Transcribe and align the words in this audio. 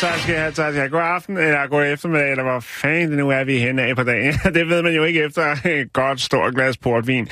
Tak 0.00 0.18
skal 0.18 0.32
jeg 0.32 0.42
have, 0.42 0.52
tak 0.52 0.72
skal 0.72 0.74
jeg 0.74 0.82
have. 0.82 0.90
God 0.90 1.00
aften, 1.02 1.36
eller 1.36 1.66
god 1.66 1.84
eftermiddag, 1.84 2.30
eller 2.30 2.42
hvor 2.42 2.60
fanden 2.60 3.10
det 3.10 3.18
nu 3.18 3.30
er, 3.30 3.44
vi 3.44 3.58
henne 3.58 3.82
af 3.82 3.96
på 3.96 4.02
dagen. 4.02 4.34
Det 4.54 4.68
ved 4.68 4.82
man 4.82 4.94
jo 4.94 5.04
ikke 5.04 5.22
efter 5.22 5.56
et 5.66 5.92
godt 5.92 6.20
stort 6.20 6.54
glas 6.54 6.76
portvin. 6.76 7.28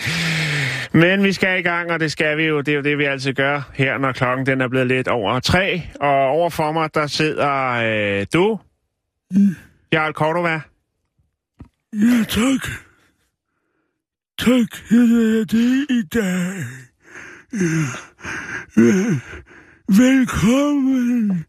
Men 0.92 1.22
vi 1.22 1.32
skal 1.32 1.58
i 1.58 1.62
gang, 1.62 1.90
og 1.90 2.00
det 2.00 2.12
skal 2.12 2.36
vi 2.36 2.44
jo. 2.44 2.60
Det 2.60 2.72
er 2.72 2.76
jo 2.76 2.82
det, 2.82 2.98
vi 2.98 3.04
altid 3.04 3.34
gør 3.34 3.70
her, 3.74 3.98
når 3.98 4.12
klokken 4.12 4.46
den 4.46 4.60
er 4.60 4.68
blevet 4.68 4.86
lidt 4.86 5.08
over 5.08 5.40
tre. 5.40 5.82
Og 6.00 6.26
over 6.26 6.50
for 6.50 6.72
mig, 6.72 6.94
der 6.94 7.06
sidder 7.06 7.72
øh, 8.20 8.26
du, 8.32 8.58
Jarl 9.92 10.12
Cordova. 10.12 10.60
Ja, 11.92 12.24
tak. 12.28 12.68
Tak, 14.38 14.90
jeg 14.90 14.98
er 14.98 15.44
det 15.44 15.86
i 15.90 16.02
dag. 16.14 16.54
Ja. 17.52 17.84
Ja. 18.76 19.20
Velkommen 19.88 21.44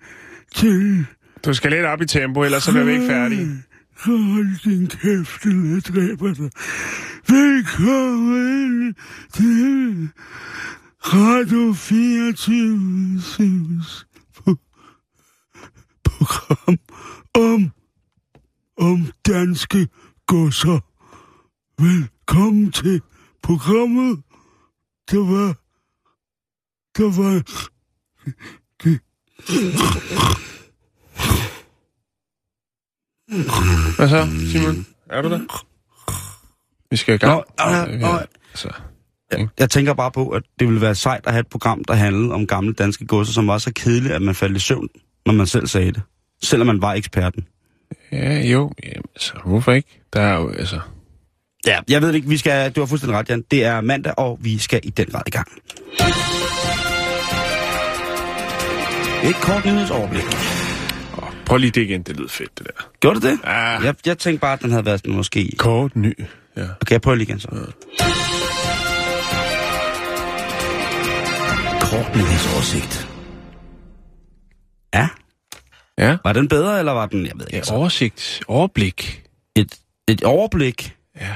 til... 0.53 1.05
Du 1.45 1.53
skal 1.53 1.71
lidt 1.71 1.85
op 1.85 2.01
i 2.01 2.05
tempo, 2.05 2.43
ellers 2.43 2.63
så 2.63 2.71
bliver 2.71 2.85
vi 2.85 2.91
ikke 2.91 3.07
færdige. 3.07 3.63
Hold 4.05 4.63
din 4.63 4.87
kæft, 4.87 5.45
eller 5.45 5.73
jeg 5.73 5.85
dræber 5.85 6.33
dig. 6.33 6.51
Velkommen 7.27 8.95
til 9.33 10.09
Radio 10.99 11.73
24 11.73 13.83
program 16.03 16.79
om, 17.33 17.71
om 18.77 19.07
danske 19.27 19.87
godser. 20.27 20.79
Velkommen 21.81 22.71
til 22.71 23.01
programmet. 23.41 24.23
Der 25.11 25.17
var... 25.17 25.57
Der 26.97 27.21
var... 27.21 27.43
Hvad 33.97 34.09
så, 34.09 34.27
Simon? 34.51 34.85
Er 35.09 35.21
du 35.21 35.29
der? 35.29 35.39
Vi 36.91 36.97
skal 36.97 37.15
i 37.15 37.17
gang. 37.17 37.43
Nå, 37.59 37.93
Øh, 37.93 37.99
nå. 37.99 38.07
Så. 38.55 38.69
Jeg, 39.31 39.47
jeg 39.59 39.69
tænker 39.69 39.93
bare 39.93 40.11
på, 40.11 40.29
at 40.29 40.43
det 40.59 40.67
ville 40.67 40.81
være 40.81 40.95
sejt 40.95 41.21
at 41.25 41.31
have 41.33 41.39
et 41.39 41.47
program, 41.47 41.83
der 41.83 41.93
handlede 41.93 42.33
om 42.33 42.47
gamle 42.47 42.73
danske 42.73 43.05
godser, 43.05 43.33
som 43.33 43.47
var 43.47 43.57
så 43.57 43.71
kedeligt, 43.73 44.13
at 44.13 44.21
man 44.21 44.35
faldt 44.35 44.57
i 44.57 44.59
søvn, 44.59 44.87
når 45.25 45.33
man 45.33 45.47
selv 45.47 45.67
sagde 45.67 45.91
det. 45.91 46.01
Selvom 46.43 46.67
man 46.67 46.81
var 46.81 46.93
eksperten. 46.93 47.47
Ja, 48.11 48.41
jo. 48.41 48.71
Jamen, 48.83 49.03
altså, 49.15 49.33
hvorfor 49.45 49.71
ikke? 49.71 50.01
Der 50.13 50.21
er 50.21 50.35
jo, 50.37 50.49
altså... 50.49 50.79
Ja, 51.67 51.79
jeg 51.89 52.01
ved 52.01 52.07
det 52.07 52.15
ikke. 52.15 52.27
Vi 52.27 52.37
skal, 52.37 52.71
du 52.71 52.81
har 52.81 52.85
fuldstændig 52.85 53.19
ret, 53.19 53.29
Jan. 53.29 53.43
Det 53.51 53.63
er 53.65 53.81
mandag, 53.81 54.13
og 54.17 54.39
vi 54.41 54.57
skal 54.57 54.79
i 54.83 54.89
den 54.89 55.05
grad 55.05 55.21
i 55.27 55.29
gang. 55.29 55.47
Et 59.23 59.35
kort 59.41 59.65
nyhedsoverblik. 59.65 60.23
Prøv 61.45 61.57
lige 61.57 61.71
det 61.71 61.81
igen, 61.81 62.03
det 62.03 62.17
lyder 62.17 62.29
fedt, 62.29 62.59
det 62.59 62.67
der. 62.67 62.83
Gjorde 62.99 63.15
det 63.21 63.23
det? 63.23 63.39
Ja. 63.43 63.51
Jeg, 63.79 63.95
jeg 64.05 64.17
tænkte 64.17 64.41
bare, 64.41 64.53
at 64.53 64.61
den 64.61 64.71
havde 64.71 64.85
været 64.85 65.07
måske... 65.07 65.51
Kort 65.57 65.95
ny. 65.95 66.19
Ja. 66.57 66.61
Okay, 66.81 66.91
jeg 66.91 67.01
prøver 67.01 67.15
lige 67.15 67.27
igen 67.27 67.39
så. 67.39 67.47
Kort 71.81 72.15
nyhedsoversigt. 72.15 73.07
Ja, 74.93 75.07
Ja. 75.97 76.17
var 76.23 76.33
den 76.33 76.47
bedre, 76.47 76.79
eller 76.79 76.91
var 76.91 77.05
den... 77.05 77.25
Jeg 77.25 77.31
ved 77.35 77.45
ikke. 77.53 77.67
Ja, 77.69 77.75
oversigt. 77.77 78.41
Overblik. 78.47 79.23
et, 79.55 79.75
et 80.07 80.23
overblik. 80.23 80.95
Ja. 81.21 81.35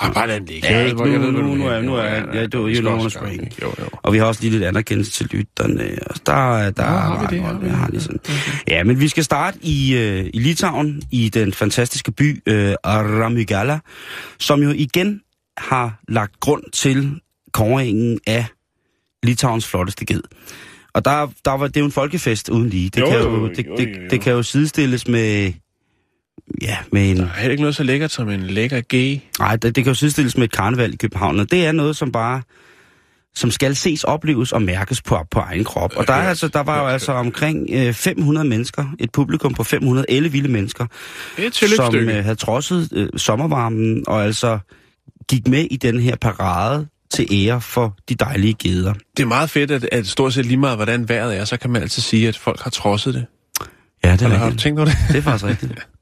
Ah, 0.00 0.14
bare 0.14 0.26
lad 0.28 0.40
den 0.40 0.46
ligge. 0.46 0.68
Ja, 0.68 0.78
Jeg 0.78 0.86
ikke 0.88 1.04
nu- 1.04 1.18
nu- 1.18 1.30
nu 1.30 1.54
mener. 1.54 1.70
er- 1.70 1.82
nu 1.82 1.94
er- 1.94 2.02
Jo, 2.04 2.32
ja, 2.34 2.46
du- 2.46 2.68
what's 2.68 2.80
gøre 3.18 3.30
right. 3.30 3.40
det. 3.40 3.62
Jo, 3.62 3.74
jo. 3.80 3.88
Og 4.02 4.12
vi 4.12 4.18
har 4.18 4.24
også 4.24 4.40
lige 4.40 4.50
lidt 4.50 4.62
anerkendelse 4.64 5.12
til 5.12 5.26
lytterne. 5.30 5.98
Og 6.06 6.14
der, 6.26 6.70
der 6.70 6.82
har 6.82 7.20
vi 7.30 7.36
det? 7.36 7.44
Har 7.44 7.52
Har 7.52 7.58
vi 7.60 7.68
har 7.68 7.84
det? 7.84 7.90
lige 7.92 8.02
sådan. 8.02 8.20
Ja, 8.68 8.84
men 8.84 9.00
vi 9.00 9.08
skal 9.08 9.24
starte 9.24 9.58
i, 9.62 9.94
øh, 9.96 10.30
i 10.34 10.38
Litauen, 10.38 11.02
i 11.10 11.28
den 11.28 11.52
fantastiske 11.52 12.12
by 12.12 12.42
øh, 12.46 12.74
Ramygala, 12.84 13.78
som 14.38 14.62
jo 14.62 14.70
igen 14.70 15.20
har 15.58 16.00
lagt 16.08 16.40
grund 16.40 16.62
til 16.72 17.20
kåringen 17.52 18.20
af 18.26 18.46
Litauens 19.22 19.66
flotteste 19.68 20.04
ged. 20.04 20.20
Og 20.94 21.04
der, 21.04 21.28
der 21.44 21.50
var, 21.50 21.66
det 21.66 21.76
er 21.76 21.80
jo 21.80 21.86
en 21.86 21.92
folkefest 21.92 22.48
uden 22.48 22.68
lige. 22.68 22.90
Det, 22.90 23.00
Jo, 23.00 23.06
kan, 23.06 23.18
jo, 23.18 23.30
jo, 23.30 23.36
jo, 23.36 23.48
det, 23.48 23.66
jo, 23.66 23.76
det, 23.76 23.88
jo. 23.88 24.08
det 24.10 24.20
kan 24.20 24.32
jo 24.32 24.42
sidestilles 24.42 25.08
med... 25.08 25.52
Ja, 26.62 26.76
med 26.92 27.10
en... 27.10 27.16
Der 27.16 27.22
er 27.22 27.28
heller 27.28 27.50
ikke 27.50 27.62
noget 27.62 27.76
så 27.76 27.82
lækkert 27.82 28.10
som 28.10 28.28
en 28.30 28.42
lækker 28.42 28.80
gay. 28.80 29.18
Nej, 29.38 29.56
det, 29.56 29.76
det 29.76 29.84
kan 29.84 29.90
jo 29.90 29.94
sidestilles 29.94 30.36
med 30.36 30.44
et 30.44 30.52
karneval 30.52 30.94
i 30.94 30.96
København, 30.96 31.40
og 31.40 31.50
det 31.50 31.66
er 31.66 31.72
noget, 31.72 31.96
som 31.96 32.12
bare 32.12 32.42
som 33.34 33.50
skal 33.50 33.76
ses, 33.76 34.04
opleves 34.04 34.52
og 34.52 34.62
mærkes 34.62 35.02
på, 35.02 35.18
på 35.30 35.38
egen 35.38 35.64
krop. 35.64 35.96
Og 35.96 36.06
der, 36.06 36.12
er 36.12 36.28
altså, 36.28 36.48
der 36.48 36.60
var 36.60 36.80
jo 36.82 36.86
altså 36.86 37.12
omkring 37.12 37.68
øh, 37.72 37.92
500 37.92 38.48
mennesker, 38.48 38.84
et 38.98 39.12
publikum 39.12 39.54
på 39.54 39.64
500 39.64 40.06
vilde 40.30 40.48
mennesker, 40.48 40.86
er 41.38 41.42
et 41.42 41.54
som 41.54 41.94
øh, 41.94 42.24
havde 42.24 42.36
trodset 42.36 42.88
øh, 42.92 43.08
sommervarmen 43.16 44.04
og 44.06 44.24
altså 44.24 44.58
gik 45.28 45.48
med 45.48 45.66
i 45.70 45.76
den 45.76 46.00
her 46.00 46.16
parade 46.16 46.86
til 47.10 47.26
ære 47.32 47.60
for 47.60 47.96
de 48.08 48.14
dejlige 48.14 48.54
geder. 48.54 48.94
Det 49.16 49.22
er 49.22 49.26
meget 49.26 49.50
fedt, 49.50 49.70
at, 49.70 49.88
at 49.92 50.06
stort 50.06 50.34
set 50.34 50.46
lige 50.46 50.56
meget, 50.56 50.76
hvordan 50.76 51.08
vejret 51.08 51.36
er, 51.36 51.44
så 51.44 51.56
kan 51.56 51.70
man 51.70 51.82
altid 51.82 52.02
sige, 52.02 52.28
at 52.28 52.38
folk 52.38 52.60
har 52.60 52.70
trodset 52.70 53.14
det. 53.14 53.26
Ja, 54.04 54.12
det 54.12 54.22
er, 54.22 54.24
Eller 54.24 54.38
har 54.38 54.44
du 54.44 54.50
rigtigt. 54.50 54.62
tænkt 54.62 54.80
over 54.80 54.88
det? 54.88 54.98
det 55.08 55.16
er 55.16 55.22
faktisk 55.22 55.44
rigtigt. 55.44 55.72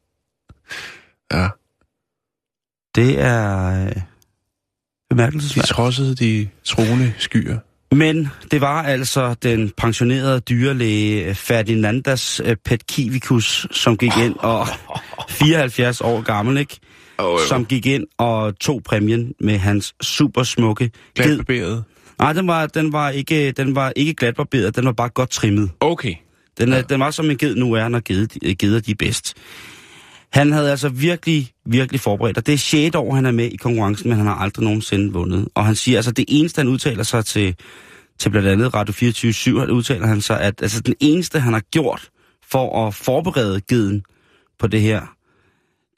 Ja. 1.33 1.49
Det 2.95 3.21
er 3.21 3.67
øh, 3.87 3.93
De 3.95 4.03
bemærkelsesværdigt. 5.11 5.75
trodsede 5.75 6.15
de 6.15 6.49
troende 6.65 7.13
skyer. 7.19 7.59
Men 7.95 8.29
det 8.51 8.61
var 8.61 8.83
altså 8.83 9.35
den 9.35 9.71
pensionerede 9.77 10.41
dyrlæge 10.41 11.35
Ferdinandas 11.35 12.41
øh, 12.45 12.57
Petkivikus, 12.65 13.67
som 13.71 13.97
gik 13.97 14.17
ind 14.17 14.37
og 14.39 14.67
74 15.29 16.01
år 16.01 16.21
gammel, 16.23 16.59
ikke? 16.59 16.79
Oh, 17.19 17.41
Som 17.49 17.65
gik 17.67 17.87
ind 17.87 18.07
og 18.19 18.59
tog 18.59 18.83
præmien 18.83 19.35
med 19.41 19.59
hans 19.59 19.95
super 20.03 20.43
smukke. 20.43 20.91
Glatbarberet. 21.15 21.85
Nej, 22.19 22.33
den 22.33 22.47
var, 22.49 22.67
den 22.67 22.93
var 22.93 23.11
ikke, 23.11 23.53
den 23.53 23.75
var 23.75 23.93
ikke 23.97 24.15
glatbarberet, 24.15 24.77
den 24.77 24.85
var 24.87 24.93
bare 24.93 25.09
godt 25.09 25.31
trimmet. 25.31 25.71
Okay. 25.81 26.15
Den, 26.59 26.73
er, 26.73 26.83
den 26.83 27.01
var 27.01 27.11
som 27.11 27.31
en 27.31 27.39
ged 27.39 27.55
nu 27.55 27.73
er, 27.73 27.89
når 27.89 28.01
geder, 28.05 28.55
geder 28.59 28.81
de 28.81 28.91
er 28.91 28.95
bedst. 28.99 29.35
Han 30.33 30.53
havde 30.53 30.71
altså 30.71 30.89
virkelig, 30.89 31.53
virkelig 31.67 32.01
forberedt, 32.01 32.39
og 32.39 32.47
det 32.47 32.55
er 32.55 32.59
6 32.59 32.97
år, 32.97 33.15
han 33.15 33.27
er 33.27 33.31
med 33.31 33.45
i 33.45 33.57
konkurrencen, 33.57 34.09
men 34.09 34.19
han 34.19 34.27
har 34.27 34.35
aldrig 34.35 34.65
nogensinde 34.65 35.13
vundet. 35.13 35.49
Og 35.55 35.67
han 35.67 35.75
siger, 35.75 35.99
altså 35.99 36.13
det 36.13 36.25
eneste, 36.29 36.59
han 36.59 36.69
udtaler 36.69 37.03
sig 37.03 37.25
til, 37.25 37.55
til 38.19 38.31
blandt 38.31 38.49
andet 38.49 38.75
Radio 38.75 38.93
24 38.93 39.61
han 39.61 39.71
udtaler 39.71 40.07
han 40.07 40.21
sig, 40.21 40.41
at 40.41 40.63
altså 40.63 40.81
den 40.81 40.95
eneste, 41.01 41.41
han 41.41 41.53
har 41.53 41.61
gjort 41.61 42.11
for 42.51 42.87
at 42.87 42.95
forberede 42.95 43.61
geden 43.61 44.03
på 44.59 44.67
det 44.67 44.81
her, 44.81 45.03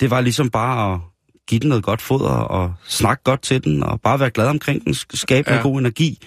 det 0.00 0.11
var 0.11 0.21
ligesom 0.21 0.50
bare 0.50 0.95
at 0.95 1.00
give 1.49 1.59
den 1.59 1.69
noget 1.69 1.84
godt 1.84 2.03
foder 2.03 2.31
og 2.31 2.75
snakke 2.84 3.22
godt 3.25 3.43
til 3.43 3.65
den, 3.65 3.83
og 3.83 4.00
bare 4.00 4.21
være 4.21 4.31
glad 4.31 4.47
omkring 4.47 4.84
den, 4.84 4.95
skabe. 4.95 5.50
Ja. 5.50 5.56
en 5.56 5.62
god 5.62 5.78
energi. 5.78 6.19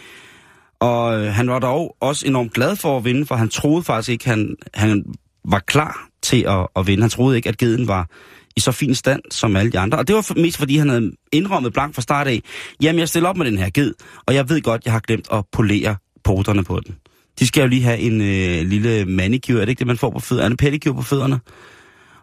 Og 0.80 1.20
øh, 1.20 1.34
han 1.34 1.50
var 1.50 1.60
dog 1.60 1.96
også 2.00 2.28
enormt 2.28 2.54
glad 2.54 2.76
for 2.76 2.98
at 2.98 3.06
vinde, 3.06 3.26
for 3.26 3.36
han 3.36 3.50
troede 3.50 3.84
faktisk 3.84 4.10
ikke, 4.10 4.30
han, 4.30 4.56
han 4.74 5.06
var 5.46 5.60
klar 5.60 6.11
til 6.24 6.46
at, 6.48 6.68
at 6.76 6.88
vinde. 6.88 7.04
Han 7.04 7.10
troede 7.10 7.36
ikke, 7.38 7.50
at 7.50 7.58
geden 7.58 7.88
var 7.88 8.08
i 8.56 8.60
så 8.60 8.72
fin 8.72 8.96
stand 8.96 9.22
som 9.32 9.56
alle 9.56 9.72
de 9.72 9.80
andre. 9.80 9.98
Og 9.98 10.08
det 10.08 10.16
var 10.16 10.22
for- 10.22 10.34
mest 10.34 10.58
fordi, 10.58 10.78
han 10.78 10.90
havde 10.90 11.12
indrømmet 11.32 11.74
blank 11.74 11.96
fra 11.96 12.02
start 12.02 12.28
af, 12.28 12.42
jamen 12.82 13.00
jeg 13.00 13.10
stiller 13.10 13.30
op 13.30 13.38
med 13.38 13.46
den 13.46 13.58
her 13.58 13.70
ged, 13.74 13.94
og 14.26 14.34
jeg 14.36 14.50
ved 14.50 14.62
godt, 14.62 14.86
jeg 14.86 14.94
har 14.94 15.00
glemt 15.00 15.28
at 15.34 15.44
polere 15.52 15.96
poterne 16.24 16.64
på 16.64 16.80
den. 16.86 16.96
De 17.40 17.48
skal 17.48 17.62
jo 17.62 17.68
lige 17.68 17.84
have 17.84 17.98
en 18.00 18.22
øh, 18.22 18.68
lille 18.70 19.06
manicure, 19.06 19.58
er 19.62 19.66
det 19.66 19.70
ikke 19.70 19.80
det, 19.80 19.88
man 19.88 19.98
får 19.98 20.10
på 20.10 20.20
fødderne? 20.20 20.52
En 20.54 20.58
pedicure 20.58 20.96
på 20.96 21.02
fødderne. 21.02 21.40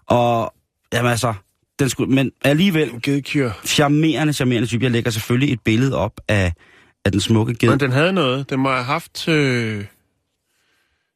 Og 0.06 0.54
jamen 0.92 1.10
altså, 1.10 1.34
den 1.78 1.88
skulle, 1.88 2.14
men 2.14 2.30
alligevel 2.44 2.90
Gedekyr. 3.02 3.50
charmerende, 3.64 4.32
charmerende 4.32 4.68
type. 4.68 4.84
Jeg 4.84 4.90
lægger 4.92 5.10
selvfølgelig 5.10 5.52
et 5.52 5.60
billede 5.64 5.96
op 5.96 6.20
af, 6.28 6.52
af 7.04 7.12
den 7.12 7.20
smukke 7.20 7.54
ged. 7.54 7.68
Men 7.70 7.80
den 7.80 7.92
havde 7.92 8.12
noget. 8.12 8.50
Den 8.50 8.60
må 8.60 8.70
have 8.70 8.84
haft 8.84 9.28
øh, 9.28 9.84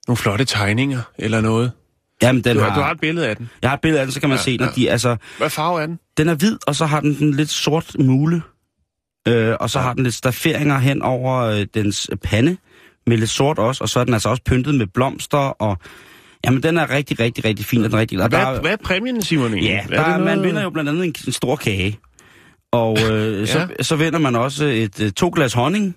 nogle 0.09 0.17
flotte 0.17 0.45
tegninger 0.45 1.01
eller 1.19 1.41
noget. 1.41 1.73
Jamen, 2.23 2.45
den 2.45 2.57
Du, 2.57 2.63
har, 2.63 2.69
har, 2.71 2.77
du 2.79 2.83
har 2.83 2.91
et 2.91 3.01
billede 3.01 3.29
af 3.29 3.37
den. 3.37 3.51
Jeg 3.63 3.71
har 3.71 3.75
et 3.77 3.81
billede 3.81 4.01
af 4.01 4.07
den, 4.07 4.13
så 4.13 4.21
kan 4.21 4.29
man 4.29 4.39
Ja, 4.39 4.43
se, 4.43 4.57
når 4.57 4.65
ja. 4.67 4.71
de, 4.77 4.91
altså, 4.91 5.17
Hvad 5.39 5.51
farve 5.51 5.83
er 5.83 5.87
den? 5.87 5.99
den 6.17 6.29
er 6.29 6.35
hvid, 6.35 6.59
og 6.67 6.75
så 6.75 6.87
har 6.87 7.01
den 7.01 7.19
den 7.19 7.35
lidt 7.35 7.51
sort 7.51 7.97
mule, 7.99 8.43
øh, 9.29 9.55
og 9.61 9.71
så 9.71 9.81
har 9.81 9.93
den 9.95 10.03
lidt 10.05 10.15
stafferinger 10.15 10.79
hen 10.79 11.03
over 11.03 11.41
øh, 11.43 11.67
dens 11.75 12.11
pande, 12.25 12.57
med 13.07 13.17
lidt 13.17 13.31
sort 13.31 13.59
også, 13.59 13.85
og 13.85 13.89
så 13.89 14.01
er 14.01 14.05
den 14.05 14.15
altså 14.15 14.29
også 14.29 14.43
pyntet 14.47 14.75
med 14.75 14.87
blomster, 14.87 15.39
og 15.39 15.79
jamen 16.47 16.63
den 16.63 16.77
er 16.79 16.91
rigtig, 16.91 17.21
rigtig, 17.21 17.45
rigtig 17.45 17.67
fin, 17.67 17.79
og 17.85 17.91
den 17.91 17.95
er 17.97 18.01
rigtig... 18.01 18.23
Og 18.23 18.31
der, 18.31 18.51
Hvad, 18.51 18.61
hvad 18.61 18.73
er 18.73 18.77
præmien, 18.85 19.23
Simon? 19.23 19.55
Ja, 19.59 19.81
Er 19.83 19.87
der, 19.87 20.01
er, 20.01 20.19
noget- 20.19 20.25
man 20.39 20.43
vinder 20.49 20.63
jo 20.63 20.71
blandt 20.71 20.91
andet 20.91 21.05
en, 21.05 21.15
en 21.27 21.33
stor 21.33 21.57
kage. 21.57 21.99
Og 22.73 22.99
øh, 23.11 23.47
så, 23.53 23.69
så 23.81 23.97
vinder 23.97 24.19
man 24.19 24.37
også 24.37 24.65
et 24.65 25.01
øh, 25.01 25.11
to 25.13 25.31
glas 25.35 25.53
honning, 25.53 25.97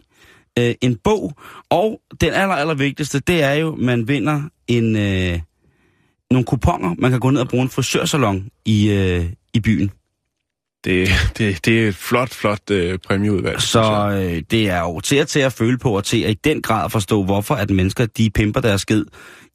øh, 0.59 0.73
en 0.81 0.97
bog, 1.03 1.33
og 1.69 2.01
den 2.21 2.33
aller, 2.33 2.55
aller 2.55 2.73
vigtigste, 2.73 3.19
det 3.19 3.43
er 3.43 3.53
jo, 3.53 3.75
man 3.75 4.07
vinder 4.07 4.41
en, 4.67 4.95
øh, 4.95 5.39
nogle 6.31 6.45
kuponer. 6.45 6.95
Man 6.97 7.11
kan 7.11 7.19
gå 7.19 7.29
ned 7.29 7.41
og 7.41 7.47
bruge 7.47 7.63
en 7.63 7.69
frisørsalon 7.69 8.49
i, 8.65 8.91
øh, 8.91 9.25
i 9.53 9.59
byen. 9.59 9.91
Det, 10.85 11.09
det, 11.37 11.65
det 11.65 11.83
er 11.83 11.87
et 11.87 11.95
flot, 11.95 12.33
flot 12.33 12.71
øh, 12.71 12.99
præmieudvalg. 12.99 13.61
Så 13.61 14.09
øh, 14.09 14.43
det 14.51 14.69
er 14.69 14.79
jo 14.79 14.99
til 14.99 15.15
at, 15.15 15.27
til 15.27 15.39
at 15.39 15.53
føle 15.53 15.77
på, 15.77 15.97
og 15.97 16.03
til 16.03 16.23
at 16.23 16.31
i 16.31 16.33
den 16.43 16.61
grad 16.61 16.89
forstå, 16.89 17.23
hvorfor 17.23 17.55
at 17.55 17.69
mennesker, 17.69 18.05
de 18.05 18.29
pimper 18.29 18.61
deres 18.61 18.81
skid 18.81 19.05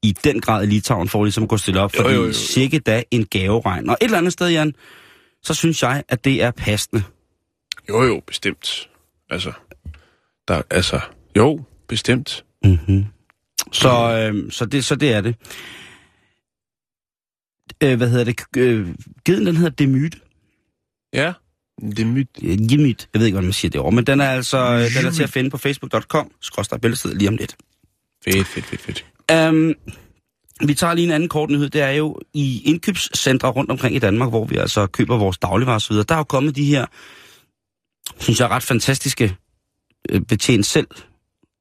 i 0.03 0.13
den 0.25 0.41
grad 0.41 0.63
i 0.63 0.67
Litauen, 0.67 1.09
for 1.09 1.25
ligesom 1.25 1.43
at 1.43 1.49
gå 1.49 1.57
stille 1.57 1.81
op. 1.81 1.95
Jo, 1.95 2.03
Fordi 2.03 2.15
jo, 2.15 2.25
jo. 2.25 2.33
sikke 2.33 2.79
da 2.79 3.03
en 3.11 3.27
gaveregn. 3.27 3.89
Og 3.89 3.97
et 4.01 4.05
eller 4.05 4.19
andet 4.19 4.33
sted, 4.33 4.49
Jan, 4.49 4.75
så 5.43 5.55
synes 5.55 5.83
jeg, 5.83 6.03
at 6.09 6.25
det 6.25 6.43
er 6.43 6.51
passende. 6.51 7.03
Jo, 7.89 8.03
jo, 8.03 8.23
bestemt. 8.27 8.89
Altså, 9.31 9.53
der, 10.49 10.63
altså, 10.71 11.01
jo, 11.37 11.61
bestemt. 11.89 12.45
Mm-hmm. 12.65 13.07
Så, 13.73 13.89
øh, 13.89 14.53
så, 14.53 14.67
det, 14.67 14.85
så 14.85 14.95
det 14.95 15.13
er 15.13 15.21
det. 15.21 15.35
Øh, 17.83 17.97
hvad 17.97 18.11
hedder 18.11 18.25
det? 18.25 18.41
Øh, 18.57 18.89
geden, 19.25 19.47
den 19.47 19.57
hedder 19.57 19.71
Demyt. 19.71 20.17
Ja, 21.13 21.33
det 21.81 21.99
er 21.99 22.05
mit. 22.05 22.29
Gemyt. 22.71 23.09
Jeg 23.15 23.21
ved 23.21 23.27
ikke, 23.27 23.35
hvordan 23.35 23.47
man 23.47 23.53
siger 23.53 23.71
det 23.71 23.81
over, 23.81 23.91
men 23.91 24.05
den 24.07 24.21
er 24.21 24.31
altså 24.31 24.59
øh, 24.59 24.95
den 24.99 25.07
er 25.07 25.11
til 25.11 25.23
at 25.23 25.31
finde 25.31 25.51
på 25.51 25.59
facebook.com. 25.59 26.31
Skråstrej 26.41 26.79
bæltested 26.79 27.15
lige 27.15 27.29
om 27.29 27.37
lidt. 27.37 27.57
Fedt, 28.25 28.47
fedt, 28.47 28.67
fedt, 28.67 28.81
fedt. 28.81 29.07
Um, 29.49 29.75
vi 30.67 30.75
tager 30.75 30.95
lige 30.95 31.05
en 31.05 31.11
anden 31.13 31.29
kort 31.29 31.51
nyhed. 31.51 31.69
Det 31.71 31.81
er 31.81 31.91
jo 31.91 32.19
i 32.35 32.63
indkøbscentre 32.65 33.49
rundt 33.49 33.71
omkring 33.71 33.97
i 33.97 33.99
Danmark, 33.99 34.29
hvor 34.29 34.45
vi 34.45 34.57
altså 34.57 34.87
køber 34.87 35.17
vores 35.19 35.39
dagligvarer 35.39 35.77
osv. 35.77 35.97
Der 35.97 36.15
er 36.15 36.17
jo 36.17 36.25
kommet 36.25 36.57
de 36.57 36.65
her, 36.65 36.87
synes 38.19 38.41
jeg, 38.41 38.51
ret 38.51 38.63
fantastiske 38.63 39.37
øh, 40.11 40.21
betjent 40.21 40.67
selv 40.67 40.87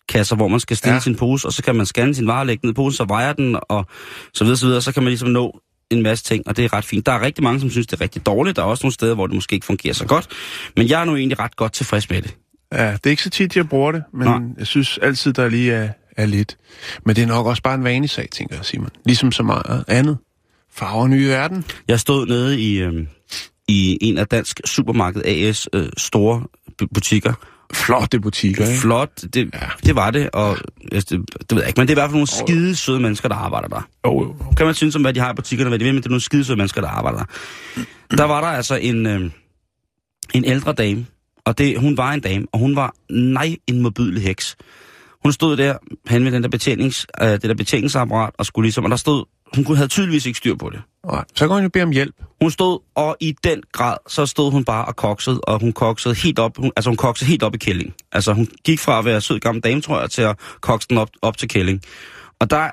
kasser, 0.10 0.36
hvor 0.36 0.48
man 0.48 0.60
skal 0.60 0.78
stille 0.78 0.94
Ja. 0.94 1.00
sin 1.00 1.16
pose, 1.16 1.48
og 1.48 1.54
så 1.54 1.64
kan 1.64 1.76
man 1.76 1.86
scanne 1.86 2.16
sin 2.16 2.28
vare, 2.28 2.48
lægge 2.48 2.66
ned 2.66 2.74
i 2.74 2.76
posen, 2.76 2.98
så 2.98 3.06
vejer 3.06 3.34
den, 3.34 3.58
og 3.62 3.86
så 4.34 4.44
videre, 4.44 4.58
så 4.58 4.66
videre. 4.66 4.82
Så 4.82 4.92
kan 4.92 5.04
man 5.04 5.10
ligesom 5.12 5.30
nå 5.30 5.60
en 5.92 6.02
masse 6.02 6.24
ting, 6.24 6.44
og 6.48 6.58
det 6.58 6.66
er 6.66 6.74
ret 6.74 6.86
fint. 6.86 7.06
Der 7.06 7.12
er 7.12 7.22
rigtig 7.22 7.44
mange, 7.44 7.60
som 7.60 7.70
synes, 7.70 7.88
det 7.88 7.98
er 7.98 8.02
rigtig 8.02 8.26
dårligt. 8.26 8.56
Der 8.56 8.62
er 8.62 8.66
også 8.68 8.84
nogle 8.86 8.94
steder, 8.94 9.16
hvor 9.16 9.28
det 9.28 9.36
måske 9.36 9.54
ikke 9.54 9.66
fungerer 9.66 9.94
så 9.94 10.06
godt. 10.06 10.28
Men 10.78 10.90
jeg 10.90 11.02
er 11.02 11.06
nu 11.06 11.16
egentlig 11.16 11.40
ret 11.40 11.56
godt 11.56 11.74
tilfreds 11.74 12.10
med 12.10 12.22
det. 12.22 12.36
Ja, 12.74 12.92
det 12.92 13.06
er 13.06 13.10
ikke 13.10 13.24
så 13.24 13.30
tit, 13.30 13.56
jeg 13.58 13.70
bruger 13.70 13.92
det, 13.92 14.04
men 14.14 14.28
Nej. 14.28 14.40
jeg 14.58 14.68
synes 14.68 14.98
altid, 14.98 15.34
der 15.34 15.50
lige 15.50 15.74
er, 15.74 15.90
er 16.18 16.26
lidt. 16.26 16.58
Men 17.06 17.16
det 17.16 17.22
er 17.22 17.28
nok 17.28 17.46
også 17.46 17.62
bare 17.64 17.76
en 17.76 17.84
vanlig 17.84 18.10
sag, 18.10 18.28
tænker 18.32 18.56
jeg, 18.56 18.66
Simon. 18.66 18.90
Ligesom 19.06 19.32
så 19.32 19.44
meget 19.44 19.84
andet. 19.88 20.18
Farver 20.74 21.08
nye 21.08 21.28
verden. 21.30 21.66
Jeg 21.88 22.00
stod 22.00 22.28
nede 22.28 22.62
i, 22.62 22.78
øh, 22.82 22.94
i 23.68 23.98
en 24.02 24.18
af 24.18 24.28
Dansk 24.28 24.60
Supermarked 24.66 25.22
AS 25.26 25.70
øh, 25.74 25.90
store 25.98 26.44
bu- 26.82 26.88
butikker. 26.94 27.34
Flotte 27.74 28.20
butikker, 28.20 28.68
ikke? 28.68 28.80
Flot, 28.80 29.22
det, 29.34 29.50
ja. 29.54 29.60
det 29.86 29.96
var 29.96 30.12
det, 30.12 30.30
og 30.30 30.58
det, 30.92 31.10
det 31.10 31.26
ved 31.50 31.58
jeg 31.58 31.68
ikke, 31.68 31.80
men 31.80 31.88
det 31.88 31.94
er 31.94 31.96
i 31.96 32.02
hvert 32.02 32.10
fald 32.10 32.14
nogle 32.14 32.28
skide 32.28 32.76
søde 32.76 33.00
mennesker, 33.00 33.30
der 33.30 33.36
arbejder 33.36 33.68
der. 33.68 33.88
Jo, 34.06 34.22
jo. 34.24 34.36
Kan 34.58 34.66
man 34.66 34.76
synes 34.76 34.96
om, 34.96 35.02
hvad 35.02 35.14
de 35.14 35.20
har 35.20 35.32
i 35.32 35.36
butikkerne, 35.36 35.70
hvad 35.70 35.80
de 35.80 35.84
vil, 35.84 35.94
men 35.94 36.04
det 36.04 36.06
er 36.06 36.10
nogle 36.10 36.22
skide 36.22 36.44
søde 36.44 36.58
mennesker, 36.58 36.82
der 36.82 36.88
arbejder 36.88 37.18
der. 37.18 38.18
Der 38.18 38.24
var 38.24 38.42
der 38.42 38.48
altså 38.48 38.76
en, 38.76 39.06
øh, 39.06 39.32
en 40.34 40.46
ældre 40.46 40.74
dame, 40.74 41.06
og 41.46 41.58
det, 41.58 41.80
hun 41.80 41.98
var 41.98 42.14
en 42.14 42.20
dame, 42.20 42.46
og 42.52 42.60
hun 42.60 42.76
var, 42.76 42.94
nej, 43.10 43.56
en 43.68 43.82
modbydelig 43.82 44.24
heks. 44.24 44.58
Hun 45.24 45.32
stod 45.32 45.58
der 45.58 45.78
hen 46.10 46.26
ved 46.26 46.32
den 46.32 46.44
der 46.44 46.50
betjenings, 46.50 47.08
øh, 47.22 47.28
det 47.28 47.44
der 47.44 47.54
betjeningsapparat, 47.54 48.34
og 48.38 48.46
skulle 48.46 48.66
ligesom, 48.66 48.84
og 48.84 48.90
der 48.90 48.98
stod, 48.98 49.26
hun 49.56 49.64
kunne- 49.64 49.78
havde 49.78 49.88
tydeligvis 49.90 50.26
ikke 50.26 50.38
styr 50.38 50.56
på 50.56 50.70
det. 50.70 50.82
Nej, 51.06 51.26
så 51.36 51.48
kan 51.48 51.54
hun 51.54 51.64
jo 51.64 51.70
bede 51.70 51.84
om 51.84 51.92
hjælp. 51.92 52.16
Hun 52.42 52.52
stod, 52.52 52.80
og 52.96 53.18
i 53.20 53.36
den 53.44 53.64
grad, 53.72 53.98
så 54.08 54.26
stod 54.26 54.52
hun 54.52 54.66
bare 54.66 54.86
og 54.86 54.96
koksede, 54.96 55.42
og 55.42 55.60
hun 55.60 55.74
koksede 55.74 56.16
helt 56.16 56.40
op, 56.40 56.58
hun, 56.58 56.72
altså 56.76 56.90
hun 56.90 56.98
koksede 56.98 57.30
helt 57.30 57.44
op 57.44 57.56
i 57.56 57.58
kælling. 57.58 57.94
Altså 58.12 58.34
hun 58.34 58.48
gik 58.64 58.80
fra 58.80 59.00
at 59.00 59.06
være 59.06 59.22
sød 59.22 59.40
gammel 59.40 59.64
dame, 59.64 59.82
tror 59.82 60.00
jeg, 60.00 60.12
til 60.12 60.22
at 60.22 60.40
kokse 60.62 60.88
den 60.88 60.98
op, 60.98 61.10
op 61.22 61.38
til 61.38 61.50
kælling. 61.50 61.82
Og 62.40 62.50
der, 62.50 62.70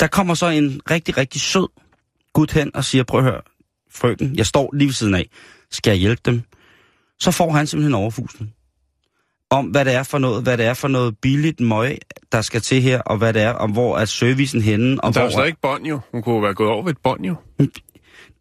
der 0.00 0.06
kommer 0.06 0.34
så 0.34 0.46
en 0.48 0.80
rigtig, 0.90 1.16
rigtig 1.16 1.40
sød 1.40 1.68
gut 2.32 2.52
hen 2.52 2.70
og 2.74 2.84
siger, 2.84 3.04
prøv 3.04 3.20
at 3.20 3.24
høre, 3.26 3.40
frøken, 3.92 4.36
jeg 4.36 4.46
står 4.46 4.70
lige 4.74 4.86
ved 4.86 4.92
siden 4.94 5.14
af, 5.14 5.28
skal 5.70 5.90
jeg 5.90 5.98
hjælpe 5.98 6.22
dem? 6.24 6.42
Så 7.20 7.30
får 7.30 7.52
han 7.52 7.66
simpelthen 7.66 7.94
overfusen 7.94 8.52
om, 9.50 9.66
hvad 9.66 9.84
det 9.84 9.94
er 9.94 10.02
for 10.02 10.18
noget, 10.18 10.42
hvad 10.42 10.58
det 10.58 10.66
er 10.66 10.74
for 10.74 10.88
noget 10.88 11.18
billigt 11.18 11.60
møg, 11.60 11.98
der 12.32 12.40
skal 12.42 12.60
til 12.60 12.82
her, 12.82 13.00
og 13.00 13.16
hvad 13.16 13.32
det 13.32 13.42
er, 13.42 13.50
om 13.50 13.70
hvor 13.70 13.98
er 13.98 14.04
servicen 14.04 14.62
henne, 14.62 15.04
og 15.04 15.14
der 15.14 15.20
er 15.20 15.24
jo 15.24 15.30
slet 15.30 15.46
ikke 15.46 15.60
bånd, 15.62 15.86
jo. 15.86 16.00
Hun 16.12 16.22
kunne 16.22 16.42
være 16.42 16.54
gået 16.54 16.70
over 16.70 16.82
ved 16.82 16.90
et 16.92 16.98
bånd, 16.98 17.24
jo. 17.26 17.34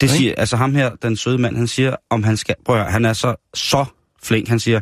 Det 0.01 0.09
siger, 0.09 0.33
altså 0.37 0.57
ham 0.57 0.75
her, 0.75 0.95
den 1.01 1.15
søde 1.17 1.37
mand, 1.37 1.57
han 1.57 1.67
siger, 1.67 1.95
om 2.09 2.23
han 2.23 2.37
skal, 2.37 2.55
prøv 2.65 2.75
høre, 2.75 2.85
han 2.91 3.05
er 3.05 3.13
så, 3.13 3.35
så 3.53 3.85
flink, 4.23 4.47
han 4.47 4.59
siger, 4.59 4.81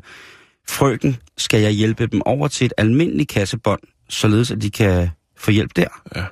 frøken, 0.69 1.17
skal 1.37 1.61
jeg 1.61 1.71
hjælpe 1.71 2.07
dem 2.07 2.21
over 2.25 2.47
til 2.47 2.65
et 2.65 2.73
almindeligt 2.77 3.29
kassebånd, 3.29 3.79
således 4.09 4.51
at 4.51 4.61
de 4.61 4.69
kan 4.71 5.09
få 5.37 5.51
hjælp 5.51 5.75
der? 5.75 5.87
Ja. 6.15 6.23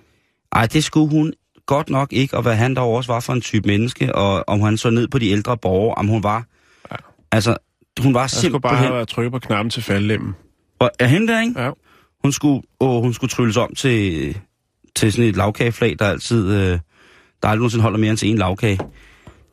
Ej, 0.51 0.65
det 0.65 0.83
skulle 0.83 1.09
hun 1.09 1.33
godt 1.65 1.89
nok 1.89 2.13
ikke, 2.13 2.37
og 2.37 2.41
hvad 2.43 2.55
han 2.55 2.75
dog 2.75 2.93
også 2.93 3.13
var 3.13 3.19
for 3.19 3.33
en 3.33 3.41
type 3.41 3.67
menneske, 3.67 4.15
og 4.15 4.43
om 4.47 4.61
han 4.61 4.77
så 4.77 4.89
ned 4.89 5.07
på 5.07 5.19
de 5.19 5.29
ældre 5.29 5.57
borgere, 5.57 5.95
om 5.95 6.07
hun 6.07 6.23
var, 6.23 6.43
Ja. 6.91 6.95
altså, 7.31 7.57
hun 8.01 8.13
var 8.13 8.21
Jeg 8.21 8.29
skulle 8.29 8.59
bare 8.61 8.73
simpelthen, 8.73 8.93
have 8.93 9.05
trykket 9.05 9.31
på 9.31 9.39
knappen 9.39 9.69
til 9.69 9.83
faldlemmen. 9.83 10.35
og 10.79 10.91
er 10.99 11.07
hende 11.07 11.27
der, 11.27 11.41
ikke? 11.41 11.61
Ja. 11.61 11.71
Hun 12.23 12.31
skulle, 12.31 12.61
åh, 12.79 13.01
hun 13.01 13.13
skulle 13.13 13.29
trylles 13.29 13.57
om 13.57 13.75
til, 13.75 14.37
til 14.95 15.11
sådan 15.11 15.29
et 15.29 15.35
lavkageflag, 15.35 15.95
der 15.99 16.05
altid, 16.05 16.51
øh, 16.51 16.57
der 16.57 16.79
aldrig 17.43 17.57
nogensinde 17.57 17.81
holder 17.81 17.99
mere 17.99 18.09
end 18.09 18.17
til 18.17 18.29
en 18.29 18.37
lavkage. 18.37 18.79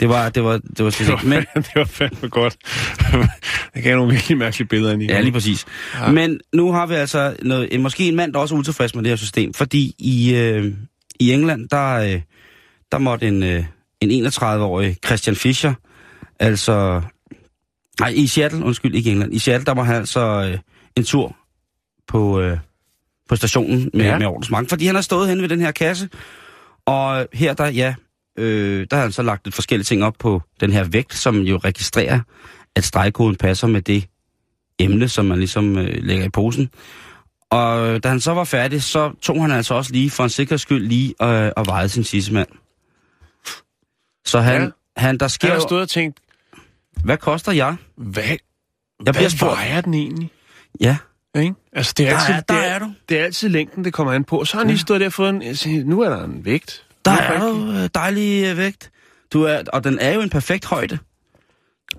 Det 0.01 0.09
var, 0.09 0.29
det 0.29 0.45
var, 0.45 0.59
det 0.77 0.85
var 0.85 0.91
Det 0.91 1.09
var, 1.09 1.21
Men, 1.25 1.39
det 1.55 1.73
var 1.75 1.85
fandme 1.85 2.29
godt. 2.29 2.57
det 3.75 3.83
gav 3.83 3.97
nogle 3.97 4.13
virkelig 4.13 4.39
mærkelige 4.39 4.69
billeder 4.69 4.93
ind 4.93 5.03
i. 5.03 5.07
Ja, 5.07 5.21
lige 5.21 5.33
præcis. 5.33 5.67
Ja. 6.01 6.11
Men 6.11 6.41
nu 6.53 6.73
har 6.73 6.87
vi 6.87 6.95
altså 6.95 7.37
noget, 7.43 7.75
en, 7.75 7.83
måske 7.83 8.09
en 8.09 8.17
mand, 8.17 8.33
der 8.33 8.39
også 8.39 8.55
er 8.55 8.59
utilfreds 8.59 8.95
med 8.95 9.03
det 9.03 9.11
her 9.11 9.17
system, 9.17 9.55
fordi 9.55 9.95
i, 9.99 10.35
øh, 10.35 10.75
i 11.21 11.33
England, 11.33 11.69
der, 11.69 11.95
øh, 11.95 12.21
der 12.93 12.99
måtte 12.99 13.29
en, 13.29 13.43
øh, 13.43 13.65
en 14.01 14.27
31-årig 14.27 14.97
Christian 15.07 15.37
Fischer, 15.37 15.75
altså... 16.39 17.03
Nej, 18.00 18.12
i 18.17 18.26
Seattle, 18.26 18.64
undskyld, 18.64 18.94
ikke 18.94 19.11
England. 19.11 19.35
I 19.35 19.38
Seattle, 19.38 19.64
der 19.67 19.75
var 19.75 19.82
han 19.82 19.97
altså 19.97 20.20
øh, 20.52 20.58
en 20.97 21.05
tur 21.05 21.37
på, 22.08 22.41
øh, 22.41 22.58
på 23.29 23.37
stationen 23.37 23.90
med, 23.95 24.04
Ja. 24.04 24.19
med 24.19 24.26
ordensmagt, 24.26 24.69
fordi 24.69 24.87
han 24.87 24.95
har 24.95 25.02
stået 25.02 25.28
henne 25.28 25.42
ved 25.42 25.49
den 25.49 25.61
her 25.61 25.71
kasse, 25.73 26.09
og 26.87 27.26
her, 27.33 27.54
der, 27.54 27.66
ja, 27.66 27.95
øh, 28.38 28.87
der 28.90 28.97
har 28.97 29.02
han 29.02 29.12
så 29.12 29.23
lagt 29.23 29.47
lidt 29.47 29.54
forskellige 29.54 29.85
ting 29.85 30.04
op 30.04 30.14
på 30.19 30.42
den 30.61 30.73
her 30.73 30.85
vægt, 30.85 31.14
som 31.14 31.37
jo 31.40 31.57
registrerer, 31.57 32.21
at 32.76 32.85
stregkoden 32.85 33.37
passer 33.37 33.66
med 33.66 33.83
det 33.83 34.07
emne, 34.78 35.09
som 35.09 35.25
man 35.25 35.38
ligesom 35.38 35.78
øh, 35.78 36.02
lægger 36.04 36.25
i 36.25 36.28
posen. 36.28 36.69
Og 37.50 38.02
da 38.02 38.09
han 38.09 38.21
så 38.21 38.33
var 38.35 38.45
færdig, 38.45 38.83
så 38.83 39.12
tog 39.23 39.42
han 39.42 39.50
altså 39.50 39.75
også 39.75 39.92
lige 39.92 40.11
for 40.11 40.25
en 40.25 40.30
sikkerheds 40.30 40.61
skyld 40.62 40.87
lige 40.87 41.14
øh, 41.23 41.52
og 41.57 41.66
vejede 41.66 41.88
sin 41.88 42.04
sissemand. 42.04 42.49
Så 44.25 44.40
han, 44.40 44.62
Ja. 44.62 44.69
han 44.97 45.19
der 45.19 45.28
sker 45.28 45.49
Jeg 45.49 45.54
har 45.57 45.61
stået 45.61 45.83
og 45.83 45.88
tænkt, 45.88 46.21
hvad 47.04 47.16
koster 47.16 47.52
jeg? 47.52 47.76
hvad, 47.97 48.23
Jeg 48.25 48.38
hvad 49.02 49.12
bliver 49.14 49.28
spurgt. 49.28 49.52
vejer 49.52 49.80
den 49.80 49.95
egentlig? 49.95 50.30
Ja, 50.80 50.97
Ikke? 51.38 51.54
Altså, 51.73 51.95
det 51.97 52.07
er, 52.09 52.11
Der 52.11 52.16
altid, 52.19 52.35
er- 52.35 52.40
der 52.40 52.54
det 52.62 52.69
er 52.71 52.78
du. 52.78 52.92
Det 53.09 53.21
er 53.21 53.25
altid 53.25 53.49
længden, 53.49 53.85
det 53.85 53.92
kommer 53.92 54.12
an 54.12 54.25
på. 54.25 54.45
Så 54.45 54.57
har 54.57 54.61
han 54.61 54.69
lige 54.69 54.78
stået 54.78 55.00
der 55.00 55.07
og 55.07 55.12
fået 55.12 55.28
en... 55.30 55.57
siger, 55.57 55.85
Nu 55.85 56.00
er 56.00 56.09
der 56.09 56.25
en 56.25 56.45
vægt. 56.45 56.85
der 57.04 57.11
er 57.11 57.45
jo 57.49 57.73
øh, 57.73 57.88
dejlig 57.95 58.47
øh, 58.50 58.57
vægt. 58.57 58.90
Du 59.33 59.42
er, 59.42 59.62
og 59.73 59.85
den 59.85 59.99
er 59.99 60.12
jo 60.14 60.21
en 60.21 60.30
perfekt 60.30 60.64
højde. 60.64 60.99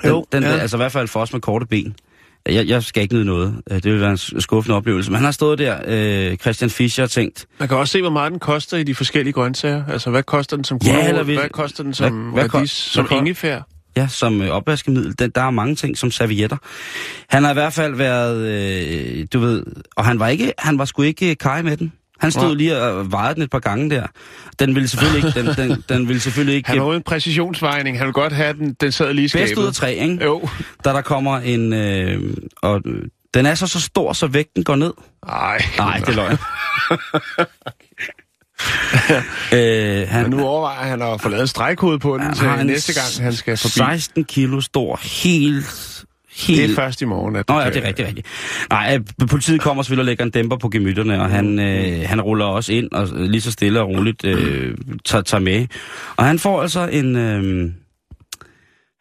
Den, 0.01 0.09
Jo, 0.09 0.25
den, 0.31 0.43
ja. 0.43 0.49
ja. 0.49 0.57
Altså 0.57 0.77
i 0.77 0.79
hvert 0.79 0.91
fald 0.91 1.07
for 1.07 1.19
os 1.19 1.33
med 1.33 1.41
korte 1.41 1.65
ben. 1.65 1.95
Jeg, 2.45 2.67
jeg 2.67 2.83
skal 2.83 3.03
ikke 3.03 3.15
nyde 3.15 3.25
noget. 3.25 3.61
Øh, 3.71 3.75
Det 3.83 3.91
vil 3.91 4.01
være 4.01 4.11
en 4.11 4.41
skuffende 4.41 4.75
oplevelse. 4.77 5.11
Men 5.11 5.15
han 5.15 5.25
har 5.25 5.31
stået 5.31 5.59
der, 5.59 5.79
øh, 6.31 6.37
Christian 6.37 6.69
Fischer, 6.69 7.03
og 7.03 7.11
tænkt, 7.11 7.45
Man 7.59 7.67
kan 7.67 7.77
også 7.77 7.91
se, 7.91 8.01
hvor 8.01 8.09
meget 8.09 8.31
den 8.31 8.39
koster 8.39 8.77
i 8.77 8.83
de 8.83 8.95
forskellige 8.95 9.33
grøntsager. 9.33 9.85
Altså, 9.87 10.09
hvad 10.09 10.23
koster 10.23 10.55
den 10.57 10.63
som 10.63 10.79
Ja, 10.83 10.89
gulerod? 10.91 11.09
eller 11.09 11.23
Hvad 11.23 11.49
koster 11.49 11.83
den 11.83 11.93
som 11.93 12.13
Hvad- 12.31 12.33
hvad 12.49 12.53
radis? 12.53 12.71
Som 12.71 13.07
hvad 13.07 13.17
ingefær? 13.17 13.61
Ja, 13.97 14.07
som 14.07 14.41
øh, 14.41 14.49
opvaskemiddel. 14.49 15.19
Den, 15.19 15.29
der 15.29 15.41
er 15.41 15.49
mange 15.49 15.75
ting 15.75 15.97
som 15.97 16.11
servietter. 16.11 16.57
Han 17.29 17.43
har 17.43 17.51
i 17.51 17.53
hvert 17.53 17.73
fald 17.73 17.95
været, 17.95 18.37
øh, 18.47 19.27
du 19.33 19.39
ved, 19.39 19.63
og 19.95 20.05
han 20.05 20.19
var 20.19 20.27
ikke, 20.27 20.53
han 20.59 20.77
var 20.77 20.85
sgu 20.85 21.01
ikke 21.01 21.35
kaj 21.35 21.61
med 21.61 21.77
den. 21.77 21.93
Han 22.19 22.31
stod 22.31 22.43
Nej. 22.43 22.53
lige 22.53 22.81
og 22.81 23.11
vejede 23.11 23.35
den 23.35 23.43
et 23.43 23.49
par 23.49 23.59
gange 23.59 23.89
der. 23.89 24.07
Den 24.59 24.75
ville 24.75 24.87
selvfølgelig 24.87 25.27
ikke, 25.27 25.39
den, 25.39 25.69
den, 25.69 25.83
den 25.89 26.07
ville 26.07 26.19
selvfølgelig 26.19 26.55
ikke 26.55 26.69
Han 26.69 26.79
var 26.79 26.85
uden 26.85 27.03
præcisionsvejning. 27.03 27.97
Han 27.97 28.05
vil 28.05 28.13
godt 28.13 28.33
have 28.33 28.53
den, 28.53 28.73
den 28.73 28.91
sad 28.91 29.13
lige 29.13 29.25
i 29.25 29.27
skabet. 29.27 29.47
bedst 29.47 29.59
ud 29.61 29.67
af 29.67 29.73
tre, 29.73 29.93
ikke? 29.95 30.23
Jo. 30.23 30.49
Da 30.85 30.89
der 30.89 31.01
kommer 31.01 31.37
en, 31.37 31.73
øh, 31.73 32.33
og 32.61 32.81
øh, 32.85 33.03
den 33.33 33.45
er 33.45 33.55
så 33.55 33.67
så 33.67 33.81
stor, 33.81 34.13
så 34.13 34.27
vægten 34.27 34.63
går 34.63 34.75
ned. 34.75 34.93
Ej. 35.27 35.61
Nej, 35.77 35.97
det 35.97 36.09
er 36.09 36.13
løgn. 36.15 36.37
øh, 39.57 40.07
han, 40.07 40.21
Men 40.21 40.31
nu 40.31 40.45
overvejer 40.45 40.89
han 40.89 41.01
at 41.01 41.21
få 41.21 41.29
lavet 41.29 41.41
en 41.41 41.47
stregkode 41.47 41.99
på 41.99 42.17
den, 42.17 42.33
til 42.33 42.47
næste 42.65 42.93
gang, 42.93 43.25
han 43.25 43.33
skal 43.33 43.57
forbi. 43.57 43.71
16 43.71 44.23
kilo 44.23 44.61
stor, 44.61 44.99
helt, 45.23 46.05
helt... 46.35 46.61
Det 46.61 46.71
er 46.71 46.75
først 46.75 47.01
i 47.01 47.05
morgen, 47.05 47.35
at 47.35 47.49
Nå 47.49 47.59
ja, 47.59 47.69
det 47.69 47.77
er 47.77 47.87
rigtigt, 47.87 48.07
rigtigt. 48.07 48.27
Nej, 48.69 48.99
øh, 49.19 49.27
politiet 49.27 49.61
kommer 49.61 49.83
selvfølgelig 49.83 50.01
og 50.01 50.05
lægger 50.05 50.25
en 50.25 50.31
dæmper 50.31 50.57
på 50.57 50.69
gemytterne, 50.69 51.21
og 51.21 51.29
han, 51.29 51.59
øh, 51.59 52.09
han 52.09 52.21
ruller 52.21 52.45
også 52.45 52.73
ind 52.73 52.91
og 52.91 53.07
lige 53.13 53.41
så 53.41 53.51
stille 53.51 53.81
og 53.81 53.87
roligt 53.87 54.25
øh, 54.25 54.77
tager, 55.05 55.21
tager 55.21 55.41
med. 55.41 55.67
Og 56.15 56.25
han 56.25 56.39
får 56.39 56.61
altså 56.61 56.87
en... 56.87 57.15
Øh, 57.15 57.71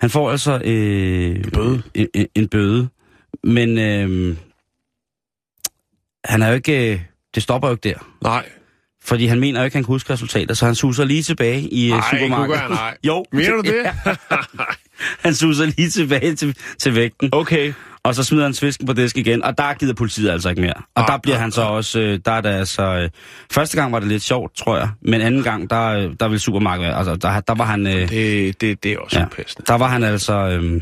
han 0.01 0.11
får 0.11 0.31
altså... 0.31 0.61
Øh, 0.65 1.37
en 1.37 1.51
bøde. 1.51 1.83
En, 1.95 2.09
en, 2.15 2.27
en 2.35 2.49
bøde. 2.49 2.89
Men 3.45 3.79
øh, 3.79 4.37
han 6.25 6.43
er 6.43 6.49
jo 6.49 6.55
ikke... 6.55 6.93
Øh, 6.93 7.01
det 7.35 7.43
stopper 7.43 7.69
jo 7.69 7.75
ikke 7.75 7.89
der. 7.89 7.95
Nej, 8.23 8.45
Fordi 9.05 9.27
han 9.27 9.41
mener 9.41 9.61
jo 9.61 9.65
ikke, 9.65 9.77
han 9.77 9.85
kan 9.85 9.93
huske 9.93 10.13
resultater, 10.13 10.55
så 10.55 10.67
han 10.67 10.75
suser 10.75 11.05
lige 11.05 11.23
tilbage 11.23 11.61
i 11.61 11.85
øh, 11.85 11.91
nej, 11.91 12.01
supermarkedet. 12.11 12.61
Kuga, 12.63 12.75
nej. 12.75 12.97
Jo. 13.05 13.25
Mener 13.33 13.53
du 13.53 13.61
det? 13.61 13.87
Han 15.25 15.35
suser 15.35 15.67
lige 15.67 15.91
tilbage 15.91 16.35
til, 16.37 16.57
til 16.79 16.95
vægten. 16.95 17.29
Okay. 17.33 17.73
Og 18.03 18.15
så 18.15 18.25
smider 18.25 18.45
han 18.45 18.55
svisken 18.55 18.87
på 18.87 18.93
disk 18.93 19.17
igen, 19.17 19.43
og 19.45 19.59
der 19.59 19.75
gider 19.75 19.95
politiet 19.95 20.31
altså 20.31 20.49
ikke 20.49 20.61
mere. 20.63 20.75
Og 20.95 21.03
Ah, 21.03 21.07
der 21.09 21.19
bliver 21.19 21.37
ah, 21.37 21.41
han 21.41 21.53
så 21.53 21.63
også, 21.63 22.01
øh, 22.01 22.19
der 22.25 22.33
er 22.33 22.41
det 22.41 22.49
altså, 22.49 22.83
øh, 22.83 23.11
første 23.53 23.77
gang 23.77 23.93
var 23.93 23.99
det 23.99 24.09
lidt 24.09 24.23
sjovt, 24.23 24.57
tror 24.57 24.77
jeg, 24.77 24.89
men 25.03 25.21
anden 25.21 25.43
gang, 25.43 25.71
der, 25.71 25.87
øh, 25.87 26.11
der 26.21 26.29
ville 26.29 26.39
supermarkedet, 26.41 26.95
altså 26.95 27.17
der, 27.17 27.41
der 27.41 27.55
var 27.55 27.65
han, 27.65 27.87
øh, 27.87 28.09
Det, 28.09 28.61
det, 28.61 28.83
det 28.85 28.93
er 28.93 28.99
også 28.99 29.19
Ja. 29.19 29.25
ja. 29.39 29.43
der 29.67 29.75
var 29.75 29.89
han 29.89 30.05
altså, 30.05 30.33
øh, 30.35 30.81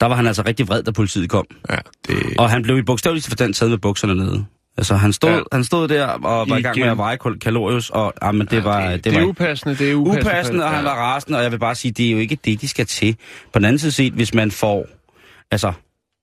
der 0.00 0.06
var 0.06 0.14
han 0.16 0.26
altså 0.26 0.42
rigtig 0.46 0.68
vred, 0.68 0.82
da 0.82 0.90
politiet 0.90 1.30
kom. 1.30 1.46
Ja, 1.70 1.76
det, 2.08 2.16
Og 2.38 2.50
han 2.50 2.62
blev 2.62 2.78
i 2.78 2.82
bogstaveligste 2.82 3.30
forstand 3.30 3.54
taget 3.54 3.70
med 3.70 3.78
bukserne 3.78 4.14
nede. 4.14 4.44
Altså 4.76 4.94
han 4.96 5.12
stod, 5.12 5.30
ja. 5.30 5.36
Ja. 5.36 5.42
han 5.52 5.64
stod 5.64 5.88
der 5.88 6.06
og 6.06 6.48
var 6.50 6.56
i 6.56 6.62
gang 6.62 6.78
med 6.78 6.88
at 6.88 6.98
veje 6.98 7.16
kal- 7.16 7.38
kalorius, 7.38 7.90
og 7.90 8.14
ah, 8.22 8.34
men 8.34 8.46
det 8.46 8.56
ja, 8.56 8.62
var, 8.62 8.80
det, 8.90 8.92
det, 8.92 9.04
det 9.04 9.14
var 9.14 9.20
er 9.20 9.24
upassende, 9.26 9.76
det 9.78 9.90
er 9.90 9.94
upassende. 9.94 10.30
upassende, 10.30 10.64
og 10.64 10.70
han 10.70 10.84
var 10.84 10.94
rasende, 10.94 11.38
og 11.38 11.42
jeg 11.42 11.52
vil 11.52 11.58
bare 11.58 11.74
sige, 11.74 11.92
det 11.92 12.06
er 12.06 12.10
jo 12.10 12.18
ikke 12.18 12.38
det, 12.44 12.60
de 12.60 12.68
skal 12.68 12.86
til. 12.86 13.16
På 13.52 13.58
den 13.58 13.64
anden 13.64 13.78
side 13.78 13.92
set, 13.92 14.12
hvis 14.12 14.34
man 14.34 14.50
får, 14.50 14.86
altså, 15.50 15.72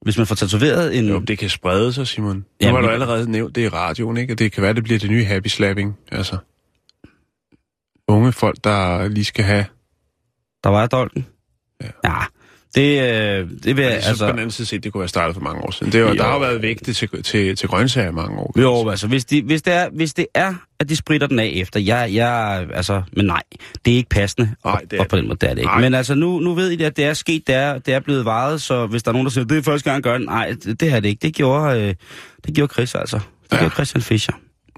hvis 0.01 0.17
man 0.17 0.27
får 0.27 0.35
tatoveret 0.35 0.97
en... 0.99 1.07
Jo, 1.07 1.19
det 1.19 1.37
kan 1.39 1.49
sprede 1.49 1.93
sig, 1.93 2.07
Simon. 2.07 2.35
Nu 2.37 2.43
Jamen, 2.61 2.75
har 2.75 2.81
du 2.81 2.87
det- 2.87 2.93
allerede 2.93 3.31
nævnt 3.31 3.55
det 3.55 3.61
i 3.61 3.69
radioen, 3.69 4.17
ikke? 4.17 4.33
Og 4.33 4.39
det 4.39 4.51
kan 4.51 4.63
være, 4.63 4.73
det 4.73 4.83
bliver 4.83 4.99
det 4.99 5.09
nye 5.09 5.25
happy 5.25 5.47
slapping. 5.47 5.97
Altså, 6.11 6.37
unge 8.07 8.31
folk, 8.31 8.57
der 8.63 9.07
lige 9.07 9.25
skal 9.25 9.43
have... 9.45 9.65
Der 10.63 10.69
var 10.69 10.87
dolken. 10.87 11.25
Ja. 11.81 11.87
ja 12.05 12.15
det, 12.77 13.01
øh, 13.01 13.50
det 13.63 13.77
vil 13.77 13.84
jeg, 13.84 13.93
Altså, 13.93 14.25
på 14.25 14.31
den 14.31 14.39
anden 14.39 14.51
side 14.51 14.67
set, 14.67 14.84
det 14.84 14.91
kunne 14.93 15.00
være 15.00 15.07
startet 15.10 15.36
for 15.36 15.41
mange 15.41 15.62
år 15.62 15.72
siden. 15.72 15.91
Det 15.91 15.98
er, 15.98 16.01
jo, 16.03 16.07
Jo. 16.10 16.15
der 16.15 16.24
har 16.24 16.34
jo 16.34 16.39
været 16.39 16.62
vægte 16.62 16.93
til, 16.93 17.24
til, 17.24 17.55
til 17.55 17.69
grøntsager 17.69 18.10
i 18.10 18.12
mange 18.12 18.38
år. 18.39 18.53
Jo, 18.62 18.89
altså, 18.89 19.07
hvis, 19.07 19.25
de, 19.25 19.41
hvis, 19.41 19.62
det 19.62 19.74
er, 19.74 19.89
hvis 19.93 20.13
det 20.13 20.25
er, 20.34 20.53
at 20.79 20.89
de 20.89 20.96
spritter 20.96 21.27
den 21.27 21.39
af 21.39 21.51
efter, 21.55 21.79
jeg, 21.79 22.10
jeg, 22.13 22.65
altså, 22.74 23.01
men 23.13 23.25
nej, 23.25 23.41
det 23.86 23.93
er 23.93 23.98
ikke 23.98 24.10
passende. 24.10 24.50
Nej, 24.65 24.81
det 24.91 24.98
er 24.98 25.01
og 25.03 25.07
på 25.07 25.17
den 25.17 25.27
måde, 25.27 25.38
det 25.41 25.50
er 25.50 25.53
det 25.53 25.62
ikke. 25.62 25.72
Nej. 25.72 25.81
Men 25.81 25.93
altså, 25.93 26.15
nu, 26.15 26.39
nu 26.39 26.53
ved 26.53 26.72
I, 26.72 26.84
at 26.84 26.98
det 26.98 27.05
er 27.05 27.13
sket, 27.13 27.48
det 27.48 27.55
er, 27.55 27.77
det 27.79 27.93
er 27.93 28.00
blevet 28.00 28.25
varet, 28.25 28.62
så 28.62 28.86
hvis 28.86 29.03
der 29.03 29.10
er 29.12 29.13
nogen, 29.13 29.25
der 29.25 29.31
siger, 29.31 29.46
det 29.46 29.57
er 29.57 29.62
første 29.62 29.91
gang, 29.91 30.03
gør 30.03 30.17
det, 30.17 30.25
nej, 30.25 30.53
det, 30.63 30.79
det 30.79 30.91
er 30.93 31.00
det 31.00 31.10
ikke. 31.10 31.22
Det 31.22 31.36
gjorde, 31.36 31.79
øh, 31.81 31.96
det 32.46 32.55
gjorde 32.55 32.74
Chris, 32.74 32.96
altså. 32.96 33.17
Det 33.17 33.24
Ja. 33.53 33.57
gjorde 33.60 33.74
Christian 33.74 34.01
Fischer 34.01 34.34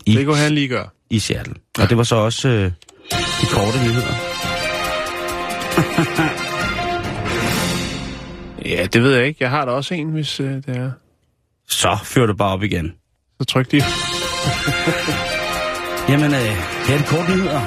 i, 0.05 0.15
Det 0.15 0.25
kunne 0.25 0.37
han 0.37 0.51
lige 0.55 0.67
gøre. 0.67 0.87
i 1.09 1.19
Seattle. 1.19 1.53
Og 1.79 1.89
det 1.89 1.97
var 1.97 2.03
så 2.03 2.15
også 2.15 2.47
øh, 2.49 2.71
de 3.41 3.45
korte 3.51 3.77
nyheder. 3.83 4.13
Ja, 8.69 8.85
det 8.85 9.03
ved 9.03 9.15
jeg 9.15 9.27
ikke. 9.27 9.37
Jeg 9.43 9.49
har 9.49 9.65
da 9.65 9.71
også 9.71 9.93
en, 9.93 10.09
hvis 10.09 10.39
øh, 10.39 10.47
det 10.51 10.63
er. 10.67 10.91
Så 11.67 11.97
fyrer 12.03 12.25
du 12.25 12.33
bare 12.33 12.53
op 12.53 12.63
igen. 12.63 12.93
Så 13.39 13.45
tryk 13.45 13.71
de. 13.71 13.77
Jamen, 16.09 16.33
øh, 16.33 16.39
her 16.87 16.95
er 16.95 16.97
de 16.97 17.03
korte 17.07 17.31
nyheder. 17.31 17.61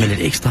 Med 0.00 0.08
lidt 0.08 0.20
ekstra. 0.20 0.50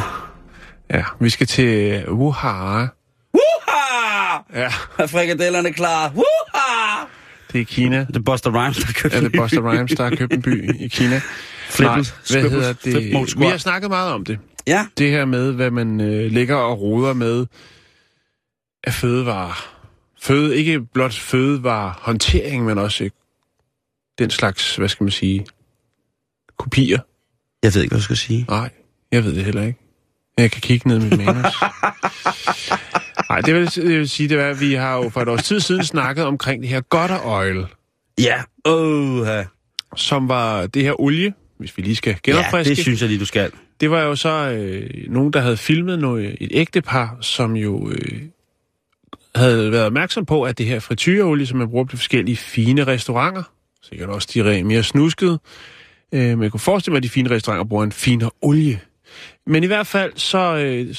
Ja, 0.93 1.03
vi 1.19 1.29
skal 1.29 1.47
til 1.47 2.03
Wuhan. 2.09 2.87
Wuha! 3.33 4.61
Ja, 4.63 4.71
Er 4.97 5.07
frikadellerne 5.07 5.73
klar? 5.73 6.09
Wuha! 6.09 7.05
det 7.53 7.61
er 7.61 7.65
Kina. 7.65 7.99
Det 8.07 8.15
er 8.15 8.19
Buster 8.21 8.51
Rhymes, 8.63 8.77
der 8.77 8.93
købte 8.93 9.17
Ja, 9.17 9.23
det 9.23 9.35
er 9.35 9.41
Buster 9.41 9.71
Rhymes, 9.71 9.91
der 9.91 10.03
har 10.03 10.15
købt 10.15 10.33
en 10.33 10.41
by 10.41 10.75
i 10.79 10.87
Kina. 10.87 11.21
Flip- 11.75 11.83
Nej, 11.83 12.01
hvad 12.31 12.49
hedder 12.49 12.73
det? 12.83 13.11
Vi 13.39 13.45
har 13.45 13.57
snakket 13.57 13.89
meget 13.89 14.13
om 14.13 14.25
det. 14.25 14.39
Ja. 14.67 14.85
Det 14.97 15.09
her 15.11 15.25
med, 15.25 15.51
hvad 15.53 15.71
man 15.71 16.01
øh, 16.01 16.31
ligger 16.31 16.55
og 16.55 16.81
roder 16.81 17.13
med 17.13 17.45
af 18.83 18.93
fødevarer. 18.93 19.77
Føde, 20.21 20.57
ikke 20.57 20.81
blot 20.93 21.13
fødevarer 21.13 21.93
håndtering, 22.01 22.65
men 22.65 22.77
også 22.77 23.09
den 24.19 24.29
slags, 24.29 24.75
hvad 24.75 24.87
skal 24.89 25.03
man 25.03 25.11
sige, 25.11 25.45
kopier. 26.57 26.99
Jeg 27.63 27.73
ved 27.73 27.81
ikke, 27.81 27.91
hvad 27.91 27.99
du 27.99 28.03
skal 28.03 28.17
sige. 28.17 28.45
Nej, 28.49 28.69
jeg 29.11 29.23
ved 29.23 29.35
det 29.35 29.45
heller 29.45 29.61
ikke. 29.63 29.79
Jeg 30.37 30.51
kan 30.51 30.61
kigge 30.61 30.87
ned 30.87 30.97
i 30.97 31.03
mit 31.03 31.17
manus. 31.25 31.45
Nej, 33.29 33.41
det 33.41 33.53
vil, 33.55 33.65
det 33.75 33.99
vil 33.99 34.09
sige, 34.09 34.29
det 34.29 34.39
er, 34.39 34.49
at 34.49 34.59
vi 34.59 34.73
har 34.73 34.95
jo 34.95 35.09
for 35.09 35.21
et 35.21 35.27
års 35.29 35.43
tid 35.43 35.59
siden 35.59 35.83
snakket 35.83 36.25
omkring 36.25 36.61
det 36.61 36.69
her 36.69 36.81
gutter 36.81 37.19
oil, 37.25 37.65
Ja. 38.19 38.41
Åh, 38.65 39.27
ja. 39.27 39.45
som 39.95 40.29
var 40.29 40.67
det 40.67 40.83
her 40.83 41.01
olie, 41.01 41.33
hvis 41.57 41.77
vi 41.77 41.81
lige 41.81 41.95
skal 41.95 42.11
ja, 42.11 42.31
genopfriske. 42.31 42.69
det 42.75 42.77
synes 42.83 43.01
jeg 43.01 43.09
lige, 43.09 43.19
du 43.19 43.25
skal. 43.25 43.51
Det 43.81 43.91
var 43.91 44.01
jo 44.01 44.15
så 44.15 44.51
øh, 44.51 44.89
nogen, 45.07 45.33
der 45.33 45.39
havde 45.41 45.57
filmet 45.57 45.99
noget, 45.99 46.37
et 46.41 46.49
ægtepar, 46.51 47.17
som 47.21 47.55
jo 47.55 47.89
øh, 47.89 48.21
havde 49.35 49.71
været 49.71 49.85
opmærksom 49.85 50.25
på, 50.25 50.43
at 50.43 50.57
det 50.57 50.65
her 50.65 50.79
frityreolie, 50.79 51.45
som 51.45 51.57
man 51.57 51.69
bruger 51.69 51.85
på 51.85 51.97
forskellige 51.97 52.37
fine 52.37 52.83
restauranter, 52.83 53.43
sikkert 53.83 54.09
også 54.09 54.29
de 54.33 54.63
mere 54.63 54.83
snuskede, 54.83 55.39
øh, 56.11 56.21
men 56.21 56.43
jeg 56.43 56.51
kunne 56.51 56.59
forestille 56.59 56.93
mig, 56.93 56.97
at 56.97 57.03
de 57.03 57.09
fine 57.09 57.29
restauranter 57.29 57.65
bruger 57.65 57.83
en 57.83 57.91
finere 57.91 58.31
olie. 58.41 58.79
Men 59.47 59.63
i 59.63 59.67
hvert 59.67 59.87
fald 59.87 60.11
så 60.15 60.57
øh, 60.57 60.95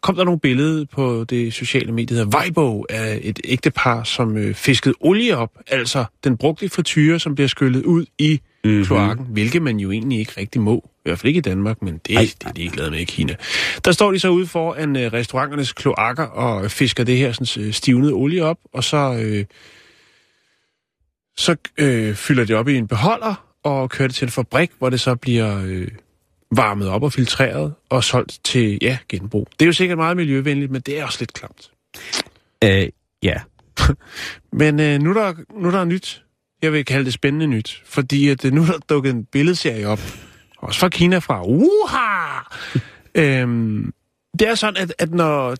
kom 0.00 0.16
der 0.16 0.24
nogle 0.24 0.40
billeder 0.40 0.84
på 0.92 1.24
det 1.24 1.54
sociale 1.54 1.92
medie, 1.92 2.18
der 2.18 2.26
Weibo, 2.26 2.86
af 2.90 3.20
et 3.22 3.40
ægtepar, 3.44 4.04
som 4.04 4.36
øh, 4.36 4.54
fiskede 4.54 4.94
olie 5.00 5.36
op, 5.36 5.50
altså 5.66 6.04
den 6.24 6.36
brugte 6.36 6.68
frityre, 6.68 7.18
som 7.18 7.34
bliver 7.34 7.48
skyllet 7.48 7.84
ud 7.84 8.06
i 8.18 8.40
Mhm. 8.64 8.84
kloakken, 8.84 9.26
hvilket 9.30 9.62
man 9.62 9.76
jo 9.76 9.90
egentlig 9.90 10.18
ikke 10.18 10.32
rigtig 10.36 10.60
må. 10.60 10.90
I 10.96 11.00
hvert 11.04 11.18
fald 11.18 11.28
ikke 11.28 11.38
i 11.38 11.40
Danmark, 11.40 11.82
men 11.82 12.00
det, 12.06 12.16
Ej. 12.16 12.28
det 12.40 12.46
er 12.46 12.52
de 12.52 12.62
ikke 12.62 12.74
glade 12.74 12.90
med 12.90 12.98
i 12.98 13.04
Kina. 13.04 13.36
Der 13.84 13.92
står 13.92 14.12
de 14.12 14.18
så 14.18 14.28
ude 14.28 14.46
foran 14.46 14.96
øh, 14.96 15.12
restauranternes 15.12 15.72
kloakker 15.72 16.24
og 16.24 16.70
fisker 16.70 17.04
det 17.04 17.16
her 17.16 17.32
sådan, 17.32 17.64
øh, 17.64 17.72
stivnede 17.72 18.12
olie 18.12 18.44
op, 18.44 18.58
og 18.72 18.84
så, 18.84 19.18
øh, 19.22 19.44
så 21.36 21.56
øh, 21.78 22.14
fylder 22.14 22.44
de 22.44 22.54
op 22.54 22.68
i 22.68 22.76
en 22.76 22.88
beholder 22.88 23.46
og 23.62 23.90
kører 23.90 24.08
det 24.08 24.14
til 24.14 24.24
en 24.24 24.30
fabrik, 24.30 24.70
hvor 24.78 24.90
det 24.90 25.00
så 25.00 25.14
bliver 25.14 25.62
øh, 25.64 25.88
varmet 26.56 26.88
op 26.88 27.02
og 27.02 27.12
filtreret 27.12 27.74
og 27.88 28.04
solgt 28.04 28.40
til 28.44 28.78
ja, 28.82 28.98
genbrug. 29.08 29.48
Det 29.52 29.62
er 29.62 29.66
jo 29.66 29.72
sikkert 29.72 29.98
meget 29.98 30.16
miljøvenligt, 30.16 30.70
men 30.70 30.80
det 30.80 30.98
er 30.98 31.04
også 31.04 31.18
lidt 31.20 31.32
klamt. 31.32 31.70
Øh, 32.64 32.88
ja. 33.22 33.40
Men 34.60 34.80
øh, 34.80 35.00
nu, 35.00 35.10
er 35.10 35.14
der, 35.14 35.34
nu 35.60 35.68
er 35.68 35.72
der 35.72 35.84
nyt. 35.84 36.23
Jeg 36.62 36.72
vil 36.72 36.84
kalde 36.84 37.04
det 37.04 37.12
spændende 37.12 37.46
nyt. 37.46 37.82
Fordi 37.86 38.28
at, 38.28 38.44
øh, 38.44 38.52
nu 38.52 38.62
er 38.62 38.66
der 38.66 38.78
dukket 38.88 39.10
en 39.10 39.24
billedserie 39.24 39.86
op. 39.86 40.00
Også 40.58 40.80
fra 40.80 40.88
Kina 40.88 41.18
fra. 41.18 41.42
Uha! 41.46 42.40
øhm, 43.42 43.92
det 44.38 44.48
er 44.48 44.54
sådan, 44.54 44.82
at, 44.82 44.94
at 44.98 45.10
når... 45.10 45.54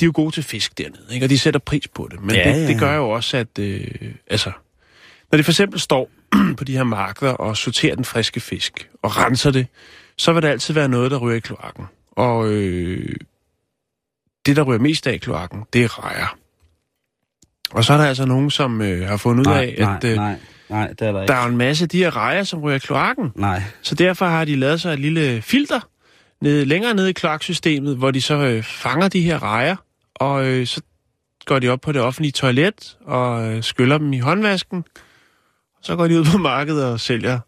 De 0.00 0.04
er 0.04 0.06
jo 0.06 0.12
gode 0.14 0.34
til 0.34 0.42
fisk 0.42 0.78
dernede, 0.78 1.06
ikke? 1.14 1.26
og 1.26 1.30
de 1.30 1.38
sætter 1.38 1.60
pris 1.60 1.88
på 1.88 2.08
det. 2.10 2.20
Men 2.20 2.36
Ja, 2.36 2.54
det, 2.54 2.62
ja. 2.62 2.68
det 2.68 2.80
gør 2.80 2.94
jo 2.94 3.10
også, 3.10 3.36
at... 3.36 3.58
Øh, 3.58 3.86
altså, 4.26 4.52
når 5.30 5.36
de 5.36 5.44
for 5.44 5.52
eksempel 5.52 5.80
står 5.80 6.10
på 6.58 6.64
de 6.64 6.72
her 6.72 6.84
markeder 6.84 7.32
og 7.32 7.56
sorterer 7.56 7.94
den 7.94 8.04
friske 8.04 8.40
fisk 8.40 8.88
og 9.02 9.16
renser 9.16 9.50
det, 9.50 9.66
så 10.16 10.32
vil 10.32 10.42
der 10.42 10.50
altid 10.50 10.74
være 10.74 10.88
noget, 10.88 11.10
der 11.10 11.18
ryger 11.18 11.36
i 11.36 11.40
kloakken. 11.40 11.84
Og 12.10 12.52
øh, 12.52 13.16
det, 14.46 14.56
der 14.56 14.62
ryger 14.62 14.80
mest 14.80 15.06
af 15.06 15.14
i 15.14 15.18
kloakken, 15.18 15.64
det 15.72 15.84
er 15.84 16.04
rejer. 16.04 16.36
Og 17.72 17.84
så 17.84 17.92
er 17.92 17.96
der 17.96 18.04
altså 18.04 18.24
nogen, 18.26 18.50
som 18.50 18.82
øh, 18.82 19.08
har 19.08 19.16
fundet 19.16 19.46
ud 19.46 19.52
Nej, 19.52 19.62
af, 19.62 19.76
nej, 19.78 19.96
at 19.96 20.04
øh, 20.04 20.16
nej, 20.16 20.36
nej, 20.68 20.88
det 20.88 21.02
er 21.02 21.12
der 21.12 21.22
ikke. 21.22 21.32
der 21.32 21.38
er 21.38 21.46
en 21.46 21.56
masse 21.56 21.84
af 21.84 21.88
de 21.88 21.98
her 21.98 22.16
rejer, 22.16 22.42
som 22.42 22.60
ryger 22.60 22.76
i 22.76 22.78
kloakken. 22.78 23.32
Nej. 23.36 23.62
Så 23.82 23.94
derfor 23.94 24.26
har 24.26 24.44
de 24.44 24.56
lavet 24.56 24.80
sig 24.80 24.92
et 24.92 24.98
lille 24.98 25.42
filter 25.42 25.80
ned, 26.40 26.64
længere 26.64 26.94
nede 26.94 27.10
i 27.10 27.12
kloaksystemet, 27.12 27.96
hvor 27.96 28.10
de 28.10 28.20
så 28.22 28.34
øh, 28.34 28.62
fanger 28.62 29.08
de 29.08 29.20
her 29.20 29.42
rejer, 29.42 29.76
og 30.14 30.44
øh, 30.46 30.66
så 30.66 30.80
går 31.46 31.58
de 31.58 31.68
op 31.68 31.80
på 31.80 31.92
det 31.92 32.00
offentlige 32.02 32.32
toilet 32.32 32.96
og 33.06 33.48
øh, 33.52 33.62
skyller 33.62 33.98
dem 33.98 34.12
i 34.12 34.18
håndvasken. 34.18 34.84
Så 35.82 35.96
går 35.96 36.08
de 36.08 36.20
ud 36.20 36.24
på 36.24 36.38
markedet 36.38 36.84
og 36.86 37.00
sælger 37.00 37.38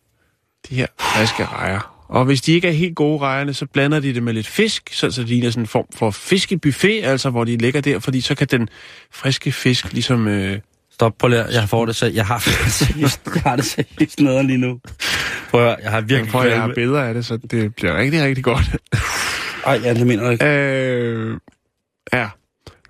de 0.69 0.75
her 0.75 0.87
friske 1.01 1.45
rejer. 1.45 1.94
Og 2.15 2.25
hvis 2.25 2.41
de 2.43 2.53
ikke 2.53 2.69
er 2.69 2.73
helt 2.73 2.95
gode 2.97 3.19
rejerne, 3.19 3.55
så 3.55 3.67
blander 3.67 4.01
de 4.01 4.15
det 4.15 4.23
med 4.23 4.33
lidt 4.33 4.47
fisk, 4.47 4.91
så, 4.93 5.11
så 5.11 5.21
det 5.21 5.29
ligner 5.29 5.51
sådan 5.51 5.63
en 5.63 5.67
form 5.67 5.85
for 5.95 6.11
fiskebuffet, 6.11 7.05
altså 7.05 7.31
hvor 7.31 7.45
de 7.45 7.57
ligger 7.57 7.81
der, 7.81 7.99
fordi 7.99 8.21
så 8.21 8.35
kan 8.35 8.47
den 8.51 8.69
friske 9.13 9.53
fisk 9.53 9.93
ligesom... 9.93 10.29
Øh, 10.29 10.59
Stop, 10.93 11.13
prøv 11.19 11.29
lige. 11.29 11.43
at- 11.43 11.55
Jeg 11.55 11.69
får 11.69 11.87
det 11.87 11.97
selv. 11.97 12.15
Jeg 12.15 12.27
har 12.27 12.49
jeg 13.35 13.43
har 13.43 13.57
det 13.57 13.65
seriøst 13.65 14.21
nederen 14.21 14.47
lige 14.47 14.59
nu. 14.59 14.81
Prøv 15.51 15.67
at 15.69 15.77
jeg 15.83 15.91
har 15.91 16.01
virkelig... 16.01 16.31
prøv, 16.33 16.49
jeg 16.49 16.61
har 16.61 16.73
billeder 16.75 17.03
af 17.03 17.15
det, 17.15 17.27
så 17.27 17.37
det 17.37 17.75
bliver 17.75 17.97
rigtig, 17.97 18.23
rigtig 18.23 18.45
godt. 18.45 18.77
Ej, 19.67 19.81
ja, 19.85 19.95
det 19.95 20.07
mener 20.07 20.23
jeg 20.23 20.33
ikke. 20.33 20.45
Øh, 20.47 21.37
ja, 22.13 22.29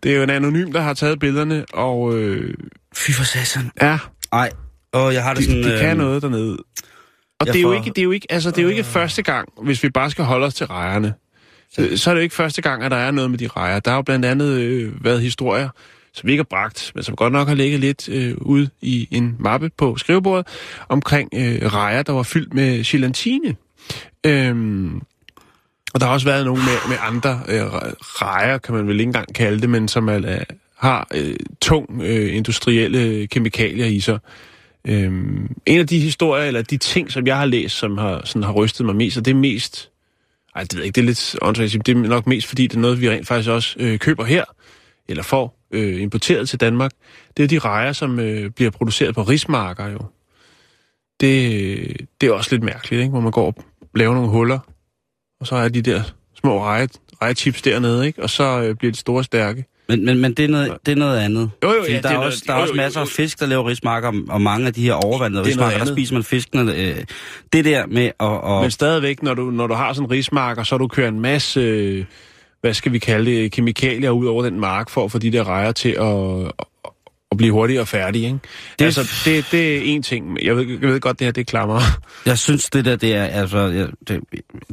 det 0.03 0.13
er 0.13 0.17
jo 0.17 0.23
en 0.23 0.31
anonym, 0.31 0.73
der 0.73 0.81
har 0.81 0.95
taget 0.95 1.19
billederne, 1.21 1.65
og 1.73 2.19
øh, 2.19 2.55
Fy 2.97 3.11
for 3.11 3.25
satan. 3.25 3.71
ja, 3.83 3.99
Ej, 4.33 4.51
og 4.93 5.15
jeg 5.15 5.23
har 5.23 5.35
det 5.35 5.43
de, 5.43 5.45
sådan... 5.47 5.63
de 5.65 5.79
kan 5.81 5.91
øh, 5.91 5.97
noget 5.97 6.23
dernede. 6.23 6.57
Og 7.41 7.47
det 7.47 7.57
er, 7.57 7.61
jo 7.61 7.73
ikke, 7.73 7.91
det, 7.91 7.99
er 7.99 8.03
jo 8.03 8.11
ikke, 8.11 8.27
altså, 8.31 8.51
det 8.51 8.59
er 8.59 8.63
jo 8.63 8.69
ikke 8.69 8.85
første 8.85 9.23
gang, 9.23 9.49
hvis 9.63 9.83
vi 9.83 9.89
bare 9.89 10.11
skal 10.11 10.25
holde 10.25 10.47
os 10.47 10.55
til 10.55 10.67
rejerne. 10.67 11.15
Så, 11.73 11.97
så 11.97 12.11
er 12.11 12.15
det 12.15 12.21
jo 12.21 12.23
ikke 12.23 12.35
første 12.35 12.63
gang, 12.63 12.83
at 12.83 12.91
der 12.91 12.97
er 12.97 13.11
noget 13.11 13.31
med 13.31 13.39
de 13.39 13.49
rejer. 13.49 13.81
Der 13.81 13.91
har 13.91 13.99
jo 13.99 14.03
blandt 14.03 14.25
andet 14.25 14.61
øh, 14.61 15.05
været 15.05 15.21
historier, 15.21 15.69
som 16.13 16.27
vi 16.27 16.33
ikke 16.33 16.41
har 16.41 16.59
bragt, 16.59 16.93
men 16.95 17.05
som 17.05 17.17
godt 17.17 17.33
nok 17.33 17.49
har 17.49 17.55
ligget 17.55 17.81
lidt 17.81 18.09
øh, 18.09 18.35
ude 18.41 18.71
i 18.81 19.09
en 19.11 19.37
mappe 19.39 19.71
på 19.77 19.97
skrivebordet, 19.97 20.47
omkring 20.89 21.29
øh, 21.35 21.67
rejer, 21.67 22.03
der 22.03 22.13
var 22.13 22.23
fyldt 22.23 22.55
med 22.55 22.85
gelatine. 22.85 23.57
Øhm, 24.27 25.03
og 25.95 26.01
der 26.01 26.07
har 26.07 26.13
også 26.13 26.27
været 26.27 26.45
nogle 26.45 26.63
med, 26.63 26.89
med 26.89 26.97
andre 27.01 27.41
øh, 27.49 27.63
rejer, 28.01 28.59
kan 28.59 28.75
man 28.75 28.89
vel 28.89 29.01
ikke 29.01 29.09
engang 29.09 29.35
kalde 29.35 29.61
det, 29.61 29.71
men 29.71 29.89
som 29.89 30.09
er, 30.09 30.13
er, 30.13 30.45
har 30.77 31.09
øh, 31.15 31.37
tung 31.61 32.03
øh, 32.03 32.37
industrielle 32.37 33.27
kemikalier 33.27 33.87
i 33.87 34.01
sig. 34.01 34.19
Øhm, 34.89 35.57
en 35.67 35.81
af 35.81 35.87
de 35.87 35.99
historier, 35.99 36.45
eller 36.45 36.63
de 36.63 36.77
ting, 36.77 37.13
som 37.13 37.27
jeg 37.27 37.39
har 37.39 37.47
læst, 37.47 37.77
som 37.77 37.99
har, 37.99 38.23
sådan, 38.25 38.43
har 38.43 38.53
rystet 38.53 38.87
mig 38.87 38.97
mest, 38.97 39.17
og 39.17 39.25
det 39.25 39.31
er 39.31 39.35
mest... 39.35 39.91
Ej, 40.55 40.63
det 40.63 40.75
ved 40.75 40.81
jeg 40.81 40.87
ikke, 40.87 40.95
det 40.95 41.03
er 41.03 41.07
lidt 41.07 41.37
åndssvagt. 41.43 41.87
Det 41.87 41.97
er 41.97 42.09
nok 42.09 42.27
mest, 42.27 42.47
fordi 42.47 42.67
det 42.67 42.77
er 42.77 42.81
noget, 42.81 43.01
vi 43.01 43.11
rent 43.11 43.29
faktisk 43.29 43.51
også 43.51 43.77
øh, 43.79 43.99
køber 43.99 44.25
her, 44.25 44.45
eller 45.09 45.23
får 45.23 45.59
øh, 45.71 46.03
importeret 46.03 46.49
til 46.49 46.61
Danmark. 46.61 46.91
Det 47.37 47.43
er 47.43 47.49
de 47.49 47.59
rejer, 47.59 47.93
som 47.93 48.21
øh, 48.21 48.51
bliver 48.51 48.71
produceret 48.71 49.15
på 49.15 49.23
rismarker 49.23 49.87
jo. 49.87 49.99
Det, 51.21 52.07
det 52.21 52.29
er 52.29 52.33
også 52.33 52.51
lidt 52.55 52.63
mærkeligt, 52.63 53.01
ikke? 53.01 53.11
hvor 53.11 53.21
man 53.21 53.33
går 53.33 53.47
og 53.47 53.65
laver 53.95 54.15
nogle 54.15 54.31
huller, 54.31 54.59
og 55.41 55.47
så 55.47 55.57
er 55.57 55.69
de 55.69 55.83
der 55.83 56.03
små 56.41 56.63
reje, 56.63 56.89
rejechips 57.23 57.63
dernede, 57.63 58.07
ikke? 58.07 58.23
og 58.23 58.31
så 58.31 58.63
øh, 58.63 58.75
bliver 58.75 58.93
de 58.93 58.99
store 58.99 59.21
og 59.21 59.25
stærke. 59.25 59.65
Men, 59.89 60.05
men, 60.05 60.19
men 60.21 60.35
det, 60.35 60.45
er 60.45 60.49
noget, 60.49 60.73
det 60.87 60.93
er 60.93 60.97
noget 60.97 61.19
andet. 61.19 61.51
Jo, 61.65 61.69
jo, 61.73 61.75
Fordi 61.83 61.93
ja, 61.95 62.01
der 62.01 62.09
er, 62.09 62.13
er 62.13 62.19
også, 62.19 62.45
der 62.47 62.53
er 62.53 62.57
jo, 62.57 62.63
også 62.63 62.75
jo, 62.75 62.77
masser 62.77 63.01
jo. 63.01 63.05
af 63.05 63.09
fisk, 63.09 63.41
der 63.41 63.47
laver 63.47 63.69
rismarker, 63.69 64.13
og 64.29 64.41
mange 64.41 64.67
af 64.67 64.75
de 64.75 64.83
her 64.83 64.93
overvandrede 64.93 65.45
er 65.45 65.49
rismarker, 65.49 65.79
der 65.79 65.85
spiser 65.93 66.15
man 66.15 66.23
fiskene. 66.25 66.75
Øh, 66.75 66.97
det 67.53 67.65
der 67.65 67.87
med 67.87 68.05
at... 68.07 68.13
Og, 68.19 68.63
Men 68.63 68.71
stadigvæk, 68.71 69.23
når 69.23 69.35
du, 69.35 69.51
når 69.51 69.67
du 69.67 69.75
har 69.75 69.93
sådan 69.93 70.07
en 70.07 70.11
rismark, 70.11 70.59
og 70.59 70.67
så 70.67 70.79
du 70.79 70.89
kører 70.89 71.09
en 71.09 71.21
masse, 71.21 71.61
øh, 71.61 72.05
hvad 72.61 72.75
skal 72.75 72.93
vi 72.93 72.99
kalde 72.99 73.31
det, 73.31 73.53
kemikalier 73.53 74.11
ud 74.11 74.27
over 74.27 74.43
den 74.43 74.61
mark, 74.61 74.91
for 74.91 75.05
at 75.05 75.13
få 75.13 75.19
de 75.19 75.33
der 75.33 75.49
rejer 75.49 75.73
til 75.73 75.89
at, 76.01 76.53
at, 77.31 77.37
blive 77.39 77.53
hurtigere 77.53 77.87
færdige, 77.87 78.27
ikke? 78.27 78.39
Det- 78.43 78.79
Det... 78.79 78.85
Altså, 78.85 79.03
det, 79.25 79.47
det 79.53 79.77
er 79.77 79.81
en 79.85 80.03
ting. 80.03 80.39
Jeg 80.43 80.57
ved, 80.57 80.67
jeg 80.69 80.81
ved 80.89 81.01
godt, 81.01 81.19
det 81.19 81.25
her, 81.27 81.33
det 81.33 81.47
klammer. 81.47 81.81
jeg 82.27 82.39
synes, 82.39 82.71
det 82.71 82.85
der, 82.85 82.97
det 82.97 83.15
er... 83.15 83.25
Altså, 83.25 83.59
jeg, 83.59 83.89
det, 84.09 84.21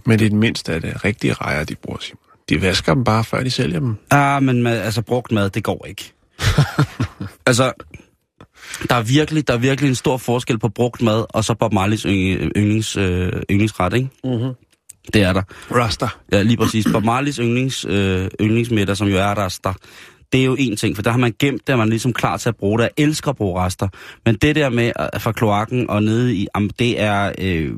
Men 0.05 0.19
det 0.19 0.25
er 0.25 0.29
det 0.29 0.33
mindste 0.39 0.73
af 0.73 0.81
det 0.81 1.05
rigtige 1.05 1.33
rejer, 1.33 1.63
de 1.63 1.75
bruger, 1.75 1.99
Simon. 2.01 2.19
De 2.51 2.61
vasker 2.61 2.93
dem 2.93 3.03
bare, 3.03 3.23
før 3.23 3.43
de 3.43 3.51
sælger 3.51 3.79
dem. 3.79 3.95
ah, 4.11 4.43
men 4.43 4.63
mad, 4.63 4.81
altså, 4.81 5.01
brugt 5.01 5.31
mad, 5.31 5.49
det 5.49 5.63
går 5.63 5.85
ikke. 5.89 6.13
altså, 7.49 7.73
der 8.89 8.95
er, 8.95 9.01
virkelig, 9.01 9.47
der 9.47 9.53
er 9.53 9.57
virkelig 9.57 9.89
en 9.89 9.95
stor 9.95 10.17
forskel 10.17 10.59
på 10.59 10.69
brugt 10.69 11.01
mad, 11.01 11.25
og 11.29 11.43
så 11.43 11.53
Bob 11.53 11.73
Marleys 11.73 12.03
yndlings, 12.03 12.97
øh, 12.97 13.33
yndlingsret, 13.51 13.93
ikke? 13.93 14.09
Mm-hmm. 14.23 14.53
Det 15.13 15.23
er 15.23 15.33
der. 15.33 15.41
Rasta. 15.75 16.07
Ja, 16.31 16.41
lige 16.41 16.57
præcis. 16.57 16.87
Bob 16.93 17.03
Marleys 17.03 17.35
yndlings, 17.35 17.85
øh, 17.89 18.29
yndlingsmiddag, 18.41 18.97
som 18.97 19.07
jo 19.07 19.17
er 19.17 19.45
rester, 19.45 19.73
det 20.31 20.41
er 20.41 20.45
jo 20.45 20.55
en 20.59 20.75
ting, 20.75 20.95
for 20.95 21.03
der 21.03 21.11
har 21.11 21.17
man 21.17 21.33
gemt 21.39 21.67
det, 21.67 21.73
er 21.73 21.77
man 21.77 21.89
ligesom 21.89 22.13
klar 22.13 22.37
til 22.37 22.49
at 22.49 22.55
bruge 22.55 22.79
det. 22.79 22.83
Jeg 22.83 23.05
elsker 23.05 23.29
at 23.29 23.35
bruge 23.35 23.61
rester. 23.61 23.87
Men 24.25 24.35
det 24.35 24.55
der 24.55 24.69
med 24.69 24.91
at 24.95 25.21
fra 25.21 25.31
kloakken 25.31 25.89
og 25.89 26.03
nede 26.03 26.35
i, 26.35 26.47
am, 26.53 26.69
det 26.69 27.01
er 27.01 27.31
øh, 27.37 27.71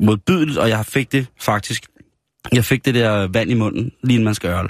modbydeligt, 0.00 0.58
og 0.58 0.68
jeg 0.68 0.86
fik 0.86 1.12
det 1.12 1.26
faktisk, 1.40 1.86
jeg 2.52 2.64
fik 2.64 2.84
det 2.84 2.94
der 2.94 3.26
vand 3.32 3.50
i 3.50 3.54
munden, 3.54 3.92
lige 4.02 4.14
inden 4.14 4.24
man 4.24 4.34
skal 4.34 4.50
ørle. 4.50 4.68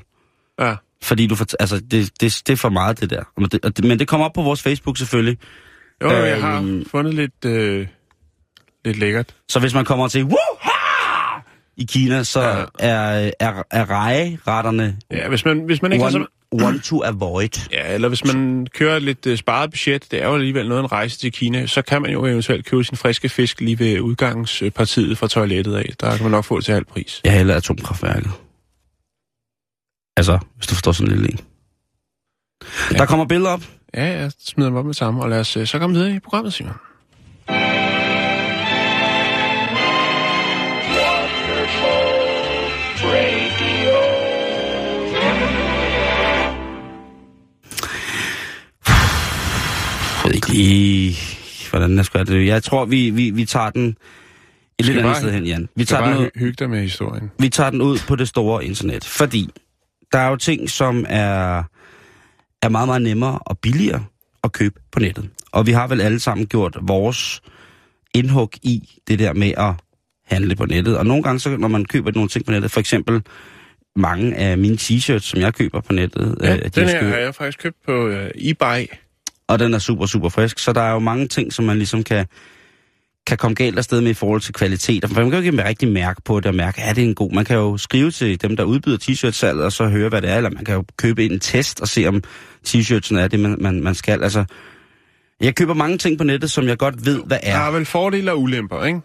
Ja. 0.60 0.74
Fordi 1.02 1.26
du 1.26 1.34
får, 1.34 1.46
altså, 1.60 1.76
det, 1.80 2.20
det, 2.20 2.42
det 2.46 2.52
er 2.52 2.56
for 2.56 2.68
meget, 2.68 3.00
det 3.00 3.10
der. 3.10 3.22
Men 3.36 3.48
det, 3.50 3.84
men 3.84 3.98
det 3.98 4.08
kommer 4.08 4.26
op 4.26 4.32
på 4.32 4.42
vores 4.42 4.62
Facebook 4.62 4.98
selvfølgelig. 4.98 5.38
Jo, 6.02 6.12
øh, 6.12 6.28
jeg 6.28 6.40
har 6.40 6.58
Øhm. 6.58 6.84
fundet 6.90 7.14
lidt, 7.14 7.44
øh, 7.44 7.86
lidt 8.84 8.96
lækkert. 8.98 9.34
Så 9.48 9.60
hvis 9.60 9.74
man 9.74 9.84
kommer 9.84 10.08
til 10.08 10.26
i 11.76 11.84
Kina, 11.84 12.22
så 12.24 12.40
Ja. 12.40 12.64
er, 12.78 13.30
er, 13.40 13.62
er 13.70 13.90
rejeretterne 13.90 14.96
Ja, 15.10 15.28
hvis 15.28 15.44
man, 15.44 15.60
hvis 15.60 15.82
man 15.82 15.92
ikke 15.92 16.04
har 16.04 16.10
så... 16.10 16.26
one, 16.52 16.78
to 16.78 17.04
avoid. 17.04 17.68
Ja, 17.72 17.94
eller 17.94 18.08
hvis 18.08 18.24
man 18.24 18.66
kører 18.74 18.98
lidt 18.98 19.26
uh, 19.26 19.36
sparet 19.36 19.70
budget, 19.70 20.10
det 20.10 20.22
er 20.22 20.28
jo 20.28 20.34
alligevel 20.34 20.68
noget 20.68 20.82
en 20.82 20.92
rejse 20.92 21.18
til 21.18 21.32
Kina, 21.32 21.66
så 21.66 21.82
kan 21.82 22.02
man 22.02 22.10
jo 22.10 22.26
eventuelt 22.26 22.66
købe 22.66 22.84
sin 22.84 22.96
friske 22.96 23.28
fisk 23.28 23.60
lige 23.60 23.78
ved 23.78 24.00
udgangspartiet 24.00 25.18
fra 25.18 25.28
toilettet 25.28 25.74
af. 25.74 25.94
Der 26.00 26.10
kan 26.16 26.22
man 26.22 26.30
nok 26.30 26.44
få 26.44 26.56
det 26.56 26.64
til 26.64 26.74
halv 26.74 26.84
pris. 26.84 27.20
Jeg 27.24 27.32
hælder 27.32 27.54
atomkraftværket. 27.56 28.30
Altså, 30.16 30.38
hvis 30.56 30.66
du 30.66 30.74
forstår 30.74 30.92
sådan 30.92 31.12
en 31.12 31.18
lille 31.18 31.32
en. 31.32 31.40
Ja. 32.92 32.98
Der 32.98 33.06
kommer 33.06 33.26
billeder 33.26 33.50
op. 33.50 33.62
Ja, 33.94 34.04
jeg 34.04 34.32
smider 34.38 34.70
dem 34.70 34.76
op 34.76 34.86
med 34.86 34.94
sammen, 34.94 35.22
og 35.22 35.30
lad 35.30 35.40
os 35.40 35.56
uh, 35.56 35.64
så 35.64 35.78
komme 35.78 35.96
videre 35.96 36.14
i 36.14 36.18
programmet, 36.18 36.52
Simon. 36.52 36.74
Lige, 50.52 51.16
hvordan 51.70 51.96
jeg 51.96 52.04
skal 52.04 52.26
det. 52.26 52.46
Jeg 52.46 52.62
tror, 52.62 52.84
vi, 52.84 53.10
vi, 53.10 53.30
vi 53.30 53.44
tager 53.44 53.70
den 53.70 53.96
et 54.78 54.84
lidt 54.86 54.98
andet 54.98 55.16
sted 55.16 55.32
hen, 55.32 55.46
Jan. 55.46 55.68
Vi 55.76 55.84
tager, 55.84 56.04
den 56.06 56.16
ud, 56.18 56.24
hy- 56.24 56.38
hygge 56.38 56.56
dig 56.58 56.70
med 56.70 56.82
historien. 56.82 57.30
vi 57.38 57.48
tager 57.48 57.70
den 57.70 57.82
ud 57.82 57.98
på 58.08 58.16
det 58.16 58.28
store 58.28 58.64
internet, 58.64 59.04
fordi 59.04 59.50
der 60.12 60.18
er 60.18 60.28
jo 60.28 60.36
ting, 60.36 60.70
som 60.70 61.06
er, 61.08 61.62
er 62.62 62.68
meget, 62.68 62.88
meget 62.88 63.02
nemmere 63.02 63.38
og 63.38 63.58
billigere 63.58 64.04
at 64.44 64.52
købe 64.52 64.80
på 64.92 65.00
nettet. 65.00 65.28
Og 65.52 65.66
vi 65.66 65.72
har 65.72 65.86
vel 65.86 66.00
alle 66.00 66.20
sammen 66.20 66.46
gjort 66.46 66.76
vores 66.82 67.40
indhug 68.14 68.50
i 68.62 68.88
det 69.08 69.18
der 69.18 69.32
med 69.32 69.52
at 69.56 69.74
handle 70.26 70.56
på 70.56 70.66
nettet. 70.66 70.98
Og 70.98 71.06
nogle 71.06 71.22
gange, 71.22 71.40
så, 71.40 71.56
når 71.56 71.68
man 71.68 71.84
køber 71.84 72.10
nogle 72.14 72.28
ting 72.28 72.44
på 72.44 72.50
nettet, 72.52 72.70
for 72.70 72.80
eksempel 72.80 73.22
mange 73.96 74.34
af 74.36 74.58
mine 74.58 74.76
t-shirts, 74.76 75.18
som 75.18 75.40
jeg 75.40 75.54
køber 75.54 75.80
på 75.80 75.92
nettet, 75.92 76.38
Ja, 76.42 76.56
øh, 76.56 76.62
de 76.64 76.68
den 76.68 76.84
er 76.88 76.90
her 76.90 77.08
har 77.08 77.16
jeg 77.16 77.34
faktisk 77.34 77.58
købt 77.58 77.76
på 77.86 78.06
uh, 78.08 78.14
eBay. 78.34 78.86
Og 79.50 79.58
den 79.58 79.74
er 79.74 79.78
super, 79.78 80.06
super 80.06 80.28
frisk. 80.28 80.58
Så 80.58 80.72
der 80.72 80.80
er 80.80 80.92
jo 80.92 80.98
mange 80.98 81.28
ting, 81.28 81.52
som 81.52 81.64
man 81.64 81.76
ligesom 81.76 82.02
kan, 82.04 82.26
kan 83.26 83.38
komme 83.38 83.54
galt 83.54 83.78
afsted 83.78 84.00
med 84.00 84.10
i 84.10 84.14
forhold 84.14 84.40
til 84.40 84.54
kvalitet. 84.54 85.04
For 85.08 85.14
man 85.14 85.30
kan 85.30 85.42
jo 85.44 85.50
ikke 85.52 85.64
rigtig 85.64 85.88
mærke 85.88 86.22
på 86.24 86.40
det 86.40 86.46
og 86.46 86.54
mærke, 86.54 86.80
er 86.80 86.92
det 86.92 87.04
en 87.04 87.14
god... 87.14 87.32
Man 87.32 87.44
kan 87.44 87.56
jo 87.56 87.76
skrive 87.76 88.10
til 88.10 88.42
dem, 88.42 88.56
der 88.56 88.64
udbyder 88.64 88.98
t-shirt-salget, 88.98 89.64
og 89.64 89.72
så 89.72 89.88
høre, 89.88 90.08
hvad 90.08 90.22
det 90.22 90.30
er. 90.30 90.36
Eller 90.36 90.50
man 90.50 90.64
kan 90.64 90.74
jo 90.74 90.84
købe 90.96 91.24
en 91.24 91.40
test 91.40 91.80
og 91.80 91.88
se, 91.88 92.06
om 92.06 92.22
t-shirtsen 92.68 93.16
er 93.16 93.28
det, 93.28 93.40
man, 93.40 93.56
man, 93.60 93.82
man 93.82 93.94
skal. 93.94 94.22
Altså, 94.22 94.44
jeg 95.40 95.54
køber 95.56 95.74
mange 95.74 95.98
ting 95.98 96.18
på 96.18 96.24
nettet, 96.24 96.50
som 96.50 96.66
jeg 96.68 96.78
godt 96.78 97.06
ved, 97.06 97.22
hvad 97.26 97.38
Der 97.42 97.50
er 97.50 97.66
er. 97.66 97.70
vel 97.70 97.84
fordele 97.84 98.32
og 98.32 98.40
ulemper, 98.40 98.84
ikke? 98.84 99.00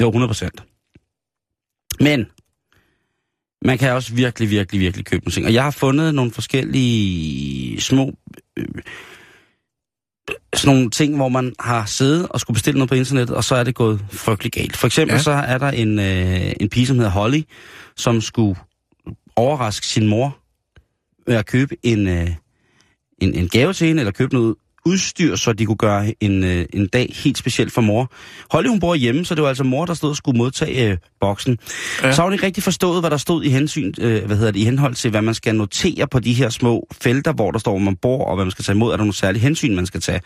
Jo, 0.00 0.08
100 0.08 0.28
procent. 0.28 0.62
Men 2.00 2.26
man 3.64 3.78
kan 3.78 3.92
også 3.92 4.14
virkelig, 4.14 4.50
virkelig, 4.50 4.80
virkelig 4.80 5.06
købe 5.06 5.24
nogle 5.24 5.32
ting. 5.32 5.46
Og 5.46 5.54
jeg 5.54 5.62
har 5.64 5.70
fundet 5.70 6.14
nogle 6.14 6.32
forskellige 6.32 7.80
små... 7.80 8.12
Øh, 8.58 8.64
sådan 10.54 10.74
nogle 10.74 10.90
ting, 10.90 11.16
hvor 11.16 11.28
man 11.28 11.54
har 11.60 11.86
siddet 11.86 12.28
og 12.28 12.40
skulle 12.40 12.54
bestille 12.54 12.78
noget 12.78 12.88
på 12.88 12.94
internettet, 12.94 13.36
og 13.36 13.44
så 13.44 13.54
er 13.54 13.64
det 13.64 13.74
gået 13.74 14.04
frygtelig 14.10 14.52
galt. 14.52 14.76
For 14.76 14.86
eksempel 14.86 15.14
Ja. 15.14 15.22
så 15.22 15.30
er 15.30 15.58
der 15.58 15.70
en, 15.70 15.98
øh, 15.98 16.52
en 16.60 16.68
pige, 16.68 16.86
som 16.86 16.96
hedder 16.96 17.10
Holly, 17.10 17.42
som 17.96 18.20
skulle 18.20 18.56
overraske 19.36 19.86
sin 19.86 20.06
mor 20.06 20.38
ved 21.26 21.34
at 21.36 21.46
købe 21.46 21.76
en, 21.82 22.08
øh, 22.08 22.28
en, 23.18 23.34
en 23.34 23.48
gave 23.48 23.72
til 23.72 23.86
hende, 23.86 24.00
eller 24.00 24.12
købe 24.12 24.34
noget 24.34 24.54
udstyr, 24.86 25.36
så 25.36 25.52
de 25.52 25.66
kunne 25.66 25.76
gøre 25.76 26.14
en, 26.20 26.44
øh, 26.44 26.66
en 26.72 26.86
dag 26.86 27.12
helt 27.24 27.38
specielt 27.38 27.72
for 27.72 27.80
mor. 27.80 28.12
Holly, 28.50 28.68
hun 28.68 28.80
bor 28.80 28.94
hjemme, 28.94 29.24
så 29.24 29.34
det 29.34 29.42
var 29.42 29.48
altså 29.48 29.64
mor, 29.64 29.84
der 29.84 29.94
stod 29.94 30.10
og 30.10 30.16
skulle 30.16 30.38
modtage 30.38 30.90
øh, 30.90 30.96
boksen. 31.20 31.58
Ja. 32.02 32.06
Ja. 32.06 32.12
Så 32.12 32.20
har 32.20 32.26
hun 32.26 32.32
ikke 32.32 32.46
rigtig 32.46 32.62
forstået, 32.62 33.02
hvad 33.02 33.10
der 33.10 33.16
stod 33.16 33.44
i 33.44 33.48
hensyn, 33.48 33.92
øh, 34.00 34.24
hvad 34.24 34.36
hedder 34.36 34.52
det, 34.52 34.60
i 34.60 34.64
henhold 34.64 34.94
til, 34.94 35.10
hvad 35.10 35.22
man 35.22 35.34
skal 35.34 35.54
notere 35.54 36.08
på 36.08 36.20
de 36.20 36.32
her 36.32 36.48
små 36.48 36.86
felter, 37.02 37.32
hvor 37.32 37.50
der 37.50 37.58
står, 37.58 37.72
hvor 37.72 37.78
man 37.78 37.96
bor, 37.96 38.24
og 38.24 38.34
hvad 38.34 38.44
man 38.44 38.50
skal 38.50 38.64
tage 38.64 38.74
imod. 38.74 38.92
Er 38.92 38.96
der 38.96 39.04
nogle 39.04 39.14
særlige 39.14 39.42
hensyn, 39.42 39.74
man 39.74 39.86
skal 39.86 40.00
tage? 40.00 40.20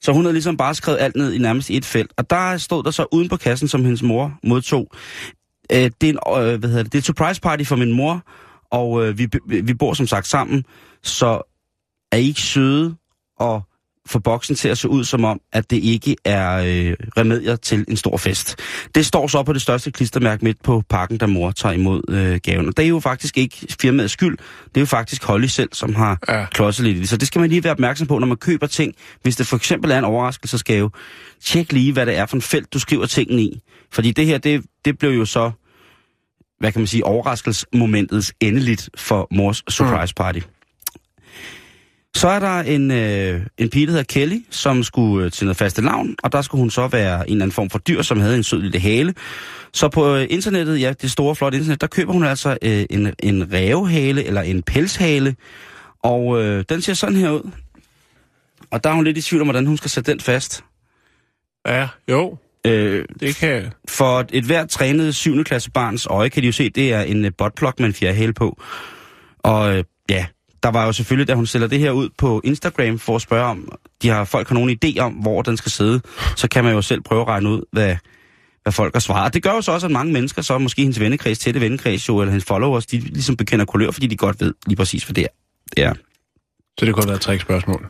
Så 0.00 0.12
hun 0.12 0.24
havde 0.24 0.32
ligesom 0.32 0.56
bare 0.56 0.74
skrevet 0.74 0.98
alt 1.00 1.16
ned 1.16 1.32
i 1.32 1.38
nærmest 1.38 1.70
et 1.70 1.84
felt. 1.84 2.12
Og 2.16 2.30
der 2.30 2.56
stod 2.56 2.84
der 2.84 2.90
så 2.90 3.06
uden 3.12 3.28
på 3.28 3.36
kassen, 3.36 3.68
som 3.68 3.84
hendes 3.84 4.02
mor 4.02 4.38
modtog. 4.44 4.90
Øh, 5.72 5.90
det, 6.00 6.02
er 6.02 6.08
en, 6.08 6.18
øh, 6.44 6.58
hvad 6.60 6.68
hedder 6.68 6.82
det, 6.82 6.92
det 6.92 6.98
er 6.98 7.00
et 7.00 7.04
surprise 7.04 7.40
party 7.40 7.64
for 7.64 7.76
min 7.76 7.92
mor, 7.92 8.22
og 8.70 9.06
øh, 9.06 9.18
vi, 9.18 9.28
vi 9.46 9.74
bor 9.74 9.94
som 9.94 10.06
sagt 10.06 10.26
sammen, 10.26 10.64
så 11.02 11.42
er 12.12 12.16
I 12.16 12.26
ikke 12.26 12.40
søde 12.40 12.96
og 13.38 13.62
få 14.06 14.18
boksen 14.18 14.56
til 14.56 14.68
at 14.68 14.78
se 14.78 14.88
ud 14.88 15.04
som 15.04 15.24
om, 15.24 15.40
at 15.52 15.70
det 15.70 15.76
ikke 15.76 16.16
er 16.24 16.56
øh, 16.56 16.94
remedier 17.18 17.56
til 17.56 17.84
en 17.88 17.96
stor 17.96 18.16
fest. 18.16 18.56
Det 18.94 19.06
står 19.06 19.26
så 19.26 19.42
på 19.42 19.52
det 19.52 19.62
største 19.62 19.90
klistermærke 19.90 20.44
midt 20.44 20.62
på 20.62 20.82
pakken, 20.90 21.20
der 21.20 21.26
mor 21.26 21.50
tager 21.50 21.72
imod 21.72 22.02
øh, 22.10 22.40
gaven. 22.42 22.68
Og 22.68 22.76
det 22.76 22.84
er 22.84 22.88
jo 22.88 23.00
faktisk 23.00 23.38
ikke 23.38 23.66
firmaets 23.80 24.12
skyld. 24.12 24.36
Det 24.64 24.76
er 24.76 24.80
jo 24.80 24.86
faktisk 24.86 25.24
Holly 25.24 25.46
selv, 25.46 25.68
som 25.72 25.94
har 25.94 26.18
Ja. 26.28 26.46
klodset 26.52 26.84
lidt 26.86 26.96
i 26.96 27.00
det. 27.00 27.08
Så 27.08 27.16
det 27.16 27.26
skal 27.28 27.40
man 27.40 27.50
lige 27.50 27.64
være 27.64 27.72
opmærksom 27.72 28.06
på, 28.06 28.18
når 28.18 28.26
man 28.26 28.36
køber 28.36 28.66
ting. 28.66 28.94
Hvis 29.22 29.36
det 29.36 29.46
for 29.46 29.56
eksempel 29.56 29.90
er 29.90 29.98
en 29.98 30.04
overraskelsesgave, 30.04 30.90
tjek 31.44 31.72
lige, 31.72 31.92
hvad 31.92 32.06
det 32.06 32.16
er 32.16 32.26
for 32.26 32.36
en 32.36 32.42
felt, 32.42 32.72
du 32.74 32.78
skriver 32.78 33.06
tingene 33.06 33.42
i. 33.42 33.60
Fordi 33.92 34.10
det 34.10 34.26
her, 34.26 34.38
det, 34.38 34.64
det 34.84 34.98
blev 34.98 35.10
jo 35.10 35.24
så, 35.24 35.50
hvad 36.60 36.72
kan 36.72 36.80
man 36.80 36.86
sige, 36.86 37.04
overraskelsesmomentets 37.04 38.32
endeligt 38.40 38.90
for 38.96 39.28
mors 39.30 39.62
surprise 39.68 40.14
party. 40.14 40.40
Så 42.16 42.28
er 42.28 42.38
der 42.38 42.60
en, 42.60 42.90
øh, 42.90 43.40
en 43.58 43.70
pige, 43.70 43.86
der 43.86 43.92
hedder 43.92 44.04
Kelly, 44.04 44.44
som 44.50 44.82
skulle 44.82 45.24
øh, 45.24 45.32
til 45.32 45.44
noget 45.46 45.56
faste 45.56 45.82
lavn, 45.82 46.16
og 46.22 46.32
der 46.32 46.42
skulle 46.42 46.60
hun 46.60 46.70
så 46.70 46.88
være 46.88 47.14
en 47.14 47.32
eller 47.32 47.44
anden 47.44 47.52
form 47.52 47.70
for 47.70 47.78
dyr, 47.78 48.02
som 48.02 48.20
havde 48.20 48.36
en 48.36 48.42
sød 48.42 48.62
lille 48.62 48.78
hale. 48.78 49.14
Så 49.72 49.88
på 49.88 50.14
øh, 50.14 50.26
internettet, 50.30 50.80
ja, 50.80 50.92
det 51.02 51.10
store, 51.10 51.36
flotte 51.36 51.58
internet, 51.58 51.80
der 51.80 51.86
køber 51.86 52.12
hun 52.12 52.24
altså 52.24 52.58
øh, 52.62 52.84
en, 52.90 53.14
en 53.18 53.52
rævehale 53.52 54.24
eller 54.24 54.42
en 54.42 54.62
pelshale, 54.62 55.36
Og 56.02 56.42
øh, 56.42 56.64
den 56.68 56.82
ser 56.82 56.94
sådan 56.94 57.16
her 57.16 57.30
ud. 57.30 57.50
Og 58.70 58.84
der 58.84 58.90
er 58.90 58.94
hun 58.94 59.04
lidt 59.04 59.18
i 59.18 59.22
tvivl 59.22 59.42
om, 59.42 59.46
hvordan 59.46 59.66
hun 59.66 59.76
skal 59.76 59.90
sætte 59.90 60.12
den 60.12 60.20
fast. 60.20 60.64
Ja, 61.66 61.88
jo, 62.10 62.36
Øh, 62.66 63.04
det 63.20 63.36
kan... 63.36 63.72
for 63.88 64.24
et 64.32 64.44
hvert 64.44 64.68
trænet 64.68 65.14
7. 65.14 65.44
klasse 65.44 65.70
barns 65.70 66.06
øje, 66.06 66.28
kan 66.28 66.42
de 66.42 66.46
jo 66.46 66.52
se, 66.52 66.70
det 66.70 66.92
er 66.92 67.00
en 67.00 67.24
øh, 67.24 67.30
botplug 67.38 67.72
med 67.78 67.86
en 67.86 67.94
fjerdehæl 67.94 68.32
på. 68.32 68.62
Og 69.38 69.76
øh, 69.76 69.84
ja, 70.10 70.26
der 70.66 70.72
var 70.72 70.86
jo 70.86 70.92
selvfølgelig, 70.92 71.28
da 71.28 71.34
hun 71.34 71.46
stiller 71.46 71.68
det 71.68 71.78
her 71.78 71.90
ud 71.90 72.08
på 72.18 72.40
Instagram 72.44 72.98
for 72.98 73.16
at 73.16 73.22
spørge 73.22 73.44
om, 73.44 73.72
de 74.02 74.08
har 74.08 74.24
folk 74.24 74.48
har 74.48 74.54
nogen 74.54 74.78
idé 74.84 74.98
om, 74.98 75.12
hvor 75.12 75.42
den 75.42 75.56
skal 75.56 75.72
sidde, 75.72 76.00
så 76.36 76.48
kan 76.48 76.64
man 76.64 76.74
jo 76.74 76.82
selv 76.82 77.00
prøve 77.02 77.20
at 77.20 77.28
regne 77.28 77.48
ud, 77.48 77.62
hvad, 77.72 77.96
hvad 78.62 78.72
folk 78.72 78.94
har 78.94 79.00
svaret. 79.00 79.34
Det 79.34 79.42
gør 79.42 79.52
jo 79.52 79.60
så 79.60 79.72
også, 79.72 79.86
at 79.86 79.90
mange 79.90 80.12
mennesker, 80.12 80.42
så 80.42 80.58
måske 80.58 80.82
hendes 80.82 81.00
vennekreds, 81.00 81.38
tætte 81.38 81.60
vennekreds 81.60 82.08
jo, 82.08 82.20
eller 82.20 82.30
hendes 82.30 82.44
followers, 82.44 82.86
de 82.86 82.98
ligesom 82.98 83.36
bekender 83.36 83.64
kulør, 83.64 83.90
fordi 83.90 84.06
de 84.06 84.16
godt 84.16 84.40
ved 84.40 84.54
lige 84.66 84.76
præcis, 84.76 85.04
hvad 85.04 85.14
det 85.14 85.24
er. 85.24 85.28
Det 85.76 85.84
er. 85.84 85.94
Så 86.78 86.86
det 86.86 86.94
kunne 86.94 87.02
have 87.02 87.08
været 87.08 87.18
et 87.18 87.22
trickspørgsmål. 87.22 87.88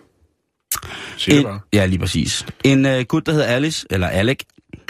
Siger 1.17 1.39
En, 1.39 1.45
bare. 1.45 1.61
ja, 1.73 1.87
lige 1.87 1.99
præcis. 1.99 2.47
En 2.65 2.87
uh, 2.87 3.01
gut, 3.09 3.27
der 3.27 3.33
hedder 3.33 3.47
Alice, 3.47 3.87
eller 3.91 4.09
Alec, 4.09 4.39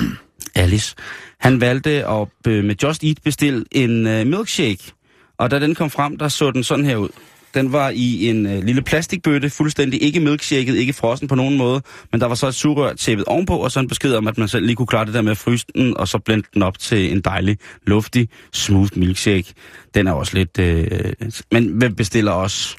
Alice, 0.55 0.95
han 1.41 1.61
valgte 1.61 2.07
at 2.07 2.29
øh, 2.47 2.65
med 2.65 2.75
Just 2.83 3.05
Eat 3.05 3.19
bestille 3.25 3.65
en 3.73 4.07
uh, 4.07 4.27
milkshake. 4.27 4.93
Og 5.39 5.51
da 5.51 5.59
den 5.59 5.75
kom 5.75 5.91
frem, 5.91 6.17
der 6.17 6.29
så 6.29 6.51
den 6.51 6.65
sådan 6.65 6.85
her 6.85 6.97
ud. 6.97 7.09
Den 7.57 7.73
var 7.73 7.91
i 7.95 8.29
en 8.29 8.47
uh, 8.47 8.65
lille 8.65 8.83
plastikbøtte, 8.83 9.51
fuldstændig 9.51 10.03
ikke 10.03 10.21
milkshaket, 10.21 10.77
ikke 10.77 10.93
frossen 10.93 11.29
på 11.29 11.35
nogen 11.35 11.57
måde, 11.57 11.83
men 12.13 12.21
der 12.21 12.27
var 12.27 12.35
så 12.35 12.47
et 12.47 12.55
sugerør 12.55 12.93
tæppet 12.93 13.25
ovenpå, 13.25 13.57
og 13.57 13.73
så 13.73 13.81
en 13.81 13.89
besked 13.89 14.15
om, 14.15 14.27
at 14.27 14.39
man 14.39 14.49
selv 14.49 14.67
lige 14.67 14.77
kunne 14.77 14.87
klare 14.87 15.05
det 15.05 15.15
der 15.15 15.23
med 15.23 15.31
at 15.31 15.37
fryse 15.37 15.67
den, 15.75 15.97
og 15.97 16.09
så 16.09 16.19
blende 16.19 16.47
den 16.55 16.63
op 16.63 16.79
til 16.79 17.13
en 17.13 17.21
dejlig, 17.21 17.59
luftig, 17.87 18.29
smooth 18.53 18.99
milkshake. 18.99 19.55
Den 19.95 20.07
er 20.07 20.13
også 20.13 20.37
lidt... 20.37 20.59
Øh, 20.59 21.13
men 21.53 21.67
hvem 21.67 21.95
bestiller 21.95 22.33
også 22.33 22.77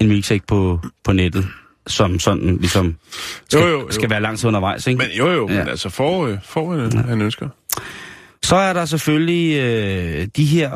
en 0.00 0.08
milkshake 0.08 0.44
på, 0.48 0.80
på 1.04 1.12
nettet, 1.12 1.46
som 1.86 2.18
sådan 2.18 2.56
ligesom 2.56 2.96
skal, 3.48 3.60
Jo, 3.60 3.66
jo, 3.66 3.80
jo. 3.80 3.90
skal 3.90 4.10
være 4.10 4.22
lang 4.22 4.38
tid 4.38 4.48
undervejs, 4.48 4.86
ikke? 4.86 4.98
Men 4.98 5.06
jo 5.18 5.32
jo, 5.32 5.48
ja. 5.48 5.58
Men 5.58 5.68
altså 5.68 5.88
får, 5.88 6.26
øh, 6.26 6.38
får 6.44 6.74
øh, 6.74 6.94
ja. 6.94 7.00
han 7.00 7.22
ønsker. 7.22 7.48
Så 8.42 8.56
er 8.56 8.72
der 8.72 8.84
selvfølgelig 8.84 9.60
øh, 9.60 10.26
de 10.36 10.44
her 10.44 10.70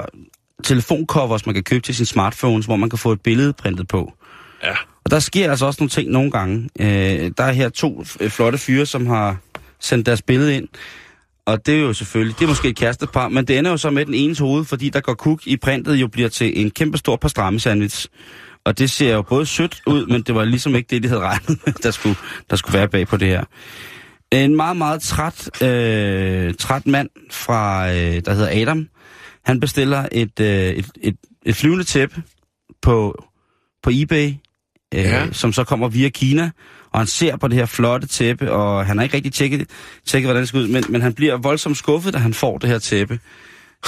telefoncovers, 0.61 1.47
man 1.47 1.55
kan 1.55 1.65
købe 1.65 1.83
til 1.83 1.95
sin 1.95 2.07
smartphones, 2.07 2.67
hvor 2.67 2.77
man 2.77 2.91
kan 2.91 2.99
få 2.99 3.13
et 3.13 3.21
billede 3.21 3.53
printet 3.53 3.89
på. 3.89 4.13
Ja. 4.63 4.75
Og 5.05 5.11
der 5.11 5.19
sker 5.19 5.51
altså 5.51 5.67
også 5.67 5.81
nogle 5.81 5.91
ting 5.91 6.11
nogle 6.11 6.31
gange. 6.31 6.69
Øh, 6.81 7.31
der 7.39 7.45
er 7.45 7.53
her 7.53 7.69
to 7.69 8.05
øh, 8.21 8.31
flotte 8.31 8.59
fyre, 8.59 8.87
som 8.87 9.07
har 9.07 9.37
sendt 9.81 10.07
deres 10.07 10.23
billede 10.23 10.57
ind. 10.57 10.69
Og 11.47 11.67
det 11.67 11.75
er 11.75 11.81
jo 11.81 11.93
selvfølgelig, 11.93 12.39
det 12.39 12.45
er 12.45 12.49
måske 12.49 12.69
et 12.69 12.77
kærestepar, 12.77 13.29
men 13.29 13.45
det 13.45 13.59
ender 13.59 13.71
jo 13.71 13.77
så 13.77 13.91
med 13.91 14.07
den 14.07 14.15
enes 14.15 14.39
hoved, 14.39 14.65
fordi 14.65 14.89
der 14.89 15.01
går 15.01 15.15
kuk 15.15 15.47
i 15.47 15.57
printet 15.57 15.97
jo 15.97 16.09
bliver 16.09 16.29
til 16.29 16.61
en 16.61 16.71
kæmpe 16.71 16.99
stor 16.99 17.17
pastrami 17.17 17.59
sandwich. 17.59 18.07
Og 18.65 18.79
det 18.79 18.91
ser 18.91 19.15
jo 19.15 19.23
både 19.23 19.47
sødt 19.47 19.83
ud, 19.87 20.07
men 20.07 20.23
det 20.23 20.35
var 20.35 20.45
ligesom 20.45 20.75
ikke 20.75 20.87
det, 20.91 21.03
de 21.03 21.09
havde 21.09 21.21
regnet 21.21 21.59
der 21.83 21.91
skulle, 21.91 22.17
der 22.51 22.57
skulle 22.57 22.79
være 22.79 22.89
bag 22.89 23.07
på 23.07 23.17
det 23.17 23.29
her. 23.29 23.45
En 24.33 24.57
meget, 24.57 24.77
meget 24.77 25.03
træt, 25.03 25.63
øh, 25.63 26.55
træt 26.55 26.87
mand 26.87 27.09
fra, 27.31 27.91
øh, 27.91 28.23
der 28.25 28.33
hedder 28.33 28.63
Adam, 28.63 28.89
han 29.45 29.61
bestiller 29.61 30.09
et, 30.13 30.41
øh, 30.41 30.47
et, 30.49 30.87
et, 31.03 31.17
et 31.47 31.57
flyvende 31.57 31.85
tæppe 31.85 32.23
på, 32.83 33.25
på 33.83 33.91
eBay, 33.93 34.27
øh, 34.95 35.01
Ja. 35.05 35.27
som 35.33 35.53
så 35.53 35.65
kommer 35.65 35.89
via 35.89 36.09
Kina, 36.09 36.51
og 36.93 37.01
han 37.01 37.07
ser 37.07 37.37
på 37.37 37.49
det 37.49 37.57
her 37.57 37.67
flotte 37.67 38.07
tæppe, 38.07 38.53
og 38.53 38.87
han 38.87 38.97
har 38.99 39.03
ikke 39.05 39.17
rigtig 39.17 39.33
tjekket, 39.33 39.71
tjekket 40.07 40.27
hvordan 40.27 40.41
det 40.41 40.49
skal 40.49 40.61
ud, 40.61 40.69
men, 40.69 40.85
men 40.89 41.03
han 41.03 41.15
bliver 41.15 41.37
voldsomt 41.37 41.77
skuffet, 41.77 42.15
da 42.15 42.19
han 42.19 42.35
får 42.35 42.59
det 42.59 42.69
her 42.71 42.79
tæppe. 42.79 43.19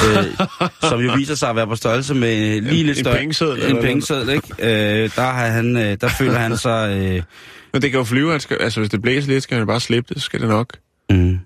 øh, 0.05 0.25
som 0.91 1.01
jo 1.01 1.13
viser 1.17 1.35
sig 1.35 1.51
at 1.51 1.57
være 1.57 1.67
på 1.67 1.77
størrelse 1.77 2.15
med 2.15 2.61
lige 2.61 2.81
En- 2.81 2.87
lidt 2.87 2.99
en 2.99 3.05
større... 3.05 3.17
pengeseddel, 3.17 3.59
eller 3.63 3.77
En 3.77 3.83
pengeseddel, 3.83 4.29
ikke? 4.29 4.49
Øh, 4.59 5.11
der, 5.17 5.23
har 5.23 5.47
han, 5.47 5.77
øh, 5.77 5.97
der 6.01 6.09
føler 6.19 6.39
han 6.39 6.57
sig... 6.57 6.97
Øh, 6.99 7.23
Men 7.73 7.83
det 7.83 7.91
kan 7.91 7.99
jo 7.99 8.05
flyve, 8.05 8.31
han 8.31 8.41
skal, 8.41 8.57
altså 8.61 8.81
hvis 8.81 8.91
det 8.91 9.03
blæser 9.03 9.29
lidt, 9.29 9.43
skal 9.43 9.59
han 9.59 9.67
bare 9.67 9.81
slippe 9.81 10.15
det, 10.15 10.23
så 10.23 10.27
skal 10.27 10.41
det 10.41 10.49
nok. 10.49 10.77
Mm. 11.11 11.39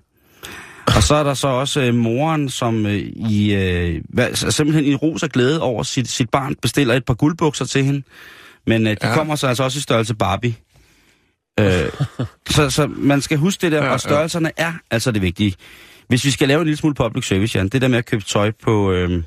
Og 0.95 1.03
så 1.03 1.15
er 1.15 1.23
der 1.23 1.33
så 1.33 1.47
også 1.47 1.81
øh, 1.81 1.95
moren, 1.95 2.49
som 2.49 2.85
øh, 2.85 2.95
i, 3.15 3.53
øh, 3.53 4.01
altså, 4.17 4.51
simpelthen 4.51 4.85
i 4.85 4.95
ros 4.95 5.23
og 5.23 5.29
glæde 5.29 5.61
over 5.61 5.83
sit, 5.83 6.07
sit 6.09 6.29
barn 6.29 6.55
bestiller 6.61 6.93
et 6.93 7.05
par 7.05 7.13
guldbukser 7.13 7.65
til 7.65 7.83
hende. 7.83 8.03
Men 8.67 8.87
øh, 8.87 8.91
de 8.91 8.97
Ja. 9.01 9.07
ja. 9.09 9.15
kommer 9.15 9.35
så 9.35 9.47
altså 9.47 9.63
også 9.63 9.77
i 9.77 9.81
størrelse 9.81 10.15
Barbie. 10.15 10.55
Øh, 11.59 11.65
så, 12.49 12.69
så 12.69 12.87
man 12.87 13.21
skal 13.21 13.37
huske 13.37 13.61
det 13.61 13.71
der, 13.71 13.77
Ja, 13.77 13.83
ja, 13.83 13.87
ja. 13.89 13.93
og 13.93 13.99
størrelserne 14.01 14.51
er 14.57 14.73
altså 14.91 15.11
det 15.11 15.21
vigtige. 15.21 15.53
Hvis 16.07 16.25
vi 16.25 16.31
skal 16.31 16.47
lave 16.47 16.59
en 16.61 16.65
lille 16.67 16.77
smule 16.77 16.95
public 16.95 17.27
service, 17.27 17.57
Jan, 17.57 17.69
det 17.69 17.81
der 17.81 17.87
med 17.87 17.97
at 17.97 18.05
købe 18.05 18.23
tøj 18.23 18.51
på, 18.63 18.91
øh, 18.91 19.23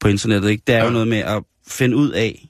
på 0.00 0.08
internettet, 0.08 0.50
ikke? 0.50 0.62
det 0.66 0.72
er 0.74 0.78
ja. 0.78 0.82
Ja. 0.82 0.88
jo 0.88 0.92
noget 0.92 1.08
med 1.08 1.18
at 1.18 1.42
finde 1.68 1.96
ud 1.96 2.10
af, 2.10 2.48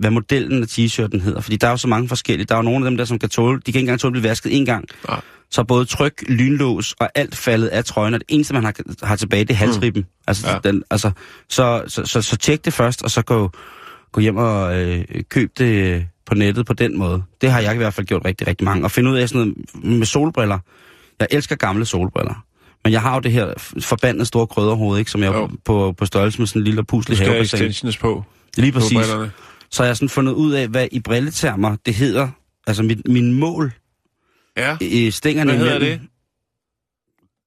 hvad 0.00 0.10
modellen 0.10 0.62
af 0.62 0.66
t-shirten 0.66 1.20
hedder. 1.20 1.40
Fordi 1.40 1.56
der 1.56 1.66
er 1.66 1.70
jo 1.70 1.76
så 1.76 1.88
mange 1.88 2.08
forskellige. 2.08 2.46
Der 2.46 2.54
er 2.54 2.58
jo 2.58 2.62
nogle 2.62 2.86
af 2.86 2.90
dem 2.90 2.96
der, 2.96 3.04
som 3.04 3.18
kan 3.18 3.28
tåle, 3.28 3.60
de 3.66 3.72
kan 3.72 3.78
ikke 3.78 3.80
engang 3.80 4.00
tåle 4.00 4.10
at 4.10 4.12
blive 4.12 4.28
vasket 4.28 4.56
en 4.56 4.66
gang. 4.66 4.84
Nej. 5.08 5.20
Så 5.52 5.64
både 5.64 5.84
tryk, 5.84 6.12
lynlås 6.28 6.94
og 7.00 7.08
alt 7.14 7.36
faldet 7.36 7.68
af 7.68 7.84
trøjen, 7.84 8.14
og 8.14 8.20
det 8.20 8.26
eneste, 8.28 8.54
man 8.54 8.64
har, 8.64 8.74
har 9.02 9.16
tilbage, 9.16 9.44
det 9.44 9.50
er 9.50 9.54
halsriben. 9.54 10.00
Mm. 10.02 10.08
Altså, 10.26 10.50
Ja. 10.50 10.58
den, 10.64 10.82
altså, 10.90 11.10
så, 11.48 11.82
så, 11.86 12.04
så, 12.04 12.22
så 12.22 12.36
tjek 12.36 12.64
det 12.64 12.72
først, 12.72 13.02
og 13.02 13.10
så 13.10 13.22
gå, 13.22 13.50
gå 14.12 14.20
hjem 14.20 14.36
og 14.36 14.80
øh, 14.80 15.04
køb 15.28 15.50
det 15.58 15.64
øh, 15.94 16.02
på 16.26 16.34
nettet 16.34 16.66
på 16.66 16.72
den 16.72 16.98
måde. 16.98 17.22
Det 17.40 17.50
har 17.52 17.60
jeg 17.60 17.74
i 17.74 17.76
hvert 17.76 17.94
fald 17.94 18.06
gjort 18.06 18.22
rigtig, 18.24 18.46
rigtig 18.46 18.64
mange. 18.64 18.84
Og 18.84 18.90
finde 18.90 19.10
ud 19.10 19.16
af 19.16 19.28
sådan 19.28 19.54
noget 19.82 19.98
med 19.98 20.06
solbriller. 20.06 20.58
Jeg 21.20 21.28
elsker 21.30 21.56
gamle 21.56 21.84
solbriller. 21.86 22.44
Men 22.84 22.92
jeg 22.92 23.02
har 23.02 23.14
jo 23.14 23.20
det 23.20 23.32
her 23.32 23.52
forbandede 23.80 24.24
store 24.24 24.46
krydderhoved, 24.46 24.98
ikke, 24.98 25.10
som 25.10 25.22
jeg 25.22 25.32
Jo. 25.34 25.50
på, 25.64 25.94
på 25.98 26.06
størrelse 26.06 26.38
med 26.38 26.46
sådan 26.46 26.60
en 26.60 26.64
lille 26.64 26.78
Du 26.78 26.84
puslig 26.84 27.16
skal 27.16 27.28
have 27.28 27.40
extensions 27.42 27.96
på, 27.96 28.24
Lige 28.56 28.72
på 28.72 28.78
præcis. 28.78 28.96
brillerne. 28.98 29.30
Så 29.70 29.82
har 29.82 29.86
jeg 29.86 29.96
sådan 29.96 30.08
fundet 30.08 30.32
ud 30.32 30.52
af, 30.52 30.68
hvad 30.68 30.88
i 30.92 31.00
brilletermer 31.00 31.76
det 31.86 31.94
hedder. 31.94 32.28
Altså 32.66 32.82
mit, 32.82 33.08
min 33.08 33.32
mål 33.32 33.72
Ja, 34.56 34.76
i 34.80 35.10
stængerne 35.10 35.50
hvad 35.50 35.60
hedder 35.60 35.76
imellem. 35.76 35.98
det? 36.00 36.08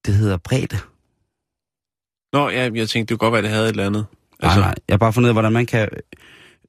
Det 0.05 0.13
hedder 0.13 0.37
bredde. 0.37 0.77
Nå, 2.33 2.49
ja, 2.49 2.69
jeg 2.73 2.89
tænkte, 2.89 3.13
det 3.13 3.19
kunne 3.19 3.29
godt 3.29 3.33
være, 3.33 3.41
det 3.41 3.49
havde 3.49 3.65
et 3.65 3.69
eller 3.69 3.85
andet. 3.85 4.05
Altså, 4.39 4.59
nej, 4.59 4.67
nej. 4.67 4.75
Jeg 4.87 4.93
har 4.93 4.97
bare 4.97 5.13
fundet 5.13 5.25
ud 5.27 5.29
af, 5.29 5.35
hvordan 5.35 5.51
man 5.51 5.65
kan, 5.65 5.89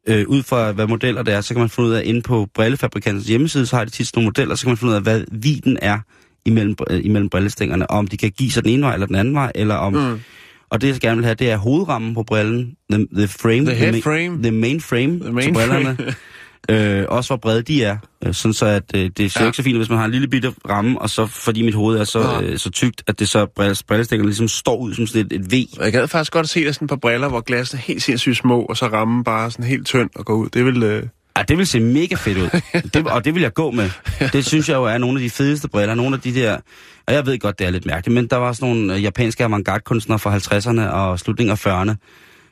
øh, 0.07 0.29
ud 0.29 0.42
fra 0.42 0.72
hvad 0.72 0.87
modeller 0.87 1.22
det 1.22 1.35
er, 1.35 1.40
så 1.40 1.55
kan 1.55 1.61
man 1.61 1.68
finde 1.70 1.88
ud 1.88 1.94
af, 1.94 2.03
inde 2.05 2.22
på 2.22 2.49
brillefabrikantens 2.55 3.27
hjemmeside, 3.27 3.66
så 3.66 3.77
har 3.77 3.85
de 3.85 3.90
tit 3.90 4.11
nogle 4.16 4.27
modeller, 4.27 4.55
så 4.55 4.62
kan 4.62 4.70
man 4.70 4.77
finde 4.77 4.90
ud 4.90 4.96
af, 4.96 5.03
hvad 5.03 5.25
viden 5.33 5.79
er 5.83 5.99
imellem, 6.44 6.77
øh, 6.90 7.01
imellem 7.05 7.29
brillestængerne, 7.31 7.90
og 7.90 7.99
om 7.99 8.07
de 8.07 8.16
kan 8.16 8.31
give 8.31 8.51
sig 8.51 8.64
den 8.64 8.72
ene 8.72 8.83
vej 8.83 8.94
eller 8.94 9.07
den 9.07 9.16
anden 9.16 9.35
vej, 9.35 9.53
eller 9.55 9.75
om... 9.75 9.92
Mm. 9.92 10.20
Og 10.70 10.81
det, 10.81 10.88
jeg 10.88 11.01
gerne 11.01 11.16
vil 11.16 11.25
have, 11.25 11.35
det 11.35 11.51
er 11.51 11.57
hovedrammen 11.57 12.14
på 12.14 12.22
brillen, 12.22 12.77
the, 12.92 13.07
the 13.16 13.29
frame, 13.29 13.64
The 13.66 13.75
head 13.75 13.94
ma- 13.94 14.01
frame. 14.01 14.42
the 14.42 14.51
main 14.51 14.81
frame 14.81 15.20
The 15.20 15.33
main 15.33 15.46
til 15.46 15.53
brillerne. 15.55 15.96
frame. 15.96 16.14
øh, 16.68 17.05
også 17.09 17.29
hvor 17.29 17.37
brede 17.37 17.62
de 17.62 17.85
er, 17.85 17.96
øh, 18.26 18.35
sådan 18.35 18.52
så 18.52 18.66
at 18.66 18.83
øh, 18.94 19.11
det 19.16 19.33
ser 19.33 19.40
Ja. 19.40 19.44
ja. 19.44 19.48
ikke 19.48 19.57
så 19.57 19.62
fint 19.62 19.76
hvis 19.76 19.88
man 19.88 19.98
har 19.98 20.05
en 20.05 20.11
lille 20.11 20.29
bitte 20.29 20.52
ramme, 20.68 21.02
og 21.02 21.11
så 21.11 21.26
fordi 21.26 21.62
mit 21.62 21.74
hoved 21.74 21.98
er 21.98 22.05
så, 22.05 22.22
Nå. 22.40 22.46
øh, 22.46 22.59
så 22.59 22.70
tykt, 22.70 23.02
at 23.07 23.18
det 23.18 23.29
så 23.29 23.46
brille- 23.46 23.83
brillestængerne 23.88 24.29
ligesom 24.29 24.48
står 24.48 24.76
ud 24.76 24.94
som 24.94 25.07
sådan 25.07 25.26
et, 25.26 25.33
et 25.33 25.52
V. 25.52 25.55
Jeg 25.85 25.92
gad 25.92 26.09
faktisk 26.09 26.33
godt 26.33 26.44
at 26.44 26.50
se 26.50 26.64
dig 26.64 26.74
sådan 26.74 26.85
et 26.87 26.88
par 26.88 26.96
briller, 26.96 27.29
hvor 27.29 27.40
glassene 27.40 27.79
er 27.81 27.83
helt 27.83 28.02
sindssygt 28.02 28.37
små, 28.37 28.61
og 28.62 28.76
så 28.76 28.87
rammen 28.87 29.24
bare 29.24 29.50
sådan 29.50 29.64
helt 29.64 29.87
tynd 29.87 30.11
og 30.14 30.24
gå 30.24 30.35
ud. 30.35 30.48
Det 30.48 30.64
vil... 30.64 30.83
Øh... 30.83 31.02
Ja, 31.38 31.42
det 31.42 31.59
vil 31.59 31.66
se 31.66 31.81
mega 31.81 32.14
fedt 32.14 32.38
ud. 32.38 32.61
Det, 32.94 33.07
og 33.07 33.24
det 33.24 33.35
vil 33.35 33.42
jeg 33.42 33.55
gå 33.55 33.70
med. 33.70 33.90
Det 34.33 34.46
synes 34.46 34.68
jeg 34.68 34.74
jo 34.76 34.85
er 34.85 34.98
nogle 34.98 35.18
af 35.18 35.22
de 35.22 35.31
fedeste 35.31 35.68
briller. 35.68 35.94
Nogle 35.94 36.16
af 36.16 36.20
de 36.22 36.35
der... 36.35 36.57
Og 37.07 37.14
jeg 37.14 37.26
ved 37.26 37.38
godt, 37.38 37.59
det 37.59 37.66
er 37.66 37.70
lidt 37.70 37.87
mærkeligt, 37.87 38.14
men 38.14 38.26
der 38.26 38.37
var 38.37 38.52
sådan 38.52 38.74
nogle 38.74 38.94
øh, 38.94 39.02
japanske 39.02 39.44
avantgarde-kunstnere 39.44 40.18
fra 40.18 40.37
50'erne 40.37 40.81
og 40.90 41.18
slutningen 41.20 41.52
af 41.52 41.66
40'erne, 41.66 41.94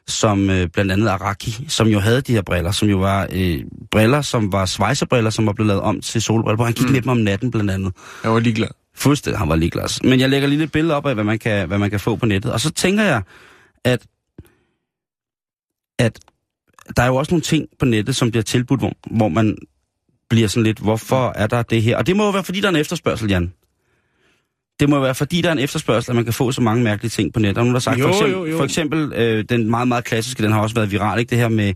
som 0.08 0.50
øh, 0.50 0.68
blandt 0.68 0.92
andet 0.92 1.08
Araki, 1.08 1.64
som 1.68 1.86
jo 1.86 1.98
havde 1.98 2.20
de 2.20 2.32
her 2.32 2.42
briller, 2.42 2.70
som 2.70 2.88
jo 2.88 2.98
var 2.98 3.28
øh, 3.32 3.60
briller, 3.90 4.22
som 4.22 4.52
var 4.52 4.66
svejsebriller, 4.66 5.30
som 5.30 5.46
var 5.46 5.52
blevet 5.52 5.66
lavet 5.66 5.82
om 5.82 6.00
til 6.00 6.22
solbriller, 6.22 6.56
hvor 6.56 6.64
han 6.64 6.74
gik 6.74 6.86
mm. 6.86 6.92
med 6.92 7.02
dem 7.02 7.08
om 7.08 7.16
natten 7.16 7.50
blandt 7.50 7.70
andet. 7.70 7.92
Jeg 8.22 8.32
var 8.32 8.40
ligeglad. 8.40 8.68
Fuldstændig, 8.96 9.38
han 9.38 9.48
var 9.48 9.56
ligeglad. 9.56 10.04
Men 10.08 10.20
jeg 10.20 10.30
lægger 10.30 10.48
lige 10.48 10.58
lidt 10.58 10.72
billeder 10.72 10.94
op 10.94 11.06
af, 11.06 11.14
hvad 11.14 11.24
man 11.24 11.38
kan, 11.38 11.68
hvad 11.68 11.78
man 11.78 11.90
kan 11.90 12.00
få 12.00 12.16
på 12.16 12.26
nettet. 12.26 12.52
Og 12.52 12.60
så 12.60 12.70
tænker 12.70 13.04
jeg, 13.04 13.22
at, 13.84 14.06
at 15.98 16.20
der 16.96 17.02
er 17.02 17.06
jo 17.06 17.16
også 17.16 17.32
nogle 17.32 17.42
ting 17.42 17.66
på 17.78 17.84
nettet, 17.84 18.16
som 18.16 18.30
bliver 18.30 18.42
tilbudt, 18.42 18.80
hvor, 18.80 18.92
hvor 19.10 19.28
man 19.28 19.56
bliver 20.30 20.48
sådan 20.48 20.64
lidt, 20.64 20.78
hvorfor 20.78 21.32
er 21.36 21.46
der 21.46 21.62
det 21.62 21.82
her? 21.82 21.96
Og 21.96 22.06
det 22.06 22.16
må 22.16 22.24
jo 22.24 22.30
være, 22.30 22.44
fordi 22.44 22.60
der 22.60 22.66
er 22.66 22.70
en 22.72 22.76
efterspørgsel, 22.76 23.28
Jan. 23.28 23.52
Det 24.80 24.88
må 24.88 25.00
være, 25.00 25.14
fordi 25.14 25.40
der 25.40 25.48
er 25.48 25.52
en 25.52 25.58
efterspørgsel, 25.58 26.10
at 26.12 26.16
man 26.16 26.24
kan 26.24 26.32
få 26.32 26.52
så 26.52 26.60
mange 26.60 26.84
mærkelige 26.84 27.10
ting 27.10 27.32
på 27.32 27.40
nettet. 27.40 27.58
Er 27.58 27.62
nogen, 27.62 27.74
har 27.74 27.80
sagt, 27.80 27.98
Jo, 27.98 28.04
for 28.04 28.12
eksempel, 28.12 28.32
jo, 28.32 28.46
jo. 28.46 28.56
For 28.56 28.64
eksempel 28.64 29.12
øh, 29.12 29.44
den 29.48 29.70
meget, 29.70 29.88
meget 29.88 30.04
klassiske, 30.04 30.42
den 30.42 30.52
har 30.52 30.60
også 30.60 30.74
været 30.74 30.92
viral, 30.92 31.18
ikke? 31.18 31.30
det 31.30 31.38
her 31.38 31.48
med 31.48 31.74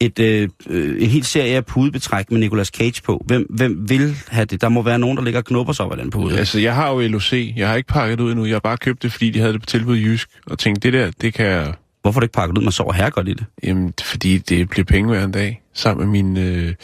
et, 0.00 0.18
øh, 0.18 0.48
øh, 0.70 1.02
en 1.02 1.08
hel 1.08 1.24
serie 1.24 1.56
af 1.56 1.66
pudebetræk 1.66 2.30
med 2.30 2.40
Nicolas 2.40 2.68
Cage 2.68 3.02
på. 3.02 3.24
Hvem, 3.26 3.46
hvem 3.50 3.88
vil 3.90 4.16
have 4.28 4.44
det? 4.44 4.60
Der 4.60 4.68
må 4.68 4.82
være 4.82 4.98
nogen, 4.98 5.16
der 5.16 5.24
ligger 5.24 5.40
og 5.40 5.44
knupper 5.44 5.72
sig 5.72 5.86
over 5.86 5.94
den 5.94 6.10
pude. 6.10 6.38
Altså, 6.38 6.58
jeg 6.58 6.74
har 6.74 6.90
jo 6.90 7.00
LOC. 7.00 7.32
Jeg 7.56 7.68
har 7.68 7.76
ikke 7.76 7.88
pakket 7.88 8.20
ud 8.20 8.30
endnu. 8.30 8.44
Jeg 8.44 8.54
har 8.54 8.60
bare 8.60 8.76
købt 8.76 9.02
det, 9.02 9.12
fordi 9.12 9.30
de 9.30 9.38
havde 9.38 9.52
det 9.52 9.60
på 9.60 9.66
tilbud 9.66 9.96
i 9.96 10.04
Jysk. 10.04 10.28
Og 10.46 10.58
tænkte, 10.58 10.92
det 10.92 11.00
der, 11.00 11.10
det 11.20 11.34
kan 11.34 11.46
jeg... 11.46 11.74
Hvorfor 12.02 12.20
det 12.20 12.24
ikke 12.24 12.32
pakket 12.32 12.58
ud? 12.58 12.62
Man 12.62 12.72
sover 12.72 12.92
her 12.92 13.10
godt 13.10 13.28
i 13.28 13.34
det. 13.34 13.44
Jamen, 13.62 13.94
fordi 14.02 14.38
det 14.38 14.70
bliver 14.70 14.84
penge 14.84 15.10
hver 15.10 15.24
en 15.24 15.32
dag. 15.32 15.62
Sammen 15.74 16.06
med 16.06 16.22
min... 16.22 16.36
Øh... 16.36 16.74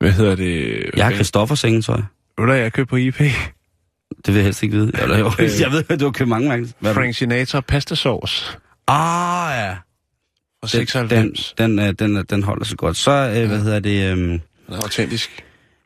Hvad 0.00 0.12
hedder 0.12 0.34
det? 0.34 0.84
Jeg 0.96 1.04
har 1.04 1.12
Christoffer 1.12 1.54
sengetøj. 1.54 2.00
Ved 2.38 2.46
du, 2.46 2.52
jeg 2.52 2.62
har 2.62 2.70
købt 2.70 2.88
på 2.88 2.96
IP. 2.96 3.20
Det 4.16 4.26
vil 4.26 4.34
jeg 4.34 4.44
helst 4.44 4.62
ikke 4.62 4.76
vide. 4.76 4.92
Eller, 5.02 5.18
jo, 5.24 5.32
jeg 5.60 5.72
ved, 5.72 5.84
at 5.88 6.00
du 6.00 6.04
har 6.04 6.12
købt 6.12 6.28
mange 6.28 6.48
mærker. 6.48 6.66
Hvad- 6.80 6.94
Frank 6.94 7.14
Sinatra 7.14 7.60
pasta 7.60 7.94
sauce. 7.94 8.44
Ah, 8.88 9.52
ja. 9.58 9.70
Og 10.62 10.72
den, 10.72 10.86
96. 10.86 11.54
den, 11.58 11.78
øh, 11.78 11.92
den, 11.98 12.16
øh, 12.16 12.24
den 12.30 12.42
holder 12.42 12.64
sig 12.64 12.78
godt. 12.78 12.96
Så, 12.96 13.10
øh, 13.10 13.48
hvad 13.48 13.60
hedder 13.60 13.80
det... 13.80 14.10
Øh, 14.10 14.16
Den 14.18 14.40
er 14.68 14.74
autentisk. 14.76 15.44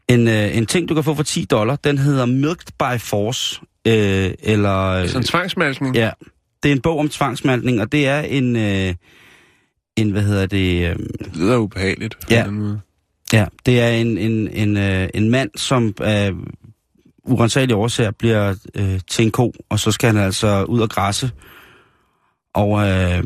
en, 0.09 0.29
øh, 0.29 0.57
en 0.57 0.67
ting, 0.67 0.89
du 0.89 0.95
kan 0.95 1.05
få 1.05 1.15
for 1.15 1.23
10 1.23 1.45
dollar, 1.45 1.77
den 1.77 1.99
hedder 1.99 2.27
Milked 2.27 2.67
by 2.79 3.01
Force. 3.01 3.61
Øh, 3.87 4.31
eller... 4.43 4.79
Øh, 4.87 5.09
Sådan 5.09 5.21
en 5.21 5.25
tvangsmalkning. 5.27 5.97
ja, 5.97 6.11
det 6.62 6.69
er 6.69 6.73
en 6.75 6.81
bog 6.81 6.99
om 6.99 7.09
tvangsmaltning, 7.09 7.81
og 7.81 7.93
det 7.93 8.07
er 8.09 8.21
en... 8.21 8.57
Øh, 8.57 8.95
en, 9.97 10.11
hvad 10.11 10.23
hedder 10.23 10.47
det... 10.47 10.91
Øh, 10.91 10.97
Det 10.97 11.37
lyder 11.37 11.57
ubehageligt. 11.57 12.17
Ja. 12.31 12.47
Ja, 13.33 13.47
det 13.67 13.81
er 13.81 13.89
en, 13.89 14.19
en, 14.19 14.49
en, 14.49 14.77
øh, 14.77 15.09
en 15.15 15.31
mand, 15.31 15.51
som 15.57 15.95
af 16.01 16.33
urensagelige 17.27 17.77
årsager 17.77 18.11
bliver 18.11 18.55
øh, 18.75 19.01
til 19.11 19.25
en 19.25 19.31
ko, 19.31 19.53
og 19.69 19.79
så 19.79 19.93
skal 19.93 20.07
han 20.15 20.25
altså 20.25 20.65
ud 20.65 20.81
og 20.81 20.91
græsse. 20.91 21.31
Og 22.55 22.89
øh, 22.89 23.25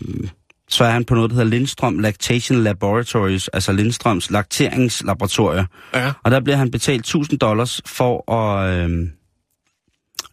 så 0.68 0.84
er 0.84 0.90
han 0.90 1.04
på 1.04 1.14
noget, 1.14 1.30
der 1.30 1.36
hedder 1.36 1.50
Lindstrøm 1.50 1.98
Lactation 1.98 2.62
Laboratories, 2.62 3.48
altså 3.48 3.72
Lindstrøms 3.72 4.30
lakteringslaboratorier. 4.30 5.64
Ja. 5.94 6.12
Og 6.24 6.30
der 6.30 6.40
bliver 6.40 6.56
han 6.56 6.70
betalt 6.70 7.00
1000 7.00 7.38
dollars 7.38 7.80
for 7.86 8.32
at 8.32 8.74
øh, 8.74 9.08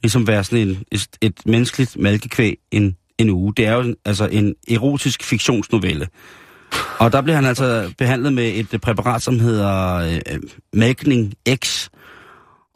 ligesom 0.04 0.28
være 0.28 0.44
sådan 0.44 0.68
en, 0.68 0.84
et, 0.92 1.08
et 1.22 1.40
menneskeligt 1.46 1.98
malkekvæg 2.00 2.58
en, 2.72 2.96
en 3.18 3.30
uge. 3.30 3.54
Det 3.58 3.66
er 3.66 3.74
jo 3.74 3.96
altså 4.06 4.26
en 4.32 4.56
erotisk 4.72 5.24
fiktionsnovelle. 5.24 6.08
Og 7.00 7.12
der 7.12 7.22
bliver 7.22 7.36
han 7.36 7.46
altså 7.46 7.94
behandlet 7.98 8.34
med 8.34 8.52
et 8.56 8.82
præparat, 8.82 9.22
som 9.22 9.40
hedder 9.40 9.96
øh, 9.96 10.40
Malkning 10.74 11.34
X. 11.64 11.90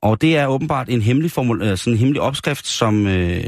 Og 0.02 0.22
det 0.22 0.38
er 0.38 0.48
åbenbart 0.48 0.90
en 0.90 1.02
hemmelig, 1.02 1.32
formul, 1.32 1.62
øh, 1.62 1.78
sådan 1.78 1.94
en 1.94 2.00
hemmelig 2.00 2.22
opskrift, 2.22 2.68
som, 2.68 3.08
øh, 3.08 3.44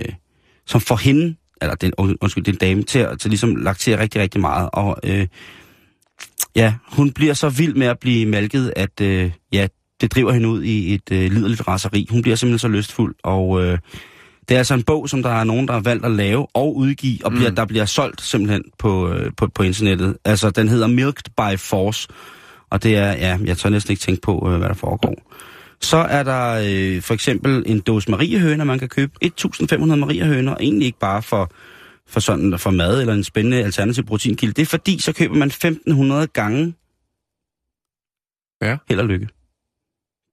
som 0.68 0.82
får 0.82 0.96
hende, 0.96 1.36
eller 1.62 1.76
den, 1.76 1.94
und- 2.02 2.16
undskyld, 2.22 2.44
den 2.44 2.56
dame, 2.56 2.84
til, 2.84 3.00
at- 3.00 3.20
til 3.20 3.30
ligesom 3.30 3.56
laktere 3.56 4.00
rigtig, 4.00 4.22
rigtig 4.22 4.42
meget. 4.42 4.70
Og 4.74 4.98
øh, 5.04 5.28
ja, 6.56 6.74
hun 6.88 7.12
bliver 7.12 7.34
så 7.34 7.50
vild 7.50 7.74
med 7.76 7.88
at 7.88 8.00
blive 8.00 8.26
malket, 8.26 8.74
at 8.76 9.02
øh, 9.02 9.32
ja, 9.54 9.68
det 10.02 10.12
driver 10.12 10.32
hende 10.32 10.50
ud 10.50 10.64
i 10.64 10.94
et 10.94 11.12
øh, 11.12 11.32
liderligt 11.32 11.68
raseri. 11.68 12.08
Hun 12.10 12.22
bliver 12.22 12.36
simpelthen 12.36 12.60
så 12.60 12.68
lystfuld, 12.68 13.16
og 13.24 13.64
øh, 13.64 13.78
det 14.50 14.56
er 14.56 14.58
altså 14.58 14.74
en 14.74 14.84
bog, 14.84 15.10
som 15.10 15.24
der 15.24 15.30
er 15.30 15.44
nogen, 15.44 15.68
der 15.68 15.74
har 15.74 15.80
valgt 15.82 16.06
at 16.06 16.12
lave 16.12 16.48
og 16.54 16.76
udgive, 16.78 17.18
og 17.26 17.32
bliver, 17.32 17.50
mm. 17.50 17.56
der 17.56 17.66
bliver 17.66 17.86
solgt 17.86 18.22
simpelthen 18.22 18.64
på, 18.80 19.10
øh, 19.10 19.32
på, 19.38 19.48
på 19.48 19.64
internettet. 19.64 20.18
Altså, 20.26 20.50
den 20.50 20.70
hedder 20.70 20.88
Milked 20.88 21.24
by 21.38 21.60
Force, 21.60 22.08
og 22.70 22.84
det 22.84 22.98
er, 22.98 23.12
ja, 23.12 23.38
jeg 23.46 23.58
tør 23.58 23.70
næsten 23.70 23.92
ikke 23.92 24.02
tænke 24.02 24.22
på, 24.22 24.50
øh, 24.52 24.58
hvad 24.58 24.68
der 24.70 24.74
foregår. 24.76 25.16
Så 25.84 25.98
er 25.98 26.24
der 26.24 26.62
øh, 26.66 27.02
for 27.02 27.14
eksempel 27.14 27.64
en 27.66 27.80
dåse 27.82 28.12
mariehøner, 28.12 28.64
man 28.64 28.80
kan 28.80 28.90
købe. 28.90 29.12
1.500 29.26 29.78
mariehøner, 29.96 30.56
egentlig 30.60 30.86
ikke 30.86 31.00
bare 31.00 31.22
for, 31.22 31.52
for 32.08 32.20
sådan 32.20 32.60
for 32.60 32.72
mad 32.72 33.02
eller 33.02 33.14
en 33.14 33.24
spændende 33.24 33.64
alternativ 33.64 34.06
proteinkilde. 34.06 34.54
Det 34.54 34.62
er 34.62 34.66
fordi, 34.66 35.00
så 35.00 35.14
køber 35.14 35.36
man 35.36 35.52
1.500 35.52 36.26
gange 36.26 36.74
Ja. 38.62 38.78
held 38.90 39.00
og 39.00 39.06
lykke. 39.06 39.28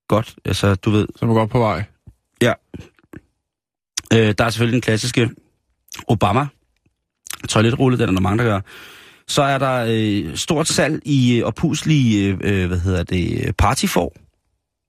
Godt, 0.09 0.35
altså 0.45 0.75
du 0.75 0.91
ved, 0.91 1.07
Så 1.17 1.25
er 1.25 1.27
man 1.27 1.35
godt 1.37 1.51
på 1.51 1.59
vej. 1.59 1.85
Øh, 4.15 4.35
der 4.39 4.45
er 4.45 4.51
selvfølgelig 4.51 4.73
den 4.73 4.81
klassiske 4.81 5.31
Obama 6.09 6.47
toiletrulle, 7.49 7.99
den 7.99 8.09
er 8.09 8.13
der 8.13 8.21
mange, 8.21 8.39
der 8.39 8.45
gør. 8.45 8.61
Så 9.29 9.43
er 9.43 9.59
der 9.59 9.87
øh, 9.89 10.37
stort 10.37 10.69
salg 10.69 11.03
i 11.05 11.39
øh, 11.39 11.47
opuslige, 11.47 12.39
øh, 12.41 12.67
hvad 12.67 12.79
hedder 12.79 13.03
det, 13.03 13.57
partyfor. 13.57 14.13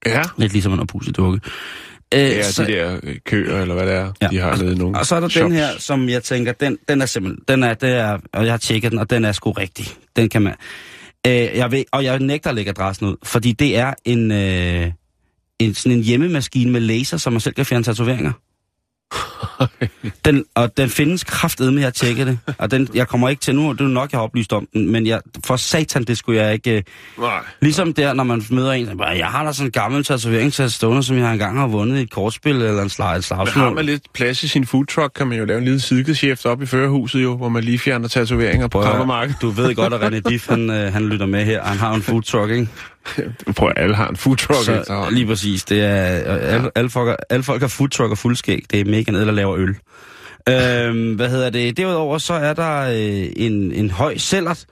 Ja. 0.06 0.22
Lidt 0.38 0.54
ligesom 0.54 0.74
en 0.74 0.80
opuslig 0.80 1.18
dukke. 1.18 1.40
Øh, 2.14 2.20
er 2.22 2.44
så, 2.44 2.64
de 2.66 2.72
der 2.72 3.00
øh, 3.04 3.16
køer, 3.26 3.62
eller 3.62 3.76
hvad 3.76 3.86
det 3.86 3.94
er, 3.96 4.12
Ja. 4.22 4.28
de 4.28 4.40
har 4.40 4.56
nede 4.56 4.72
i 4.74 4.76
nogle 4.78 4.98
og 5.00 5.06
så 5.06 5.16
er 5.16 5.20
der 5.20 5.28
shops. 5.30 5.44
den 5.44 5.52
her, 5.52 5.68
som 5.80 6.10
jeg 6.10 6.24
tænker, 6.24 6.52
den, 6.52 6.78
den 6.88 7.02
er 7.02 7.06
simpelthen, 7.06 7.44
den 7.48 7.64
er, 7.64 7.74
det 7.74 7.90
er, 7.90 8.18
og 8.34 8.44
jeg 8.46 8.54
har 8.54 8.58
tjekket 8.58 8.92
den, 8.92 9.00
og 9.00 9.10
den 9.10 9.26
er 9.26 9.32
sgu 9.32 9.52
rigtig. 9.52 9.86
Den 10.16 10.30
kan 10.30 10.42
man, 10.42 10.54
øh, 11.28 11.34
jeg 11.34 11.72
ved, 11.72 11.84
og 11.92 12.04
jeg 12.04 12.20
nægter 12.20 12.50
at 12.50 12.56
lægge 12.56 12.70
adressen 12.70 13.08
ud, 13.08 13.16
fordi 13.24 13.52
det 13.52 13.78
er 13.78 13.94
en, 14.06 14.32
øh, 14.32 14.92
en, 15.60 15.74
sådan 15.74 15.98
en 15.98 16.04
hjemmemaskine 16.04 16.72
med 16.72 16.82
laser, 16.82 17.18
som 17.18 17.34
man 17.34 17.40
selv 17.40 17.56
kan 17.56 17.66
fjerne 17.66 17.84
tatoveringer. 17.84 18.32
Den, 20.26 20.46
og 20.56 20.78
den 20.78 20.90
findes 20.90 21.24
kraftedeme, 21.24 21.80
jeg 21.80 21.86
har 21.86 21.92
tjekket 21.92 22.28
det. 22.28 22.40
Og 22.58 22.72
den, 22.72 22.88
jeg 22.94 23.08
kommer 23.08 23.30
ikke 23.30 23.40
til 23.40 23.56
nu, 23.56 23.72
det 23.72 23.82
er 23.82 23.88
nok, 23.88 24.12
jeg 24.12 24.18
har 24.18 24.24
oplyst 24.24 24.54
om 24.54 24.68
den, 24.74 24.92
men 24.92 25.08
jeg, 25.08 25.22
for 25.46 25.56
satan, 25.56 26.04
det 26.04 26.18
skulle 26.18 26.42
jeg 26.44 26.54
ikke... 26.54 26.72
øh, 26.78 26.84
Nej. 27.20 27.40
Ligesom 27.62 27.94
der, 27.94 28.14
når 28.14 28.24
man 28.24 28.44
møder 28.50 28.72
en, 28.72 28.98
bare, 28.98 29.08
jeg 29.18 29.28
har 29.28 29.44
da 29.46 29.52
sådan 29.54 29.68
en 29.68 29.72
gammel 29.72 30.04
tatovering 30.04 30.54
til 30.54 30.64
at 30.64 30.72
stående, 30.72 31.04
som 31.04 31.18
jeg 31.18 31.32
engang 31.34 31.60
har 31.60 31.68
vundet 31.68 32.00
i 32.00 32.02
et 32.02 32.12
kortspil 32.12 32.56
eller 32.56 32.82
en 32.84 32.90
slag, 32.90 33.10
et 33.10 33.16
Men 33.16 33.22
slagsmål. 33.24 33.64
har 33.64 33.74
man 33.74 33.86
lidt 33.86 34.04
plads 34.14 34.44
i 34.44 34.48
sin 34.48 34.66
food 34.66 34.86
truck, 34.86 35.14
kan 35.16 35.28
man 35.28 35.38
jo 35.38 35.46
lave 35.46 35.58
en 35.58 35.64
lille 35.64 35.80
sidegeschæft 35.80 36.46
op 36.46 36.62
i 36.62 36.66
førerhuset 36.66 37.24
jo, 37.24 37.38
hvor 37.38 37.50
man 37.50 37.64
lige 37.64 37.80
fjerner 37.80 38.08
tatoveringer 38.08 38.68
på 38.68 38.78
Prøv 38.78 38.82
at- 38.82 38.90
kammermarkedet. 38.92 39.42
Du 39.42 39.50
ved 39.50 39.76
godt, 39.76 39.94
at 39.94 40.02
René 40.14 40.30
Diff, 40.30 40.50
han, 40.50 40.70
øh, 40.70 40.94
han 40.94 41.10
lytter 41.10 41.26
med 41.26 41.46
her. 41.46 41.64
Han 41.64 41.78
har 41.78 41.94
en 41.94 42.02
food 42.02 42.22
truck, 42.22 42.52
ikke? 42.52 42.68
Prøv 43.56 43.70
at 43.70 43.84
alle 43.84 43.96
har 43.96 44.08
en 44.08 44.16
food 44.18 44.36
truck 44.38 44.66
Så, 44.66 45.08
lige 45.12 45.26
præcis. 45.26 45.64
Det 45.64 45.82
er, 45.84 46.34
øh, 46.36 46.54
alle, 46.54 46.70
alle, 46.76 46.90
folk, 46.90 47.10
er- 47.10 47.16
alle 47.30 47.44
folk 47.44 47.62
har 47.62 47.68
food 47.68 47.90
truck 47.90 48.12
og 48.12 48.18
fuldskæg. 48.18 48.64
Det 48.72 48.80
er 48.80 48.86
mega 48.86 49.12
ned, 49.12 49.26
der 49.26 49.32
laver 49.32 49.56
øl. 49.58 49.76
Øhm, 50.50 51.14
hvad 51.16 51.30
hedder 51.30 51.50
det? 51.50 51.78
Derudover 51.78 52.18
så 52.18 52.34
er 52.34 52.54
der 52.54 52.82
øh, 52.82 53.28
en, 53.36 53.72
en 53.72 53.92
høj 53.92 54.18
cellert 54.18 54.66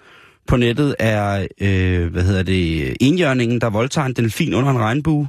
på 0.48 0.58
nettet 0.58 0.96
er, 1.00 1.48
øh, 1.62 2.12
hvad 2.12 2.24
hedder 2.24 2.44
det, 2.44 2.98
enhjørningen, 3.02 3.62
der 3.62 3.70
voldtager 3.70 4.06
en 4.06 4.14
delfin 4.14 4.54
under 4.54 4.72
en 4.72 4.80
regnbue. 4.80 5.28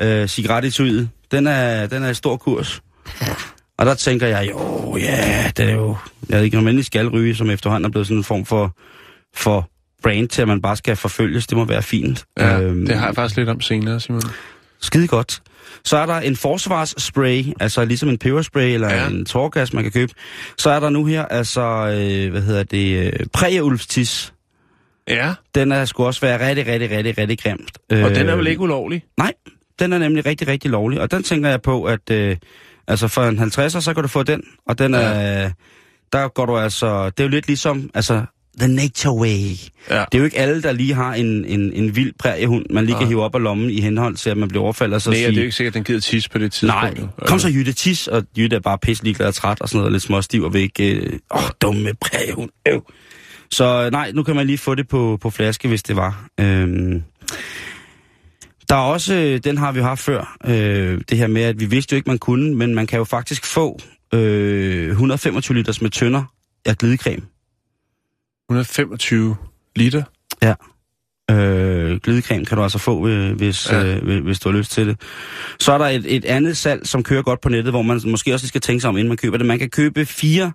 Øh, 0.00 0.28
cigarettetuiet. 0.28 1.08
Den 1.32 1.46
er, 1.46 1.86
den 1.86 2.02
er 2.02 2.08
i 2.10 2.14
stor 2.14 2.36
kurs. 2.36 2.82
Og 3.78 3.86
der 3.86 3.94
tænker 3.94 4.26
jeg, 4.26 4.48
jo, 4.50 4.96
ja, 4.96 5.50
det 5.56 5.68
er 5.70 5.74
jo... 5.74 5.96
Jeg 6.28 6.36
ved 6.38 6.44
ikke, 6.44 6.58
om 6.58 6.66
endelig 6.68 6.84
skal 6.86 7.08
ryge, 7.08 7.34
som 7.34 7.50
efterhånden 7.50 7.84
er 7.84 7.90
blevet 7.90 8.06
sådan 8.06 8.18
en 8.18 8.24
form 8.24 8.44
for, 8.44 8.76
for 9.34 9.68
brand 10.02 10.28
til, 10.28 10.42
at 10.42 10.48
man 10.48 10.62
bare 10.62 10.76
skal 10.76 10.96
forfølges. 10.96 11.46
Det 11.46 11.56
må 11.58 11.64
være 11.64 11.82
fint. 11.82 12.24
Ja, 12.38 12.60
Øhm, 12.60 12.86
det 12.86 12.96
har 12.96 13.06
jeg 13.06 13.14
faktisk 13.14 13.36
lidt 13.36 13.48
om 13.48 13.60
senere, 13.60 14.00
Simon. 14.00 14.22
Skide 14.80 15.06
godt. 15.06 15.42
Så 15.84 15.96
er 15.96 16.06
der 16.06 16.14
en 16.14 16.36
forsvarsspray, 16.36 17.44
altså 17.60 17.84
ligesom 17.84 18.08
en 18.08 18.18
peberspray 18.18 18.74
eller 18.74 18.88
Ja. 18.94 19.02
ja. 19.02 19.08
en 19.08 19.24
tårgas, 19.24 19.72
man 19.72 19.82
kan 19.82 19.92
købe. 19.92 20.12
Så 20.58 20.70
er 20.70 20.80
der 20.80 20.90
nu 20.90 21.04
her, 21.04 21.24
altså, 21.24 21.60
øh, 21.62 22.30
hvad 22.30 22.42
hedder 22.42 22.62
det, 22.62 23.06
øh. 23.06 23.12
Ja, 25.08 25.34
Den 25.54 25.72
er 25.72 25.84
sgu 25.84 26.04
også 26.06 26.20
være 26.20 26.48
rigtig, 26.48 26.66
rigtig, 26.66 26.90
rigtig, 26.90 27.18
rigtig 27.18 27.38
grimt. 27.38 27.78
og 27.90 27.96
Øh, 27.96 28.14
den 28.14 28.28
er 28.28 28.36
vel 28.36 28.46
ikke 28.46 28.60
ulovlig? 28.60 29.04
Nej, 29.18 29.32
den 29.78 29.92
er 29.92 29.98
nemlig 29.98 30.26
rigtig, 30.26 30.48
rigtig 30.48 30.70
lovlig. 30.70 31.00
Og 31.00 31.10
den 31.10 31.22
tænker 31.22 31.50
jeg 31.50 31.62
på, 31.62 31.84
at 31.84 32.10
øh, 32.10 32.36
altså 32.88 33.08
for 33.08 33.22
en 33.24 33.38
50'er, 33.38 33.80
så 33.80 33.90
kan 33.94 34.02
du 34.02 34.08
få 34.08 34.22
den. 34.22 34.42
Og 34.66 34.78
den 34.78 34.94
er, 34.94 35.50
der 36.12 36.28
går 36.28 36.46
du 36.46 36.56
altså, 36.58 37.04
det 37.10 37.20
er 37.20 37.24
jo 37.24 37.30
lidt 37.30 37.46
ligesom, 37.46 37.90
altså, 37.94 38.22
the 38.58 38.68
nature 38.68 39.14
way. 39.14 39.48
Ja. 39.90 39.94
Det 39.98 40.14
er 40.14 40.18
jo 40.18 40.24
ikke 40.24 40.38
alle, 40.38 40.62
der 40.62 40.72
lige 40.72 40.94
har 40.94 41.14
en, 41.14 41.44
en, 41.44 41.72
en 41.72 41.96
vild 41.96 42.12
præriehund, 42.18 42.66
man 42.70 42.84
lige 42.86 42.94
kan 42.94 43.02
Nej. 43.02 43.08
hive 43.08 43.22
op 43.22 43.34
af 43.34 43.42
lommen 43.42 43.70
i 43.70 43.80
henhold 43.80 44.16
til, 44.16 44.30
at 44.30 44.36
man 44.36 44.48
bliver 44.48 44.62
overfaldet. 44.64 44.94
Og 44.94 45.02
så 45.02 45.10
Nej, 45.10 45.16
sige, 45.16 45.26
det 45.26 45.32
er 45.32 45.36
jo 45.36 45.42
ikke 45.42 45.56
sikkert, 45.56 45.70
at 45.70 45.74
den 45.74 45.84
gider 45.84 46.00
tis 46.00 46.28
på 46.28 46.38
det 46.38 46.62
Nej, 46.62 46.84
tidspunkt. 46.90 47.18
jo. 47.20 47.26
kom 47.26 47.38
så 47.38 47.48
Jytte 47.48 47.72
tis, 47.72 48.06
og 48.08 48.22
Jytte 48.38 48.56
er 48.56 48.60
bare 48.60 48.78
pisse 48.78 49.04
ligeglad 49.04 49.28
og 49.28 49.34
træt 49.34 49.60
og 49.60 49.68
sådan 49.68 49.78
noget, 49.78 49.92
lidt 49.92 50.02
småstiv 50.02 50.42
og 50.42 50.52
vil 50.54 50.60
ikke... 50.62 50.94
Øh, 50.94 51.12
åh, 51.34 51.40
dumme 51.60 51.90
prægehund. 52.00 52.50
Øv. 52.68 52.82
Så 53.50 53.88
nej, 53.92 54.12
nu 54.14 54.22
kan 54.22 54.36
man 54.36 54.46
lige 54.46 54.58
få 54.58 54.74
det 54.74 54.88
på, 54.88 55.18
på 55.20 55.30
flaske, 55.30 55.68
hvis 55.68 55.82
det 55.82 55.96
var. 55.96 56.26
Øhm, 56.40 57.02
der 58.68 58.74
er 58.74 58.80
også, 58.80 59.14
øh, 59.14 59.40
den 59.44 59.58
har 59.58 59.72
vi 59.72 59.80
haft 59.80 60.00
før, 60.00 60.36
øh, 60.46 61.00
det 61.10 61.18
her 61.18 61.26
med, 61.26 61.42
at 61.42 61.60
vi 61.60 61.64
vidste 61.64 61.92
jo 61.92 61.96
ikke, 61.96 62.10
man 62.10 62.18
kunne, 62.18 62.54
men 62.54 62.74
man 62.74 62.86
kan 62.86 62.98
jo 62.98 63.04
faktisk 63.04 63.44
få 63.46 63.78
øh, 64.14 64.88
125 64.90 65.56
liters 65.56 65.82
med 65.82 65.90
tønder 65.90 66.22
af 66.64 66.78
glidecreme. 66.78 67.22
125 68.56 69.36
liter. 69.76 70.02
Øh, 71.30 72.00
glidecreme 72.00 72.44
kan 72.44 72.56
du 72.56 72.62
altså 72.62 72.78
få, 72.78 73.08
øh, 73.08 73.36
hvis, 73.36 73.70
Ja. 73.72 73.80
ja. 73.80 73.96
øh, 73.96 74.24
hvis- 74.24 74.40
du 74.40 74.50
har 74.50 74.58
lyst 74.58 74.72
til 74.72 74.86
det. 74.88 75.00
Så 75.60 75.72
er 75.72 75.78
der 75.78 75.84
et, 75.86 76.16
et 76.16 76.24
andet 76.24 76.56
salg, 76.56 76.86
som 76.86 77.02
kører 77.02 77.22
godt 77.22 77.40
på 77.40 77.48
nettet, 77.48 77.72
hvor 77.72 77.82
man 77.82 78.00
måske 78.06 78.34
også 78.34 78.44
lige 78.44 78.48
skal 78.48 78.60
tænke 78.60 78.80
sig 78.80 78.88
om, 78.88 78.96
inden 78.96 79.08
man 79.08 79.16
køber 79.16 79.36
det. 79.36 79.46
Man 79.46 79.58
kan 79.58 79.70
købe 79.70 80.06
fire 80.06 80.52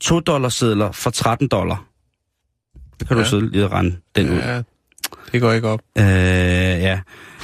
2 0.00 0.20
sedler 0.50 0.92
for 0.92 1.10
13 1.10 1.48
dollar. 1.48 1.86
Så 3.00 3.06
kan 3.06 3.16
ja. 3.16 3.16
Ja. 3.16 3.24
du 3.24 3.28
sidde 3.28 3.50
lige 3.50 3.64
og 3.64 3.72
rende 3.72 3.96
den 4.16 4.30
ud. 4.30 4.36
Ja, 4.36 4.62
det 5.32 5.40
går 5.40 5.52
ikke 5.52 5.68
op. 5.68 5.80
Øh, 5.98 6.04
ja. 6.04 7.00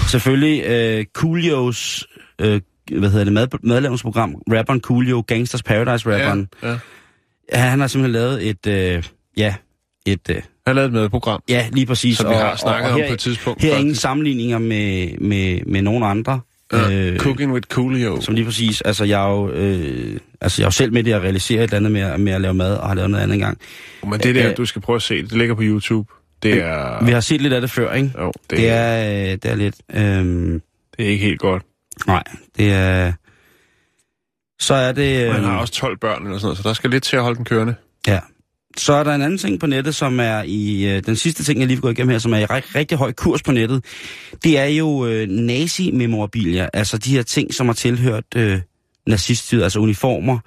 Selvfølgelig 0.08 0.64
øh, 0.66 1.04
Coolios, 1.14 2.06
øh, 2.40 2.60
hvad 2.98 3.10
hedder 3.10 3.24
det, 3.24 3.32
mad, 3.32 3.48
madlavningsprogram, 3.62 4.34
rapperen 4.52 4.80
Coolio, 4.80 5.24
Gangsters 5.26 5.62
Paradise 5.62 6.12
rapperen. 6.14 6.48
Ja, 6.62 6.68
ja. 6.68 6.78
Ja. 7.52 7.58
Han 7.58 7.80
har 7.80 7.86
simpelthen 7.86 8.12
lavet 8.22 8.48
et, 8.48 8.66
øh, 8.66 9.02
ja, 9.36 9.54
et, 10.06 10.20
øh, 10.30 10.34
Jeg 10.36 10.42
har 10.66 10.72
lavet 10.72 10.86
et 10.86 10.92
medprogram, 10.92 11.42
ja, 11.48 11.68
lige 11.72 11.86
præcis. 11.86 12.16
som 12.18 12.30
vi 12.30 12.34
har 12.34 12.56
snakket 12.56 12.90
om 12.92 13.00
her, 13.00 13.08
på 13.08 13.12
et 13.12 13.18
tidspunkt. 13.18 13.62
her 13.62 13.74
er 13.74 13.78
ingen 13.78 13.94
sammenligninger 13.94 14.58
med, 14.58 15.18
med, 15.18 15.60
med 15.66 15.82
nogen 15.82 16.02
andre. 16.02 16.40
Ja, 16.72 17.16
Cooking 17.18 17.52
with 17.52 17.66
Coolio. 17.68 18.20
Som 18.20 18.34
lige 18.34 18.44
præcis, 18.44 18.80
altså 18.80 19.04
jeg 19.04 19.22
er 19.24 19.28
jo, 19.30 19.50
øh, 19.50 20.20
altså 20.40 20.62
jeg 20.62 20.64
er 20.64 20.66
jo 20.66 20.70
selv 20.70 20.92
med 20.92 21.06
i 21.06 21.10
at 21.10 21.22
realisere 21.22 21.58
et 21.58 21.62
eller 21.62 21.76
andet 21.76 21.92
med, 21.92 22.18
med 22.18 22.32
at 22.32 22.40
lave 22.40 22.54
mad, 22.54 22.76
og 22.76 22.88
har 22.88 22.94
lavet 22.94 23.10
noget 23.10 23.22
andet 23.22 23.34
engang. 23.34 23.58
Men 24.04 24.20
det 24.20 24.34
der, 24.34 24.50
Øh, 24.50 24.56
du 24.56 24.64
skal 24.66 24.82
prøve 24.82 24.96
at 24.96 25.02
se 25.02 25.22
det, 25.22 25.30
det 25.30 25.38
ligger 25.38 25.54
på 25.54 25.62
YouTube. 25.64 26.12
Det 26.42 26.54
er... 26.62 27.04
Vi 27.04 27.10
har 27.12 27.20
set 27.20 27.40
lidt 27.40 27.52
af 27.52 27.60
det 27.60 27.70
før, 27.70 27.92
ikke? 27.92 28.12
Jo, 28.18 28.32
det, 28.50 28.58
Det 28.58 28.68
er, 28.70 29.08
øh, 29.22 29.32
det 29.32 29.44
er 29.44 29.54
lidt, 29.54 29.74
øh, 29.94 30.00
det 30.96 31.06
er 31.06 31.08
ikke 31.10 31.24
helt 31.24 31.40
godt. 31.40 31.62
nej, 32.06 32.22
det 32.56 32.72
er, 32.72 33.12
så 34.60 34.74
er 34.74 34.92
det, 34.92 35.28
Man 35.28 35.36
øh, 35.36 35.44
har 35.44 35.58
også 35.58 35.72
12 35.72 35.96
børn 35.98 36.22
eller 36.26 36.38
sådan 36.38 36.46
noget, 36.46 36.58
så 36.58 36.68
der 36.68 36.72
skal 36.74 36.90
lidt 36.90 37.02
til 37.04 37.16
at 37.16 37.22
holde 37.22 37.36
den 37.36 37.44
kørende. 37.44 37.74
ja, 38.06 38.18
Så 38.76 38.92
er 38.92 39.04
der 39.04 39.14
en 39.14 39.22
anden 39.22 39.38
ting 39.38 39.60
på 39.60 39.66
nettet, 39.66 39.94
som 39.94 40.20
er 40.20 40.42
i 40.46 40.84
øh, 40.96 41.02
den 41.06 41.16
sidste 41.16 41.44
ting, 41.44 41.58
jeg 41.58 41.66
lige 41.66 41.76
vil 41.76 41.82
gå 41.82 41.88
igennem 41.88 42.10
her, 42.10 42.18
som 42.18 42.32
er 42.32 42.38
i 42.38 42.44
rigtig, 42.44 42.74
rigtig 42.74 42.98
høj 42.98 43.12
kurs 43.12 43.42
på 43.42 43.52
nettet. 43.52 43.84
Det 44.44 44.58
er 44.58 44.64
jo 44.64 45.06
øh, 45.06 45.28
nazi-memorabilia, 45.28 46.68
altså 46.74 46.98
de 46.98 47.10
her 47.10 47.22
ting, 47.22 47.54
som 47.54 47.66
har 47.66 47.74
tilhørt 47.74 48.24
øh, 48.36 48.60
naziststyret, 49.06 49.62
altså 49.62 49.78
uniformer, 49.78 50.38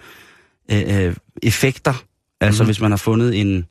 øh, 0.72 1.06
øh, 1.06 1.16
effekter. 1.44 2.04
Altså 2.42 2.64
Mhm. 2.64 2.68
hvis 2.68 2.80
man 2.82 2.92
har 2.92 2.98
fundet 2.98 3.40
en, 3.42 3.66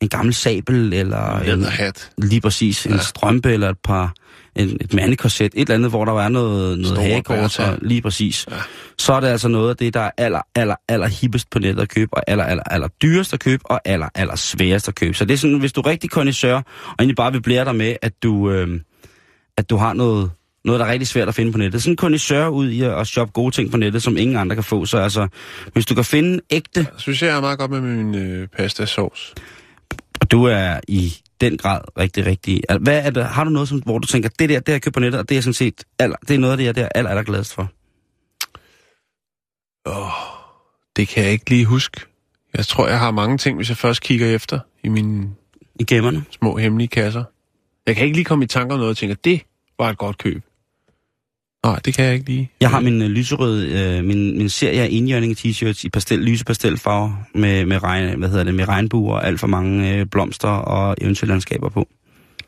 en 0.00 0.08
gammel 0.08 0.34
sabel, 0.34 0.92
eller 0.92 1.38
en, 1.38 1.46
Læderhat. 1.46 2.10
lige 2.18 2.40
præcis 2.40 2.86
en 2.86 2.92
Ja. 2.92 2.98
strømpe, 2.98 3.52
eller 3.52 3.68
et 3.70 3.78
par 3.84 4.14
en, 4.56 4.76
et 4.80 4.94
mandekorset, 4.94 5.52
et 5.54 5.60
eller 5.60 5.74
andet, 5.74 5.90
hvor 5.90 6.04
der 6.04 6.12
er 6.12 6.28
noget, 6.28 6.78
noget 6.78 6.98
hagekors, 6.98 7.60
lige 7.82 8.02
præcis. 8.02 8.46
Ja. 8.50 8.56
Så 8.98 9.12
er 9.12 9.20
det 9.20 9.28
altså 9.28 9.48
noget 9.48 9.70
af 9.70 9.76
det, 9.76 9.94
der 9.94 10.00
er 10.00 10.10
aller, 10.16 10.40
aller, 10.54 10.74
aller 10.88 11.06
hippest 11.08 11.50
på 11.50 11.58
nettet 11.58 11.82
at 11.82 11.88
købe, 11.88 12.14
og 12.14 12.22
aller, 12.26 12.44
aller, 12.44 12.62
aller 12.70 12.88
dyrest 13.02 13.32
at 13.32 13.40
købe, 13.40 13.62
og 13.66 13.80
aller, 13.84 14.08
aller 14.14 14.36
sværest 14.36 14.88
at 14.88 14.94
købe. 14.94 15.14
Så 15.14 15.24
det 15.24 15.34
er 15.34 15.38
sådan, 15.38 15.58
hvis 15.58 15.72
du 15.72 15.80
er 15.80 15.86
rigtig 15.86 16.10
kondisør, 16.10 16.54
og 16.56 16.94
egentlig 16.98 17.16
bare 17.16 17.32
vil 17.32 17.42
blære 17.42 17.64
dig 17.64 17.74
med, 17.76 17.96
at 18.02 18.12
du, 18.22 18.50
øh, 18.50 18.80
at 19.56 19.70
du 19.70 19.76
har 19.76 19.92
noget, 19.92 20.30
noget, 20.64 20.80
der 20.80 20.86
er 20.86 20.90
rigtig 20.92 21.08
svært 21.08 21.28
at 21.28 21.34
finde 21.34 21.52
på 21.52 21.58
nettet. 21.58 21.82
Sådan 21.82 21.92
en 21.92 21.96
kondisør 21.96 22.48
ud 22.48 22.70
i 22.70 22.82
at 22.82 23.06
shoppe 23.06 23.32
gode 23.32 23.54
ting 23.54 23.70
på 23.70 23.76
nettet, 23.76 24.02
som 24.02 24.16
ingen 24.16 24.36
andre 24.36 24.56
kan 24.56 24.64
få. 24.64 24.86
Så 24.86 24.98
altså, 24.98 25.28
hvis 25.72 25.86
du 25.86 25.94
kan 25.94 26.04
finde 26.04 26.40
ægte, 26.50 26.80
Jeg 26.80 26.86
synes, 26.96 27.22
jeg 27.22 27.36
er 27.36 27.40
meget 27.40 27.58
godt 27.58 27.70
med 27.70 27.80
min 27.80 28.14
øh, 28.14 28.48
pasta 28.56 28.86
sauce. 28.86 29.34
og 30.20 30.30
du 30.30 30.44
er 30.44 30.80
i 30.88 31.14
den 31.42 31.56
grad 31.58 31.80
rigtig, 31.98 32.26
rigtig... 32.26 32.62
al- 32.68 32.78
Hvad 32.78 33.06
er 33.06 33.10
det, 33.10 33.24
har 33.24 33.44
du 33.44 33.50
noget, 33.50 33.68
som, 33.68 33.78
hvor 33.78 33.98
du 33.98 34.06
tænker, 34.06 34.28
det 34.28 34.48
der, 34.48 34.58
det 34.58 34.68
har 34.68 34.74
jeg 34.74 34.82
købt 34.82 34.94
på 34.94 35.00
nettet, 35.00 35.20
og 35.20 35.28
det 35.28 35.36
er 35.36 35.40
sådan 35.40 35.54
set, 35.54 35.84
aller, 35.98 36.16
det 36.28 36.34
er 36.34 36.38
noget 36.38 36.52
af 36.52 36.56
det, 36.58 36.64
jeg 36.64 36.74
der 36.74 36.82
er 36.84 36.88
aller, 36.94 37.10
aller 37.10 37.22
gladest 37.22 37.54
for? 37.54 37.68
Åh, 39.86 40.10
det 40.96 41.08
kan 41.08 41.24
jeg 41.24 41.32
ikke 41.32 41.50
lige 41.50 41.64
huske. 41.64 42.00
Jeg 42.54 42.66
tror, 42.66 42.88
jeg 42.88 42.98
har 42.98 43.10
mange 43.10 43.38
ting, 43.38 43.56
hvis 43.56 43.68
jeg 43.68 43.76
først 43.76 44.02
kigger 44.02 44.34
efter 44.34 44.60
i 44.84 44.88
mine 44.88 45.30
I 45.80 45.84
gemmerne? 45.84 46.24
små 46.30 46.56
hemmelige 46.56 46.88
kasser. 46.88 47.24
Jeg 47.86 47.96
kan 47.96 48.04
ikke 48.04 48.16
lige 48.16 48.24
komme 48.24 48.44
i 48.44 48.48
tanke 48.48 48.72
om 48.74 48.78
noget 48.78 48.90
og 48.90 48.96
tænke, 48.96 49.12
at 49.12 49.24
det 49.24 49.42
var 49.78 49.90
et 49.90 49.98
godt 49.98 50.18
køb. 50.18 50.42
Nej, 51.66 51.80
det 51.84 51.94
kan 51.94 52.04
jeg 52.04 52.14
ikke 52.14 52.26
lige. 52.26 52.50
Jeg 52.60 52.70
har 52.70 52.80
min 52.80 53.02
øh, 53.02 53.08
lyserøde, 53.08 53.96
øh, 53.98 54.04
min, 54.04 54.38
min 54.38 54.48
serie 54.48 54.80
af 54.82 54.88
indjørning 54.90 55.36
t-shirts 55.38 55.84
i 55.84 55.88
pastel, 55.88 56.18
lyse 56.18 56.44
pastelfarver 56.44 57.12
med, 57.34 57.66
med, 57.66 57.82
regn, 57.82 58.18
hvad 58.18 58.28
hedder 58.28 58.44
det, 58.44 58.54
med 58.54 58.68
regnbuer 58.68 59.14
og 59.14 59.26
alt 59.26 59.40
for 59.40 59.46
mange 59.46 59.98
øh, 59.98 60.06
blomster 60.06 60.48
og 60.48 60.96
eventyrlandskaber 61.00 61.68
på. 61.68 61.88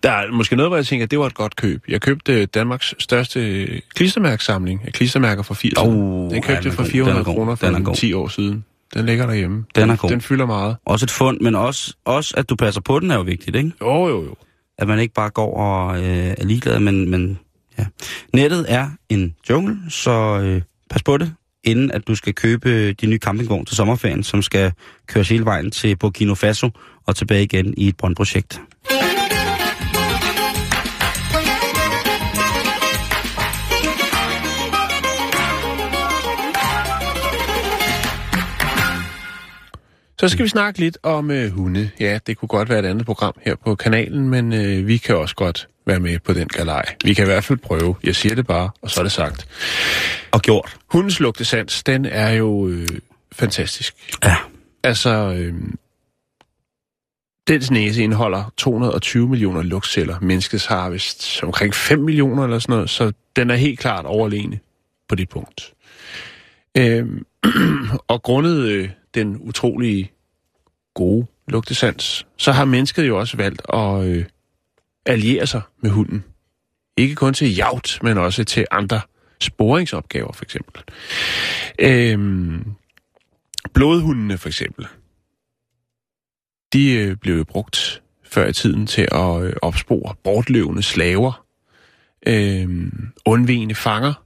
Der 0.02 0.10
er 0.10 0.32
måske 0.32 0.56
noget, 0.56 0.70
hvor 0.70 0.76
jeg 0.76 0.86
tænker, 0.86 1.04
at 1.04 1.10
det 1.10 1.18
var 1.18 1.26
et 1.26 1.34
godt 1.34 1.56
køb. 1.56 1.82
Jeg 1.88 2.00
købte 2.00 2.46
Danmarks 2.46 2.94
største 2.98 3.66
klistermærksamling 3.94 4.80
af 4.86 4.92
klistermærker 4.92 5.42
fra 5.42 5.54
80'erne. 5.54 5.86
Oh, 5.86 6.30
den 6.30 6.42
købte 6.42 6.50
ja, 6.50 6.54
jeg 6.54 6.64
den 6.64 6.72
for 6.72 6.82
er 6.82 6.86
god. 6.86 6.90
400 6.90 7.14
Den 7.14 7.20
er 7.20 7.24
god. 7.24 7.34
kroner 7.34 7.54
Den 7.54 7.74
er 7.74 7.78
for 7.78 7.84
god. 7.84 7.94
10 7.94 8.12
år 8.12 8.28
siden. 8.28 8.64
Den 8.94 9.06
ligger 9.06 9.26
derhjemme. 9.26 9.64
Den 9.74 9.90
er 9.90 9.96
god. 9.96 10.10
Den 10.10 10.20
fylder 10.20 10.46
meget. 10.46 10.76
Også 10.86 11.06
et 11.06 11.10
fund, 11.10 11.40
men 11.40 11.54
også, 11.54 11.94
også 12.04 12.34
at 12.36 12.50
du 12.50 12.56
passer 12.56 12.80
på 12.80 13.00
den 13.00 13.10
er 13.10 13.14
jo 13.14 13.22
vigtigt, 13.22 13.56
ikke? 13.56 13.72
Jo, 13.80 14.08
jo, 14.08 14.24
jo. 14.24 14.34
At 14.78 14.88
man 14.88 14.98
ikke 14.98 15.14
bare 15.14 15.30
går 15.30 15.56
og 15.56 15.98
øh, 15.98 16.34
er 16.38 16.44
ligeglad, 16.44 16.80
men, 16.80 17.10
men 17.10 17.38
ja. 17.78 17.84
Nettet 18.34 18.66
er 18.68 18.90
en 19.08 19.34
jungle, 19.50 19.76
så 19.88 20.40
øh, 20.40 20.62
pas 20.90 21.02
på 21.02 21.16
det, 21.16 21.34
inden 21.64 21.90
at 21.90 22.06
du 22.08 22.14
skal 22.14 22.34
købe 22.34 22.70
øh, 22.70 22.94
de 23.00 23.06
nye 23.06 23.18
campingvogn 23.18 23.64
til 23.64 23.76
sommerferien, 23.76 24.22
som 24.22 24.42
skal 24.42 24.72
køres 25.06 25.28
hele 25.28 25.44
vejen 25.44 25.70
til 25.70 25.96
Burkina 25.96 26.32
Faso 26.32 26.70
og 27.06 27.16
tilbage 27.16 27.42
igen 27.42 27.74
i 27.76 27.88
et 27.88 27.96
brøndprojekt. 27.96 28.60
Så 40.24 40.28
skal 40.28 40.44
vi 40.44 40.48
snakke 40.48 40.80
lidt 40.80 40.98
om 41.02 41.30
øh, 41.30 41.50
hunde. 41.50 41.90
Ja, 42.00 42.18
det 42.26 42.36
kunne 42.36 42.48
godt 42.48 42.68
være 42.68 42.78
et 42.78 42.84
andet 42.84 43.06
program 43.06 43.34
her 43.42 43.54
på 43.54 43.74
kanalen, 43.74 44.28
men 44.28 44.52
øh, 44.52 44.86
vi 44.86 44.96
kan 44.96 45.16
også 45.16 45.34
godt 45.34 45.68
være 45.86 46.00
med 46.00 46.18
på 46.18 46.32
den 46.32 46.48
galej. 46.48 46.84
Vi 47.04 47.14
kan 47.14 47.24
i 47.24 47.26
hvert 47.26 47.44
fald 47.44 47.58
prøve. 47.58 47.96
Jeg 48.04 48.16
siger 48.16 48.34
det 48.34 48.46
bare, 48.46 48.70
og 48.82 48.90
så 48.90 49.00
er 49.00 49.02
det 49.02 49.12
sagt. 49.12 49.48
Og 50.32 50.40
gjort. 50.40 50.76
Hundens 50.86 51.20
lugtesans, 51.20 51.82
den 51.82 52.04
er 52.04 52.30
jo 52.30 52.68
øh, 52.68 52.88
fantastisk. 53.32 53.94
Ja. 54.24 54.36
Altså, 54.82 55.10
øh, 55.10 55.54
dens 57.48 57.70
næse 57.70 58.02
indeholder 58.02 58.52
220 58.56 59.28
millioner 59.28 59.62
lugtceller. 59.62 60.20
Menneskets 60.20 60.66
har 60.66 60.90
vist 60.90 61.42
omkring 61.42 61.74
5 61.74 61.98
millioner 61.98 62.44
eller 62.44 62.58
sådan 62.58 62.72
noget, 62.72 62.90
så 62.90 63.12
den 63.36 63.50
er 63.50 63.56
helt 63.56 63.78
klart 63.78 64.04
overlegne 64.04 64.58
på 65.08 65.14
det 65.14 65.28
punkt. 65.28 65.74
Øh, 66.76 67.06
og 68.08 68.22
grundet 68.22 68.68
øh, 68.68 68.88
den 69.14 69.36
utrolige 69.40 70.10
gode 70.94 71.26
lugtesans, 71.48 72.26
så 72.36 72.52
har 72.52 72.64
mennesket 72.64 73.08
jo 73.08 73.18
også 73.18 73.36
valgt 73.36 73.62
at 73.74 74.04
øh, 74.04 74.24
alliere 75.06 75.46
sig 75.46 75.62
med 75.80 75.90
hunden. 75.90 76.24
Ikke 76.96 77.14
kun 77.14 77.34
til 77.34 77.54
jagt, 77.54 77.98
men 78.02 78.18
også 78.18 78.44
til 78.44 78.66
andre 78.70 79.00
sporingsopgaver, 79.40 80.32
for 80.32 80.44
eksempel. 80.44 80.82
Øhm, 81.78 82.64
blodhundene, 83.72 84.38
for 84.38 84.48
eksempel, 84.48 84.86
de 86.72 86.92
øh, 86.92 87.16
blev 87.16 87.36
jo 87.36 87.44
brugt 87.44 88.02
før 88.24 88.46
i 88.46 88.52
tiden 88.52 88.86
til 88.86 89.08
at 89.12 89.42
øh, 89.42 89.52
opspore 89.62 90.14
bortløvende 90.24 90.82
slaver, 90.82 91.46
øh, 92.26 92.92
undvigende 93.26 93.74
fanger, 93.74 94.23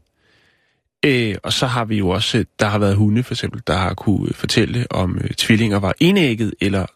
Øh, 1.05 1.35
og 1.43 1.53
så 1.53 1.67
har 1.67 1.85
vi 1.85 1.99
jo 1.99 2.09
også, 2.09 2.39
øh, 2.39 2.45
der 2.61 2.67
har 2.67 2.79
været 2.79 2.97
hunde 2.97 3.23
for 3.23 3.35
eksempel, 3.35 3.63
der 3.67 3.77
har 3.77 3.95
kunne 3.95 4.33
fortælle 4.35 4.87
om 4.93 5.19
øh, 5.25 5.31
tvillinger 5.31 5.79
var 5.79 5.95
enægget 6.01 6.55
eller 6.61 6.87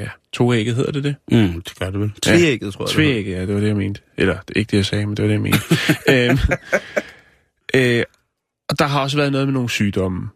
ja, 0.00 0.08
toægget 0.32 0.74
hedder 0.76 0.92
det 0.92 1.04
det? 1.04 1.16
Mm, 1.30 1.62
det 1.62 1.78
gør 1.78 1.90
det 1.90 2.00
vel. 2.00 2.12
Tvægget, 2.22 2.74
tror 2.74 2.84
jeg. 2.84 2.90
Tvægget, 2.90 3.32
ja, 3.34 3.40
det 3.40 3.54
var 3.54 3.60
det, 3.60 3.68
jeg 3.68 3.76
mente. 3.76 4.00
Eller, 4.16 4.38
det 4.48 4.56
er 4.56 4.58
ikke 4.60 4.70
det, 4.70 4.76
jeg 4.76 4.86
sagde, 4.86 5.06
men 5.06 5.16
det 5.16 5.22
var 5.22 5.28
det, 5.28 5.34
jeg 5.34 5.42
mente. 5.42 5.58
øhm, 6.12 6.38
øh, 7.74 8.04
og 8.68 8.78
der 8.78 8.84
har 8.86 9.00
også 9.02 9.16
været 9.16 9.32
noget 9.32 9.46
med 9.46 9.52
nogle 9.54 9.70
sygdomme. 9.70 10.28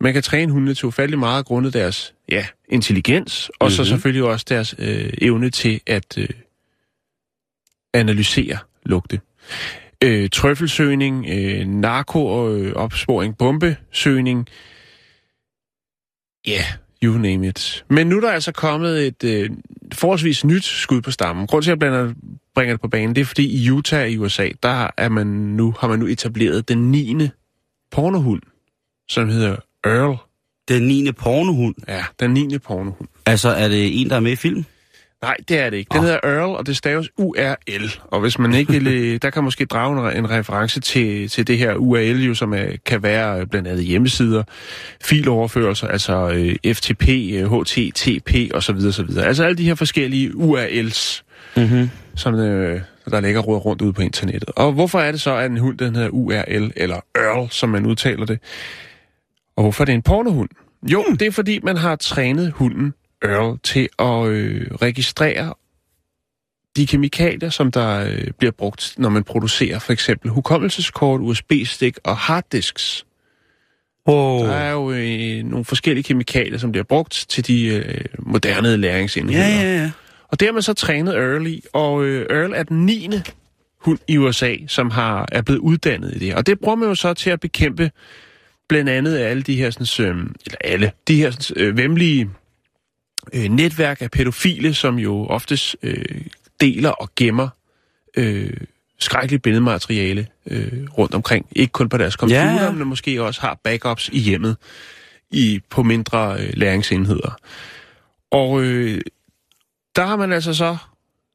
Man 0.00 0.12
kan 0.12 0.22
træne 0.22 0.52
hundene 0.52 0.74
til 0.74 0.86
ufattelig 0.86 1.18
meget 1.18 1.46
grundet 1.46 1.72
deres 1.72 2.14
ja, 2.28 2.46
intelligens, 2.68 3.50
og 3.58 3.70
så 3.70 3.82
Mhm. 3.82 3.88
selvfølgelig 3.88 4.22
også 4.24 4.46
deres 4.48 4.74
øh, 4.78 5.12
evne 5.22 5.50
til 5.50 5.80
at 5.86 6.18
øh, 6.18 6.28
analysere 7.94 8.58
lugte. 8.86 9.20
Øh, 10.02 10.30
trøffelsøgning, 10.30 11.26
øh, 11.28 11.66
narko-opsporing, 11.66 13.36
bombesøgning. 13.38 14.46
Ja, 16.46 16.52
yeah, 16.52 16.64
you 17.02 17.18
name 17.18 17.48
it. 17.48 17.84
Men 17.90 18.06
nu 18.06 18.16
er 18.16 18.20
der 18.20 18.30
altså 18.30 18.52
kommet 18.52 19.06
et 19.06 19.24
øh, 19.24 19.50
forholdsvis 19.92 20.44
nyt 20.44 20.64
skud 20.64 21.00
på 21.00 21.10
stammen. 21.10 21.46
Grunden 21.46 21.62
til, 21.62 21.70
at 21.70 21.72
jeg 21.72 21.78
blander, 21.78 22.14
bringer 22.54 22.74
det 22.74 22.80
på 22.80 22.88
banen, 22.88 23.14
det 23.14 23.20
er 23.20 23.24
fordi 23.24 23.64
i 23.64 23.70
Utah 23.70 24.08
i 24.08 24.18
USA, 24.18 24.48
der 24.62 24.90
er 24.96 25.08
man 25.08 25.26
nu, 25.26 25.74
har 25.78 25.88
man 25.88 25.98
nu 25.98 26.06
etableret 26.06 26.68
den 26.68 26.90
9. 26.90 27.28
pornohund, 27.90 28.42
som 29.08 29.28
hedder 29.28 29.56
Earl. 29.84 30.16
Den 30.68 30.82
9. 30.82 31.12
pornohund. 31.12 31.74
Ja, 31.88 32.04
den 32.20 32.30
9. 32.30 32.58
pornohund. 32.58 33.08
Altså, 33.26 33.48
er 33.48 33.68
det 33.68 34.00
en, 34.00 34.10
der 34.10 34.16
er 34.16 34.20
med 34.20 34.32
i 34.32 34.36
film? 34.36 34.64
Nej, 35.24 35.36
det 35.48 35.58
er 35.58 35.70
det 35.70 35.76
ikke. 35.76 35.88
Den 35.92 35.98
Åh. 35.98 36.04
hedder 36.04 36.18
Earl, 36.22 36.56
og 36.56 36.66
det 36.66 36.76
staves 36.76 37.08
URL. 37.16 38.00
Og 38.10 38.20
hvis 38.20 38.38
man 38.38 38.54
ikke 38.54 38.72
vil, 38.72 39.18
der 39.22 39.30
kan 39.30 39.44
måske 39.44 39.64
drage 39.64 40.12
en, 40.12 40.18
en 40.24 40.30
reference 40.30 40.80
til, 40.80 41.28
til 41.28 41.46
det 41.46 41.58
her 41.58 41.74
URL, 41.74 42.24
jo, 42.24 42.34
som 42.34 42.54
er, 42.54 42.64
kan 42.86 43.02
være 43.02 43.40
øh, 43.40 43.46
blandt 43.46 43.68
andet 43.68 43.84
hjemmesider, 43.84 44.42
filoverførelser, 45.04 45.88
altså 45.88 46.30
øh, 46.30 46.74
FTP, 46.74 47.08
øh, 47.08 47.52
HTTP 47.52 48.34
osv. 48.54 48.76
osv. 48.88 49.18
Altså 49.18 49.44
alle 49.44 49.56
de 49.56 49.64
her 49.64 49.74
forskellige 49.74 50.30
URL's, 50.30 51.20
Mm-hmm. 51.56 51.90
som 52.16 52.34
øh, 52.34 52.80
der 53.10 53.20
ligger 53.20 53.40
råd 53.40 53.64
rundt 53.64 53.82
ude 53.82 53.92
på 53.92 54.02
internettet. 54.02 54.50
Og 54.56 54.72
hvorfor 54.72 55.00
er 55.00 55.10
det 55.10 55.20
så, 55.20 55.36
at 55.36 55.50
en 55.50 55.58
hund, 55.58 55.78
den 55.78 55.94
hedder 55.96 56.08
URL, 56.08 56.72
eller 56.76 57.00
Earl, 57.14 57.50
som 57.50 57.68
man 57.68 57.86
udtaler 57.86 58.26
det? 58.26 58.38
Og 59.56 59.62
hvorfor 59.62 59.82
er 59.82 59.84
det 59.84 59.94
en 59.94 60.02
pornohund? 60.02 60.48
Jo, 60.92 61.04
det 61.10 61.22
er 61.22 61.30
fordi, 61.30 61.60
man 61.62 61.76
har 61.76 61.96
trænet 61.96 62.52
hunden 62.52 62.94
Earl 63.24 63.58
til 63.62 63.88
at 63.98 64.26
øh, 64.26 64.66
registrere 64.82 65.54
de 66.76 66.86
kemikalier, 66.86 67.50
som 67.50 67.72
der 67.72 68.04
øh, 68.04 68.30
bliver 68.38 68.52
brugt, 68.52 68.94
når 68.98 69.08
man 69.08 69.24
producerer 69.24 69.78
for 69.78 69.92
eksempel 69.92 70.30
hukommelseskort, 70.30 71.20
USB-stik 71.20 71.98
og 72.04 72.16
harddisks. 72.16 73.06
Wow. 74.08 74.46
Der 74.46 74.52
er 74.52 74.72
jo 74.72 74.92
øh, 74.92 75.44
nogle 75.44 75.64
forskellige 75.64 76.04
kemikalier, 76.04 76.58
som 76.58 76.72
bliver 76.72 76.84
brugt 76.84 77.26
til 77.28 77.46
de 77.46 77.66
øh, 77.66 78.04
moderne 78.18 78.76
læringsenheder. 78.76 79.48
Ja, 79.48 79.62
ja, 79.62 79.76
ja. 79.76 79.90
Og 80.28 80.40
det 80.40 80.48
har 80.48 80.52
man 80.52 80.62
så 80.62 80.72
trænet 80.72 81.14
Earl 81.14 81.46
i, 81.46 81.62
og 81.72 82.04
øh, 82.04 82.26
Earl 82.30 82.52
er 82.52 82.62
den 82.62 82.86
9. 82.86 83.10
hund 83.80 83.98
i 84.08 84.18
USA, 84.18 84.54
som 84.68 84.90
har 84.90 85.28
er 85.32 85.42
blevet 85.42 85.60
uddannet 85.60 86.14
i 86.16 86.18
det. 86.18 86.34
Og 86.34 86.46
det 86.46 86.60
bruger 86.60 86.76
man 86.76 86.88
jo 86.88 86.94
så 86.94 87.14
til 87.14 87.30
at 87.30 87.40
bekæmpe 87.40 87.90
blandt 88.68 88.90
andet 88.90 89.18
alle 89.18 89.42
de 89.42 89.56
her, 89.56 89.70
sådan, 89.70 90.06
øh, 90.06 90.26
eller 90.46 90.58
alle, 90.60 90.92
de 91.08 91.16
her 91.16 91.30
sådan, 91.30 91.62
øh, 91.62 91.76
vemmelige 91.76 92.30
øh, 93.32 93.44
netværk 93.44 94.02
af 94.02 94.10
pædofile, 94.10 94.74
som 94.74 94.98
jo 94.98 95.26
oftest 95.26 95.76
øh, 95.82 96.04
deler 96.60 96.90
og 96.90 97.10
gemmer 97.16 97.48
øh, 98.16 98.56
skrækkeligt 98.98 99.42
billedmateriale 99.42 100.26
øh, 100.46 100.84
rundt 100.98 101.14
omkring. 101.14 101.46
Ikke 101.52 101.72
kun 101.72 101.88
på 101.88 101.96
deres 101.98 102.14
computer, 102.14 102.44
Ja, 102.54 102.64
ja. 102.64 102.72
men 102.72 102.88
måske 102.88 103.22
også 103.22 103.40
har 103.40 103.58
backups 103.64 104.10
i 104.12 104.18
hjemmet 104.18 104.56
i, 105.30 105.60
på 105.70 105.82
mindre 105.82 106.36
øh, 106.40 106.50
læringsenheder. 106.54 107.36
Og 108.30 108.62
øh, 108.62 109.00
der 109.96 110.06
har 110.06 110.16
man 110.16 110.32
altså 110.32 110.54
så 110.54 110.76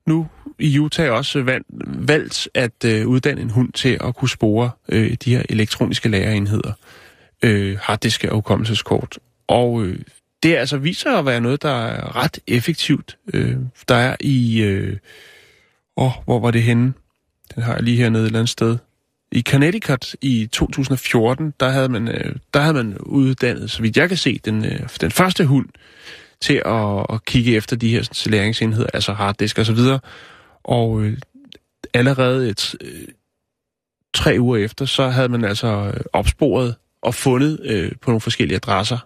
nu 0.07 0.27
i 0.59 0.79
Utah 0.79 1.11
også 1.11 1.41
valgt, 1.41 1.67
valgt 2.07 2.49
at 2.53 2.85
øh, 2.85 3.07
uddanne 3.07 3.41
en 3.41 3.49
hund 3.49 3.73
til 3.73 3.97
at 4.01 4.15
kunne 4.15 4.29
spore 4.29 4.71
øh, 4.89 5.13
de 5.25 5.35
her 5.35 5.43
elektroniske 5.49 6.09
lagerenheder, 6.09 6.73
øh, 7.43 7.77
harddiske 7.81 8.29
og 8.29 8.35
hukommelseskort. 8.35 9.19
Og 9.47 9.83
øh, 9.83 9.99
det 10.43 10.55
altså 10.55 10.77
viser 10.77 11.11
at 11.17 11.25
være 11.25 11.41
noget, 11.41 11.61
der 11.61 11.85
er 11.85 12.15
ret 12.15 12.39
effektivt. 12.47 13.17
Øh, 13.33 13.57
der 13.89 13.95
er 13.95 14.15
i... 14.19 14.61
Øh, 14.61 14.97
åh, 15.97 16.11
hvor 16.25 16.39
var 16.39 16.51
det 16.51 16.63
henne? 16.63 16.93
Den 17.55 17.63
har 17.63 17.73
jeg 17.73 17.83
lige 17.83 17.97
hernede 17.97 18.23
et 18.23 18.25
eller 18.25 18.39
andet 18.39 18.49
sted. 18.49 18.77
I 19.31 19.41
Connecticut 19.41 20.15
i 20.21 20.49
2014, 20.51 21.53
der 21.59 21.69
havde 21.69 21.89
man, 21.89 22.07
øh, 22.07 22.35
der 22.53 22.59
havde 22.59 22.73
man 22.73 22.97
uddannet, 22.97 23.71
så 23.71 23.81
vidt 23.81 23.97
jeg 23.97 24.07
kan 24.07 24.17
se, 24.17 24.39
den, 24.45 24.65
øh, 24.65 24.79
den 25.01 25.11
første 25.11 25.45
hund 25.45 25.65
til 26.41 26.61
at, 26.65 27.05
at 27.09 27.25
kigge 27.25 27.55
efter 27.55 27.75
de 27.75 27.89
her 27.89 28.03
sådan, 28.03 28.31
læringsenheder, 28.31 28.87
altså 28.93 29.13
harddisk 29.13 29.59
og 29.59 29.65
så 29.65 29.73
videre. 29.73 29.99
Og 30.63 31.01
øh, 31.01 31.17
allerede 31.93 32.49
et, 32.49 32.75
øh, 32.81 33.07
tre 34.13 34.35
uger 34.39 34.57
efter, 34.57 34.85
så 34.85 35.07
havde 35.07 35.29
man 35.29 35.43
altså 35.43 35.67
øh, 35.67 36.01
opsporet 36.13 36.75
og 37.01 37.15
fundet 37.15 37.59
øh, 37.63 37.91
på 38.01 38.11
nogle 38.11 38.21
forskellige 38.21 38.55
adresser 38.55 38.97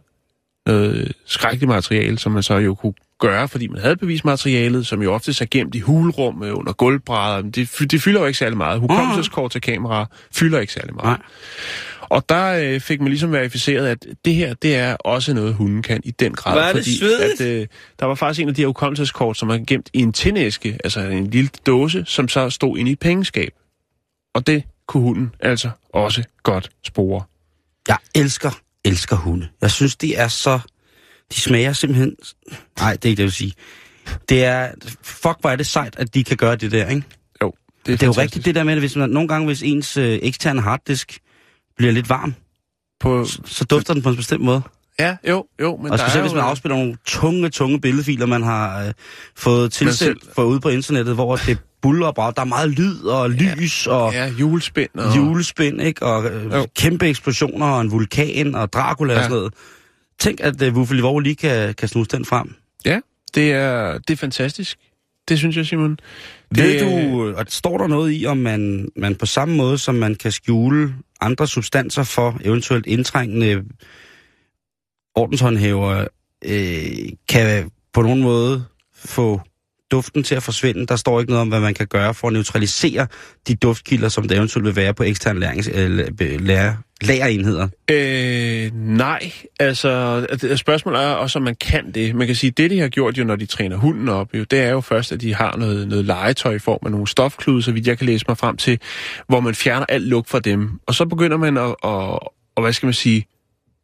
noget 0.65 1.13
skrækkeligt 1.25 1.69
materiale, 1.69 2.19
som 2.19 2.31
man 2.31 2.43
så 2.43 2.57
jo 2.57 2.75
kunne 2.75 2.93
gøre, 3.19 3.47
fordi 3.47 3.67
man 3.67 3.81
havde 3.81 3.95
bevismaterialet, 3.95 4.87
som 4.87 5.01
jo 5.01 5.13
ofte 5.13 5.31
er 5.41 5.47
gemt 5.51 5.75
i 5.75 5.79
hulrum 5.79 6.43
øh, 6.43 6.57
under 6.57 6.73
gulvbrædder. 6.73 7.41
Det, 7.41 7.91
det 7.91 8.01
fylder 8.01 8.19
jo 8.19 8.25
ikke 8.25 8.39
særlig 8.39 8.57
meget. 8.57 8.79
Hukommelseskort 8.79 9.51
til 9.51 9.61
kamera 9.61 10.05
fylder 10.31 10.59
ikke 10.59 10.73
særlig 10.73 10.95
meget. 10.95 11.19
Nej. 11.19 11.27
Og 12.01 12.29
der 12.29 12.73
øh, 12.73 12.79
fik 12.79 12.99
man 12.99 13.07
ligesom 13.09 13.31
verificeret, 13.31 13.87
at 13.87 14.05
det 14.25 14.35
her, 14.35 14.53
det 14.53 14.75
er 14.75 14.95
også 14.95 15.33
noget, 15.33 15.53
hunden 15.53 15.81
kan 15.81 16.01
i 16.03 16.11
den 16.11 16.33
grad. 16.33 16.53
Hvor 16.53 16.61
er 16.61 16.73
det 16.73 16.75
fordi 16.75 16.97
svedigt. 16.97 17.41
at, 17.41 17.47
øh, 17.47 17.67
der 17.99 18.05
var 18.05 18.15
faktisk 18.15 18.41
en 18.41 18.49
af 18.49 18.55
de 18.55 18.61
her 18.61 18.67
hukommelseskort, 18.67 19.37
som 19.37 19.49
er 19.49 19.57
gemt 19.67 19.89
i 19.93 19.99
en 19.99 20.13
tindæske, 20.13 20.79
altså 20.83 20.99
en 20.99 21.27
lille 21.27 21.49
dåse, 21.65 22.03
som 22.07 22.27
så 22.27 22.49
stod 22.49 22.77
inde 22.77 22.89
i 22.89 22.93
et 22.93 22.99
pengeskab. 22.99 23.53
Og 24.33 24.47
det 24.47 24.63
kunne 24.87 25.03
hunden 25.03 25.31
altså 25.39 25.69
også 25.93 26.23
godt 26.43 26.69
spore. 26.83 27.23
Jeg 27.87 27.97
elsker, 28.15 28.59
elsker 28.85 29.15
hunde. 29.15 29.47
Jeg 29.61 29.71
synes, 29.71 29.95
de 29.95 30.15
er 30.15 30.27
så... 30.27 30.59
De 31.33 31.39
smager 31.39 31.73
simpelthen... 31.73 32.15
Nej, 32.79 32.93
det 32.93 33.05
er 33.05 33.09
ikke 33.09 33.17
det, 33.17 33.19
jeg 33.19 33.25
vil 33.25 33.31
sige. 33.31 33.53
Det 34.29 34.45
er... 34.45 34.71
Fuck, 35.01 35.37
hvor 35.41 35.49
er 35.49 35.55
det 35.55 35.65
sejt, 35.67 35.95
at 35.97 36.13
de 36.13 36.23
kan 36.23 36.37
gøre 36.37 36.55
det 36.55 36.71
der, 36.71 36.87
ikke? 36.89 37.03
Jo, 37.41 37.53
det 37.85 37.91
er, 37.91 37.97
Det 37.97 38.03
er 38.03 38.07
jo 38.07 38.11
rigtigt 38.11 38.45
det 38.45 38.55
der 38.55 38.63
med, 38.63 38.73
at 38.73 38.79
hvis 38.79 38.95
man, 38.95 39.09
nogle 39.09 39.27
gange, 39.27 39.45
hvis 39.45 39.63
ens 39.63 39.97
øh, 39.97 40.19
eksterne 40.21 40.61
harddisk 40.61 41.19
bliver 41.77 41.91
lidt 41.91 42.09
varm, 42.09 42.35
På, 42.99 43.25
så 43.45 43.65
dufter 43.69 43.93
den 43.93 44.03
på 44.03 44.09
en 44.09 44.15
bestemt 44.15 44.43
måde. 44.43 44.61
Ja, 44.99 45.15
jo, 45.29 45.45
jo, 45.61 45.77
men 45.77 45.91
Og 45.91 45.97
der 45.97 46.03
er 46.03 46.07
specielt 46.07 46.23
hvis 46.23 46.33
man 46.33 46.43
afspiller 46.43 46.77
nogle 46.77 46.97
tunge, 47.05 47.49
tunge 47.49 47.81
billedfiler, 47.81 48.25
man 48.25 48.43
har 48.43 48.85
øh, 48.87 48.93
fået 49.35 49.71
tilsendt 49.71 50.23
selv- 50.35 50.45
ude 50.45 50.59
på 50.59 50.69
internettet, 50.69 51.15
hvor 51.15 51.35
det 51.35 51.57
buller 51.81 52.07
og 52.07 52.15
brager. 52.15 52.31
Der 52.31 52.41
er 52.41 52.45
meget 52.45 52.69
lyd 52.69 53.03
og 53.03 53.29
lys 53.29 53.87
og 53.87 54.13
Ja, 54.13 54.27
julespind 54.27 54.89
og... 54.95 55.17
julespind, 55.17 55.81
ikke? 55.81 56.05
Og 56.05 56.25
øh, 56.25 56.51
Jo. 56.53 56.65
kæmpe 56.75 57.07
eksplosioner 57.09 57.65
og 57.65 57.81
en 57.81 57.91
vulkan 57.91 58.55
og 58.55 58.73
Dracula 58.73 59.13
ja. 59.13 59.19
og 59.19 59.21
Ja. 59.23 59.29
sådan 59.29 59.37
noget. 59.37 59.53
Tænk, 60.19 60.39
at 60.41 60.61
uh, 60.61 60.73
Wuffel 60.77 60.95
Livor 60.95 61.19
lige 61.19 61.35
kan, 61.35 61.73
kan 61.73 61.87
snuse 61.87 62.09
den 62.09 62.25
frem. 62.25 62.55
Ja, 62.85 62.99
det 63.35 63.51
er, 63.51 63.97
det 63.97 64.13
er 64.13 64.17
fantastisk. 64.17 64.77
Det 65.29 65.37
synes 65.37 65.57
jeg, 65.57 65.65
Simon. 65.65 65.91
Det, 65.91 65.99
Ved 66.63 66.79
du, 66.79 67.33
og 67.37 67.45
står 67.49 67.77
der 67.77 67.87
noget 67.87 68.21
i, 68.21 68.25
om 68.25 68.37
man, 68.37 68.87
man 68.95 69.15
på 69.15 69.25
samme 69.25 69.55
måde, 69.55 69.77
som 69.77 69.95
man 69.95 70.15
kan 70.15 70.31
skjule 70.31 70.93
andre 71.21 71.47
substanser 71.47 72.03
for 72.03 72.37
eventuelt 72.43 72.85
indtrængende 72.85 73.63
ordenshåndhæver, 75.15 76.07
øh, 76.45 77.09
kan 77.29 77.71
på 77.93 78.01
nogen 78.01 78.21
måde 78.21 78.65
få 78.95 79.41
duften 79.91 80.23
til 80.23 80.35
at 80.35 80.43
forsvinde. 80.43 80.87
Der 80.87 80.95
står 80.95 81.19
ikke 81.19 81.31
noget 81.31 81.41
om, 81.41 81.47
hvad 81.47 81.59
man 81.59 81.73
kan 81.73 81.87
gøre 81.87 82.13
for 82.13 82.27
at 82.27 82.33
neutralisere 82.33 83.07
de 83.47 83.55
duftkilder, 83.55 84.09
som 84.09 84.27
der 84.27 84.35
eventuelt 84.35 84.65
vil 84.65 84.75
være 84.75 84.93
på 84.93 85.03
eksterne 85.03 85.39
lærings, 85.39 85.69
øh, 85.73 85.99
lærer, 86.39 86.75
lærerenheder. 87.01 87.67
Øh, 87.91 88.71
nej, 88.75 89.31
altså 89.59 90.25
spørgsmålet 90.55 91.03
er 91.03 91.07
også, 91.07 91.39
om 91.39 91.43
man 91.43 91.55
kan 91.55 91.91
det. 91.91 92.15
Man 92.15 92.27
kan 92.27 92.35
sige, 92.35 92.51
det 92.51 92.71
de 92.71 92.79
har 92.79 92.87
gjort 92.87 93.17
jo, 93.17 93.23
når 93.23 93.35
de 93.35 93.45
træner 93.45 93.77
hunden 93.77 94.09
op, 94.09 94.33
jo, 94.33 94.43
det 94.43 94.59
er 94.59 94.69
jo 94.69 94.81
først, 94.81 95.11
at 95.11 95.21
de 95.21 95.35
har 95.35 95.57
noget, 95.57 95.87
noget 95.87 96.05
legetøj 96.05 96.53
i 96.53 96.59
form 96.59 96.79
af 96.85 96.91
nogle 96.91 97.07
stofklude, 97.07 97.61
så 97.63 97.71
vidt 97.71 97.87
jeg 97.87 97.97
kan 97.97 98.07
læse 98.07 98.25
mig 98.27 98.37
frem 98.37 98.57
til, 98.57 98.79
hvor 99.27 99.39
man 99.39 99.55
fjerner 99.55 99.85
alt 99.89 100.07
lugt 100.07 100.29
fra 100.29 100.39
dem. 100.39 100.79
Og 100.87 100.95
så 100.95 101.05
begynder 101.05 101.37
man 101.37 101.57
at, 101.57 101.69
at, 101.69 102.19
og 102.55 102.61
hvad 102.61 102.73
skal 102.73 102.87
man 102.87 102.93
sige, 102.93 103.25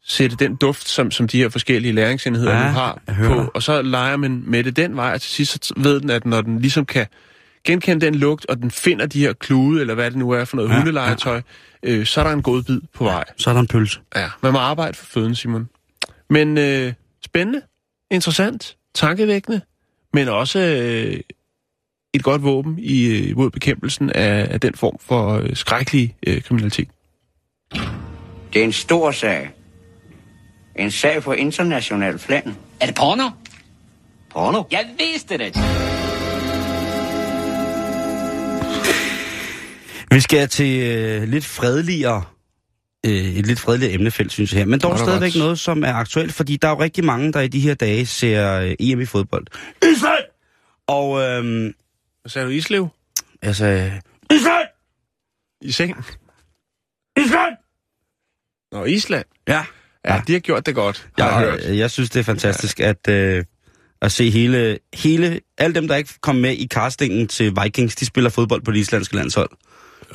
sætte 0.10 0.36
den 0.36 0.56
duft, 0.56 0.90
som, 0.90 1.12
som 1.12 1.28
de 1.28 1.38
her 1.38 1.50
forskellige 1.50 1.92
læringsenheder 1.92 2.52
Ja, 2.52 2.68
nu 2.68 2.74
har 2.74 3.02
på, 3.24 3.52
og 3.54 3.64
så 3.64 3.82
leger 3.82 4.18
man 4.18 4.44
med 4.46 4.64
det 4.64 4.76
den 4.76 4.96
vej, 4.96 5.14
og 5.14 5.22
til 5.22 5.32
sidst 5.32 5.66
så 5.66 5.74
ved 5.78 6.00
den, 6.00 6.10
at 6.10 6.26
når 6.26 6.42
den 6.42 6.60
ligesom 6.60 6.86
kan 6.86 7.06
genkende 7.64 8.06
den 8.06 8.16
lugt, 8.16 8.46
og 8.46 8.58
den 8.58 8.72
finder 8.72 9.06
de 9.06 9.20
her 9.20 9.34
klude, 9.34 9.82
eller 9.82 9.94
hvad 9.94 10.12
det 10.12 10.20
nu 10.20 10.32
er 10.32 10.46
for 10.46 10.56
noget 10.56 10.70
Ja, 10.70 10.74
ja, 10.74 10.80
hundelegetøj, 10.80 11.42
øh, 11.84 12.06
så 12.06 12.20
er 12.20 12.24
der 12.24 12.32
en 12.32 12.42
god 12.42 12.64
bid 12.64 12.82
på 12.94 13.04
vej. 13.04 13.24
Så 13.38 13.50
er 13.50 13.54
der 13.54 13.62
en 13.62 13.68
pølse. 13.68 14.00
Ja, 14.16 14.28
man 14.42 14.54
må 14.54 14.60
arbejde 14.60 14.94
for 14.94 15.06
føden, 15.06 15.36
Simon. 15.36 15.70
Men 16.30 16.58
øh, 16.58 16.94
spændende, 17.26 17.62
interessant, 18.12 18.78
tankevækkende, 18.96 19.62
men 20.14 20.28
også 20.28 20.60
øh, 20.60 21.20
et 22.14 22.24
godt 22.24 22.44
våben 22.44 22.76
i, 22.80 23.06
øh, 23.06 23.38
mod 23.38 23.50
bekæmpelsen 23.50 24.10
af, 24.10 24.48
af 24.54 24.60
den 24.60 24.74
form 24.74 24.98
for 25.02 25.34
øh, 25.34 25.56
skrækkelig 25.56 26.16
øh, 26.28 26.42
kriminalitet. 26.42 26.90
Det 28.54 28.60
er 28.60 28.64
en 28.64 28.72
stor 28.72 29.12
sag. 29.12 29.52
En 30.80 30.92
sag 30.92 31.24
på 31.24 31.32
international 31.34 32.18
plan. 32.18 32.56
Er 32.80 32.86
det 32.86 32.96
porno? 32.96 33.30
Porno? 34.30 34.64
Jeg 34.72 34.90
vidste 34.98 35.38
det. 35.38 35.56
Vi 40.12 40.20
skal 40.20 40.48
til 40.50 40.84
øh, 40.84 41.24
lidt 41.30 41.46
fredeligere, 41.46 42.24
øh, 43.06 43.12
et 43.12 43.46
lidt 43.46 43.60
fredeligere 43.60 43.94
emnefelt, 43.94 44.32
synes 44.32 44.52
jeg 44.54 44.58
her. 44.60 44.66
Men 44.66 44.80
dog 44.80 44.98
stadigvæk 45.00 45.34
godt. 45.34 45.40
noget, 45.44 45.60
som 45.60 45.84
er 45.84 45.94
aktuelt, 45.94 46.34
fordi 46.34 46.58
der 46.58 46.68
er 46.68 46.72
jo 46.72 46.80
rigtig 46.82 47.06
mange, 47.06 47.34
der 47.34 47.40
i 47.40 47.48
de 47.48 47.60
her 47.60 47.74
dage 47.74 48.06
ser 48.06 48.54
øh, 48.60 48.76
EM 48.80 49.02
i 49.02 49.06
fodbold. 49.06 49.48
Island! 49.92 50.24
Og 50.88 51.22
øhm, 51.22 51.74
Hvad 52.22 52.30
sagde 52.30 52.48
du, 52.48 52.52
Islev? 52.52 52.88
jeg 53.44 53.56
sagde, 53.56 54.02
Island! 54.32 54.68
I 55.62 55.72
seng? 55.72 56.06
Island! 57.18 57.56
Nå, 58.72 58.86
Island. 58.86 59.26
Ja. 59.48 59.66
Ja, 60.08 60.22
de 60.28 60.34
har 60.34 60.40
gjort 60.40 60.66
det 60.66 60.76
godt, 60.76 61.08
har 61.20 61.42
jeg, 61.42 61.48
Jeg, 61.48 61.66
hørt. 61.68 61.78
jeg, 61.78 61.92
synes, 61.92 62.10
det 62.10 62.20
er 62.20 62.24
fantastisk 62.24 62.80
at, 62.80 63.08
øh, 63.10 63.44
at 64.02 64.12
se 64.12 64.30
hele, 64.30 64.78
hele... 64.94 65.40
Alle 65.58 65.76
dem, 65.76 65.88
der 65.88 65.96
ikke 65.96 66.14
kom 66.22 66.36
med 66.36 66.54
i 66.54 66.68
castingen 66.68 67.28
til 67.28 67.54
Vikings, 67.64 67.96
de 67.96 68.06
spiller 68.06 68.30
fodbold 68.30 68.62
på 68.62 68.72
det 68.72 68.80
islandske 68.80 69.16
landshold. 69.16 69.50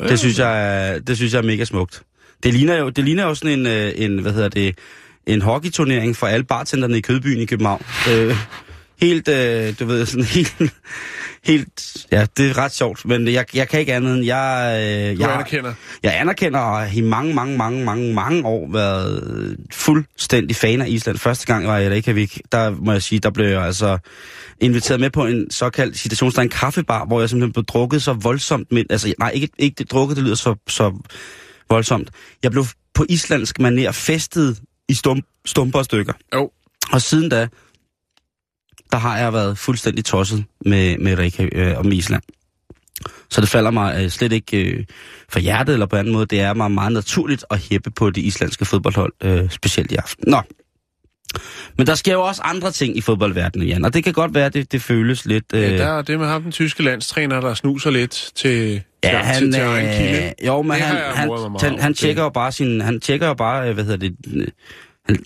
Det 0.08 0.18
synes 0.18 0.38
jeg, 0.38 1.00
det 1.06 1.16
synes 1.16 1.32
jeg 1.32 1.38
er 1.38 1.42
mega 1.42 1.64
smukt. 1.64 2.02
Det 2.42 2.54
ligner 2.54 2.76
jo, 2.76 2.88
det 2.88 3.04
ligner 3.04 3.24
jo 3.24 3.34
sådan 3.34 3.58
en, 3.58 3.66
øh, 3.66 3.92
en 3.96 4.18
hvad 4.18 4.32
hedder 4.32 4.48
det, 4.48 4.78
en 5.26 5.42
hockeyturnering 5.42 6.16
for 6.16 6.26
alle 6.26 6.44
bartenderne 6.44 6.98
i 6.98 7.00
Kødbyen 7.00 7.38
i 7.40 7.44
København. 7.46 7.84
Øh, 8.10 8.36
helt, 9.00 9.28
øh, 9.28 9.74
du 9.80 9.84
ved, 9.84 10.06
sådan 10.06 10.24
helt, 10.24 10.54
helt, 11.44 12.06
ja, 12.12 12.26
det 12.36 12.50
er 12.50 12.58
ret 12.58 12.74
sjovt, 12.74 13.04
men 13.04 13.28
jeg, 13.28 13.44
jeg 13.54 13.68
kan 13.68 13.80
ikke 13.80 13.94
andet 13.94 14.14
end, 14.14 14.24
jeg, 14.24 14.80
øh, 14.82 15.16
Du 15.16 15.22
jeg, 15.22 15.34
anerkender. 15.34 15.74
jeg 16.02 16.20
anerkender 16.20 16.58
og 16.58 16.78
har 16.78 16.90
i 16.94 17.00
mange, 17.00 17.34
mange, 17.34 17.56
mange, 17.56 17.84
mange, 17.84 18.14
mange 18.14 18.44
år 18.44 18.72
været 18.72 19.56
fuldstændig 19.72 20.56
fan 20.56 20.80
af 20.80 20.88
Island. 20.88 21.18
Første 21.18 21.46
gang 21.46 21.66
var 21.66 21.78
jeg 21.78 21.90
i 21.90 21.94
Reykjavik, 21.94 22.40
der 22.52 22.70
må 22.70 22.92
jeg 22.92 23.02
sige, 23.02 23.18
der 23.18 23.30
blev 23.30 23.46
jeg 23.46 23.62
altså 23.62 23.98
inviteret 24.60 25.00
med 25.00 25.10
på 25.10 25.26
en 25.26 25.50
såkaldt 25.50 25.98
citationstegn 25.98 26.48
kaffebar, 26.48 27.04
hvor 27.04 27.20
jeg 27.20 27.28
simpelthen 27.30 27.52
blev 27.52 27.64
drukket 27.64 28.02
så 28.02 28.12
voldsomt. 28.12 28.72
Med, 28.72 28.84
altså, 28.90 29.14
nej, 29.18 29.30
ikke, 29.30 29.48
ikke 29.58 29.74
det 29.78 29.90
drukket, 29.90 30.16
det 30.16 30.24
lyder 30.24 30.34
så, 30.34 30.54
så 30.68 30.92
voldsomt. 31.70 32.10
Jeg 32.42 32.50
blev 32.50 32.64
på 32.94 33.06
islandsk 33.08 33.60
maner 33.60 33.92
festet 33.92 34.60
i 34.88 34.94
stum, 34.94 35.20
stumper 35.46 35.78
og 35.78 35.84
stykker. 35.84 36.12
Jo. 36.34 36.50
Og 36.92 37.02
siden 37.02 37.28
da, 37.28 37.48
der 38.94 39.00
har 39.00 39.18
jeg 39.18 39.32
været 39.32 39.58
fuldstændig 39.58 40.04
tosset 40.04 40.44
med, 40.66 40.98
med 40.98 41.18
Reykjavik 41.18 41.52
øh, 41.54 41.84
med 41.84 41.92
Island. 41.92 42.22
Så 43.30 43.40
det 43.40 43.48
falder 43.48 43.70
mig 43.70 44.02
øh, 44.02 44.10
slet 44.10 44.32
ikke 44.32 44.64
øh, 44.64 44.84
for 45.28 45.38
hjertet 45.38 45.72
eller 45.72 45.86
på 45.86 45.96
anden 45.96 46.12
måde. 46.12 46.26
Det 46.26 46.40
er 46.40 46.54
mig 46.54 46.70
meget 46.70 46.92
naturligt 46.92 47.44
at 47.50 47.58
hæppe 47.58 47.90
på 47.90 48.10
det 48.10 48.22
islandske 48.22 48.64
fodboldhold, 48.64 49.12
øh, 49.22 49.50
specielt 49.50 49.92
i 49.92 49.94
aften. 49.94 50.24
Nå. 50.30 50.40
Men 51.78 51.86
der 51.86 51.94
sker 51.94 52.12
jo 52.12 52.22
også 52.22 52.42
andre 52.44 52.70
ting 52.70 52.96
i 52.96 53.00
fodboldverdenen, 53.00 53.68
Jan, 53.68 53.84
og 53.84 53.94
det 53.94 54.04
kan 54.04 54.12
godt 54.12 54.34
være, 54.34 54.46
at 54.46 54.54
det, 54.54 54.72
det 54.72 54.82
føles 54.82 55.24
lidt... 55.24 55.44
Øh, 55.54 55.62
Ja, 55.62 55.76
der 55.76 55.86
er 55.86 56.02
det 56.02 56.18
med 56.18 56.26
ham, 56.26 56.42
den 56.42 56.52
tyske 56.52 56.82
landstræner, 56.82 57.40
der 57.40 57.54
snuser 57.54 57.90
lidt 57.90 58.30
til, 58.34 58.82
Ja, 59.04 59.08
til, 59.08 59.18
han, 59.18 59.42
til, 59.42 59.52
til 59.52 60.24
øh, 60.24 60.46
jo, 60.46 60.62
men 60.62 60.70
Det 60.70 60.80
han, 60.80 60.96
han, 61.16 61.56
han, 61.60 61.78
han 61.78 61.94
tjekker 61.94 62.22
jo 62.22 62.28
bare 62.28 62.52
sin, 62.52 62.80
han 62.80 63.00
tjekker 63.00 63.26
jo 63.26 63.34
bare, 63.34 63.68
øh, 63.68 63.74
hvad 63.74 63.84
hedder 63.84 64.08
det, 64.08 64.16
han, 65.06 65.18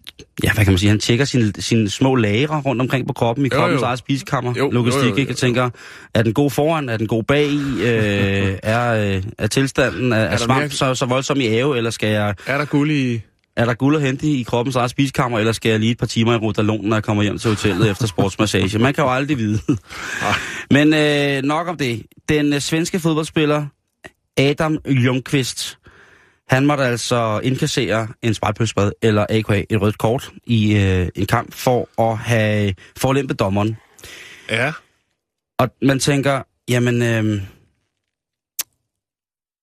ja, 0.45 0.53
hvad 0.55 0.64
kan 0.64 0.72
man 0.72 0.79
sige, 0.79 0.91
han 0.91 0.99
tjekker 0.99 1.24
sine, 1.24 1.53
sine 1.59 1.91
små 1.91 2.14
lagre 2.14 2.61
rundt 2.61 2.83
omkring 2.83 3.07
på 3.07 3.12
kroppen, 3.12 3.47
i 3.47 3.49
kroppens 3.49 3.83
eget 3.83 3.99
spisekammer, 3.99 4.55
Jo, 4.59 4.70
logistik, 4.70 5.03
jo, 5.03 5.09
jo, 5.09 5.14
jo, 5.14 5.16
ikke? 5.20 5.31
Jeg 5.31 5.37
tænker, 5.37 5.70
er 6.14 6.22
den 6.22 6.35
god 6.35 6.51
foran, 6.51 6.89
er 6.89 6.97
den 6.97 7.07
god 7.07 7.22
bag 7.24 7.47
i, 7.47 7.83
øh, 7.83 8.59
er, 8.62 9.14
øh, 9.16 9.22
er 9.39 9.47
tilstanden, 9.47 10.12
er, 10.12 10.16
er 10.16 10.37
svamp 10.37 10.61
mere- 10.61 10.70
så, 10.70 10.95
så 10.95 11.07
voldsom 11.07 11.41
i 11.41 11.47
ave, 11.47 11.76
eller 11.76 11.91
skal 11.91 12.09
jeg, 12.09 12.35
Er 12.47 12.59
der 12.59 12.64
guld 12.64 12.91
i... 12.91 13.20
er 13.57 13.64
der 13.64 13.74
guld 13.74 13.97
at 13.97 14.03
hente 14.03 14.26
i 14.26 14.43
kroppens 14.43 14.76
eget 14.76 14.91
spisekammer, 14.91 15.39
eller 15.39 15.53
skal 15.53 15.70
jeg 15.70 15.81
lige 15.81 15.93
et 15.93 15.99
par 15.99 16.07
timer 16.07 16.33
i 16.33 16.37
Rudalon, 16.37 16.85
når 16.85 16.97
jeg 16.97 17.05
kommer 17.05 17.22
hjem 17.22 17.39
til 17.39 17.51
hotellet 17.51 17.91
efter 17.91 18.07
sportsmassage? 18.07 18.79
Man 18.79 18.95
kan 18.95 19.05
jo 19.05 19.11
aldrig 19.11 19.39
vide. 19.39 19.59
Men 20.70 20.95
øh, 20.95 21.43
nok 21.43 21.68
om 21.68 21.76
det. 21.76 22.03
Den 22.29 22.53
øh, 22.53 22.61
svenske 22.61 23.01
fodboldspiller 23.01 23.66
Adam 24.39 24.79
Ljungqvist, 24.89 25.78
han 26.49 26.66
måtte 26.66 26.84
altså 26.84 27.40
indkassere 27.42 28.09
en 28.22 28.34
spejlpølsebad, 28.34 28.92
eller 29.03 29.26
AKA 29.28 29.64
et 29.70 29.80
rødt 29.80 29.99
kort, 29.99 30.30
i 30.46 30.76
øh, 30.76 31.09
en 31.14 31.26
kamp 31.26 31.55
for 31.55 32.03
at 32.11 32.18
have 32.18 32.74
forlæmpet 32.96 33.38
dommeren. 33.38 33.76
Ja. 34.51 34.72
Og 35.59 35.70
man 35.82 35.99
tænker, 35.99 36.42
jamen, 36.68 37.03
øh, 37.03 37.42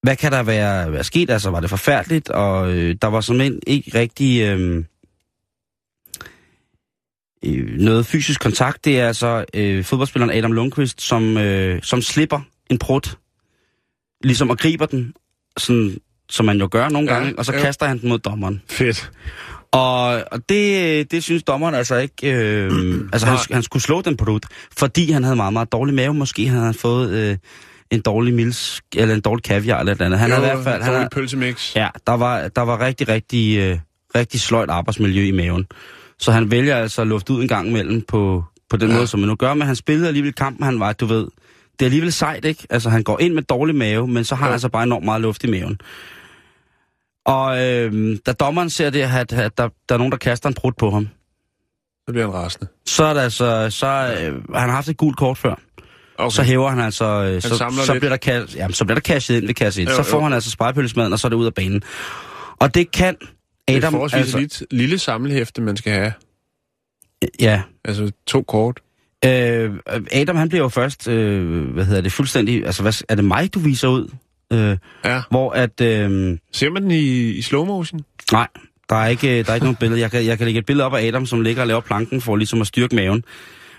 hvad 0.04 0.16
kan 0.16 0.32
der 0.32 0.44
være, 0.44 0.92
være 0.92 1.04
sket? 1.04 1.30
Altså, 1.30 1.50
var 1.50 1.60
det 1.60 1.70
forfærdeligt? 1.70 2.30
Og 2.30 2.74
øh, 2.74 2.96
der 3.02 3.08
var 3.08 3.22
simpelthen 3.22 3.60
ikke 3.68 4.00
rigtig 4.00 4.42
øh, 4.42 4.84
øh, 7.46 7.78
noget 7.80 8.06
fysisk 8.06 8.42
kontakt. 8.42 8.86
Det 8.86 9.00
er 9.00 9.08
altså 9.08 9.46
øh, 9.54 9.84
fodboldspilleren 9.84 10.38
Adam 10.38 10.52
Lundqvist, 10.52 11.02
som, 11.02 11.38
øh, 11.38 11.82
som 11.84 12.02
slipper 12.02 12.42
en 12.70 12.78
prut, 12.78 13.18
ligesom 14.24 14.50
og 14.50 14.58
griber 14.58 14.86
den, 14.86 15.14
sådan, 15.58 15.98
som 16.30 16.46
man 16.46 16.58
jo 16.60 16.68
gør 16.72 16.90
nogle 16.90 17.12
Ja, 17.14 17.18
gange, 17.18 17.40
og 17.40 17.46
så 17.46 17.54
ja. 17.54 17.60
kaster 17.60 17.86
han 17.86 18.02
den 18.02 18.10
mod 18.10 18.20
dommeren. 18.20 18.62
Fedt. 18.70 19.12
Og, 19.72 20.24
og 20.32 20.50
det, 20.50 21.12
det 21.12 21.24
synes 21.24 21.44
dommeren 21.44 21.76
altså 21.76 21.96
ikke... 21.96 22.34
Øh, 22.34 22.72
altså, 23.14 23.28
han, 23.28 23.38
han 23.52 23.64
skulle 23.64 23.84
slå 23.84 24.02
den 24.02 24.18
produkt, 24.18 24.46
fordi 24.78 25.12
han 25.12 25.24
havde 25.24 25.36
meget, 25.36 25.54
meget 25.54 25.72
dårlig 25.72 25.96
mave. 25.96 26.14
Måske 26.14 26.48
havde 26.48 26.64
han 26.64 26.74
fået 26.74 27.12
øh, 27.12 27.38
en 27.92 28.02
dårlig 28.02 28.34
mils, 28.34 28.82
eller 28.96 29.16
en 29.16 29.22
dårlig 29.22 29.44
kaviar 29.44 29.80
eller 29.80 29.92
et 29.92 29.96
eller 29.96 30.06
andet. 30.06 30.20
Han 30.20 30.30
jo, 30.30 30.36
havde 30.36 30.48
i 30.48 30.52
hvert 30.52 30.64
fald... 30.64 30.84
Han 30.84 30.94
havde, 30.94 31.10
pølsemix. 31.12 31.76
ja, 31.76 31.88
der 32.08 32.14
var, 32.14 32.48
der 32.48 32.62
var 32.62 32.82
rigtig, 32.82 33.08
rigtig, 33.08 33.58
øh, 33.58 33.78
rigtig 34.16 34.40
sløjt 34.40 34.70
arbejdsmiljø 34.70 35.24
i 35.24 35.32
maven. 35.32 35.68
Så 36.20 36.32
han 36.32 36.52
vælger 36.52 36.76
altså 36.76 37.02
at 37.02 37.08
lufte 37.08 37.34
ud 37.34 37.42
en 37.42 37.48
gang 37.48 37.68
imellem 37.68 38.02
på, 38.08 38.44
på 38.70 38.78
den 38.78 38.90
ja. 38.90 38.96
måde, 38.96 39.08
som 39.08 39.20
man 39.20 39.30
nu 39.30 39.36
gør. 39.36 39.54
Men 39.54 39.68
han 39.68 39.76
spillede 39.76 40.08
alligevel 40.08 40.34
kampen, 40.34 40.64
han 40.64 40.80
var, 40.80 40.94
du 40.94 41.06
ved... 41.06 41.28
Det 41.80 41.82
er 41.82 41.86
alligevel 41.86 42.14
sejt, 42.14 42.46
ikke? 42.46 42.68
Altså, 42.70 42.90
han 42.90 43.04
går 43.04 43.20
ind 43.20 43.34
med 43.34 43.44
dårlig 43.44 43.76
mave, 43.76 44.08
men 44.08 44.24
så 44.24 44.36
har 44.36 44.46
han 44.46 44.54
altså 44.54 44.70
bare 44.70 44.84
enormt 44.84 45.06
meget 45.06 45.22
luft 45.22 45.44
i 45.44 45.48
maven. 45.48 45.80
Og 47.26 47.64
øh, 47.64 48.18
da 48.26 48.32
dommeren 48.34 48.70
ser 48.70 48.90
det, 48.90 49.02
at, 49.02 49.34
at 49.34 49.58
der, 49.58 49.70
der 49.90 49.96
er 49.96 49.98
nogen, 49.98 50.12
der 50.12 50.18
kaster 50.18 50.50
en 50.50 50.56
prut 50.56 50.74
på 50.80 50.90
ham, 50.92 51.10
Så 52.08 52.12
bliver 52.12 52.26
han 52.26 52.34
rasende. 52.34 52.68
så 52.86 53.04
er 53.04 53.14
der 53.14 53.22
altså, 53.22 53.68
så, 53.70 53.88
øh, 53.88 54.34
han 54.56 54.70
har 54.70 54.76
haft 54.76 54.90
et 54.90 54.98
gult 54.98 55.18
kort 55.18 55.38
før. 55.38 55.56
Okay. 56.18 56.34
Så 56.36 56.44
hæver 56.44 56.70
han 56.70 56.80
altså, 56.80 57.06
øh, 57.06 57.42
så, 57.42 57.58
samler 57.58 57.84
så, 57.84 57.94
lidt. 57.94 58.02
bliver 58.02 58.10
der 58.10 58.18
cash, 58.18 58.56
jamen, 58.58 58.74
så 58.74 58.86
bliver 58.86 58.96
der 59.00 59.02
cashet 59.02 59.38
ind 59.38 59.46
ved 59.48 59.54
kasse 59.54 59.82
1. 59.82 59.90
Jo, 59.90 59.96
Så 59.96 60.04
får 60.04 60.18
jo. 60.18 60.24
han 60.24 60.34
altså 60.34 60.52
spejepølsemaden, 60.52 61.14
og 61.14 61.20
så 61.20 61.28
er 61.28 61.30
det 61.30 61.36
ud 61.36 61.46
af 61.46 61.54
banen. 61.54 61.82
Og 62.60 62.76
det 62.76 62.92
kan 62.92 63.16
det 63.68 63.74
er 63.74 63.78
Adam, 63.78 63.92
forholdsvis 63.94 64.20
altså, 64.20 64.38
lille, 64.38 64.50
lille 64.72 64.98
samlehæfte, 65.00 65.62
man 65.62 65.78
skal 65.78 65.94
have. 65.94 66.14
ja, 67.40 67.62
Altså 67.86 68.12
to 68.28 68.42
kort. 68.42 68.80
øh, 69.26 69.72
Adam 70.12 70.36
han 70.36 70.50
bliver 70.50 70.64
jo 70.64 70.70
først, 70.70 71.08
øh, 71.08 71.64
hvad 71.74 71.86
hedder 71.86 72.02
det, 72.02 72.12
fuldstændig, 72.12 72.66
altså 72.66 72.82
hvad, 72.82 72.94
er 73.10 73.16
det 73.16 73.26
mig, 73.26 73.54
du 73.54 73.60
viser 73.60 73.88
ud? 73.88 74.10
Øh, 74.54 74.78
Ja. 75.06 75.22
hvor 75.30 75.52
at, 75.52 75.82
øh, 75.82 76.38
Ser 76.54 76.70
man 76.70 76.84
den 76.84 76.92
i, 76.92 77.30
i 77.30 77.42
slow 77.42 77.66
motion? 77.66 78.02
nej, 78.32 78.48
der 78.90 78.96
er 78.96 79.08
ikke, 79.08 79.44
der 79.44 79.50
er 79.50 79.54
ikke 79.56 79.66
nogen 79.66 79.76
billede. 79.80 80.02
Jeg 80.02 80.12
kan, 80.12 80.26
jeg 80.26 80.38
kan 80.38 80.46
lægge 80.46 80.60
et 80.60 80.66
billede 80.66 80.86
op 80.86 80.94
af 80.94 81.08
Adam, 81.08 81.26
som 81.26 81.42
ligger 81.42 81.62
og 81.62 81.68
laver 81.68 81.82
planken 81.82 82.22
for 82.22 82.36
ligesom 82.36 82.62
at 82.62 82.68
styrke 82.68 82.96
maven. 82.96 83.24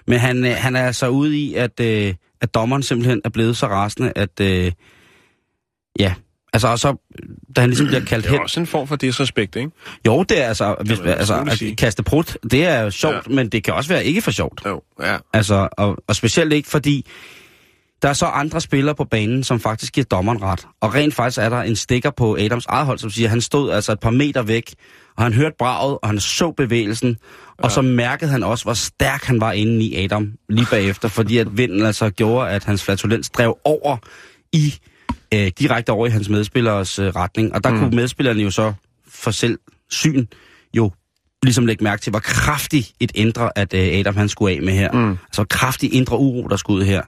Men 0.06 0.18
han, 0.18 0.44
øh, 0.44 0.52
han 0.56 0.76
er 0.76 0.86
altså 0.86 1.08
ude 1.08 1.38
i, 1.38 1.54
at, 1.54 1.80
øh, 1.80 2.14
at 2.40 2.54
dommeren 2.54 2.82
simpelthen 2.82 3.20
er 3.24 3.28
blevet 3.28 3.56
så 3.56 3.66
rasende, 3.66 4.12
at 4.16 4.40
øh, 4.40 4.72
ja, 5.98 6.14
altså 6.52 6.68
og 6.68 6.78
så, 6.78 6.96
da 7.56 7.60
han 7.60 7.70
ligesom 7.70 7.86
bliver 7.86 8.00
kaldt 8.04 8.24
Det 8.24 8.30
er 8.30 8.34
hen. 8.34 8.42
også 8.42 8.60
en 8.60 8.66
form 8.66 8.86
for 8.88 8.96
disrespekt, 8.96 9.56
ikke? 9.56 9.70
Jo, 10.06 10.22
det 10.22 10.42
er 10.42 10.48
altså, 10.48 10.76
hvis, 10.86 10.98
man 11.00 11.08
altså 11.08 11.34
at 11.50 11.58
sige. 11.58 11.76
kaste 11.76 12.02
prut, 12.02 12.38
det 12.50 12.64
er 12.64 12.80
jo 12.80 12.90
sjovt, 12.90 13.14
ja. 13.28 13.34
men 13.34 13.48
det 13.48 13.64
kan 13.64 13.74
også 13.74 13.88
være 13.90 14.04
ikke 14.04 14.20
for 14.22 14.30
sjovt. 14.30 14.62
Jo, 14.66 14.82
ja. 15.02 15.16
Altså, 15.32 15.68
og, 15.72 15.96
og 16.06 16.16
specielt 16.16 16.52
ikke, 16.52 16.68
fordi 16.68 17.06
der 18.02 18.08
er 18.08 18.12
så 18.12 18.26
andre 18.26 18.60
spillere 18.60 18.94
på 18.94 19.04
banen, 19.04 19.44
som 19.44 19.60
faktisk 19.60 19.92
giver 19.92 20.04
dommeren 20.04 20.42
ret. 20.42 20.66
Og 20.80 20.94
rent 20.94 21.14
faktisk 21.14 21.38
er 21.38 21.48
der 21.48 21.62
en 21.62 21.76
stikker 21.76 22.10
på 22.10 22.36
Adams 22.36 22.66
eget 22.66 22.86
hold, 22.86 22.98
som 22.98 23.10
siger, 23.10 23.26
at 23.26 23.30
han 23.30 23.40
stod 23.40 23.72
altså 23.72 23.92
et 23.92 24.00
par 24.00 24.10
meter 24.10 24.42
væk, 24.42 24.74
og 25.16 25.22
han 25.22 25.32
hørte 25.32 25.54
braget, 25.58 25.98
og 26.02 26.08
han 26.08 26.20
så 26.20 26.50
bevægelsen, 26.50 27.18
og 27.58 27.70
så 27.70 27.82
mærkede 27.82 28.30
han 28.30 28.42
også, 28.42 28.64
hvor 28.64 28.74
stærk 28.74 29.24
han 29.24 29.40
var 29.40 29.52
inde 29.52 29.84
i 29.84 30.04
Adam 30.04 30.32
lige 30.48 30.66
bagefter, 30.70 31.08
fordi 31.08 31.38
at 31.38 31.58
vinden 31.58 31.82
altså 31.82 32.10
gjorde, 32.10 32.50
at 32.50 32.64
hans 32.64 32.84
flatulens 32.84 33.30
drev 33.30 33.58
over 33.64 33.96
i, 34.52 34.74
øh, 35.34 35.50
direkte 35.58 35.90
over 35.90 36.06
i 36.06 36.10
hans 36.10 36.28
medspillers 36.28 36.98
øh, 36.98 37.08
retning. 37.08 37.54
Og 37.54 37.64
der 37.64 37.70
mm. 37.70 37.78
kunne 37.78 37.96
medspillerne 37.96 38.42
jo 38.42 38.50
så 38.50 38.72
for 39.08 39.30
selv 39.30 39.58
syn 39.90 40.26
jo 40.76 40.90
ligesom 41.42 41.66
lægge 41.66 41.84
mærke 41.84 42.02
til, 42.02 42.10
hvor 42.10 42.20
kraftigt 42.20 42.92
et 43.00 43.12
indre, 43.14 43.58
at 43.58 43.74
øh, 43.74 43.98
Adam 43.98 44.16
han 44.16 44.28
skulle 44.28 44.56
af 44.56 44.62
med 44.62 44.72
her. 44.72 44.92
Mm. 44.92 45.10
Altså 45.10 45.44
kraftig 45.50 45.94
indre 45.94 46.18
uro, 46.18 46.48
der 46.48 46.56
skulle 46.56 46.80
ud 46.80 46.84
her. 46.84 47.02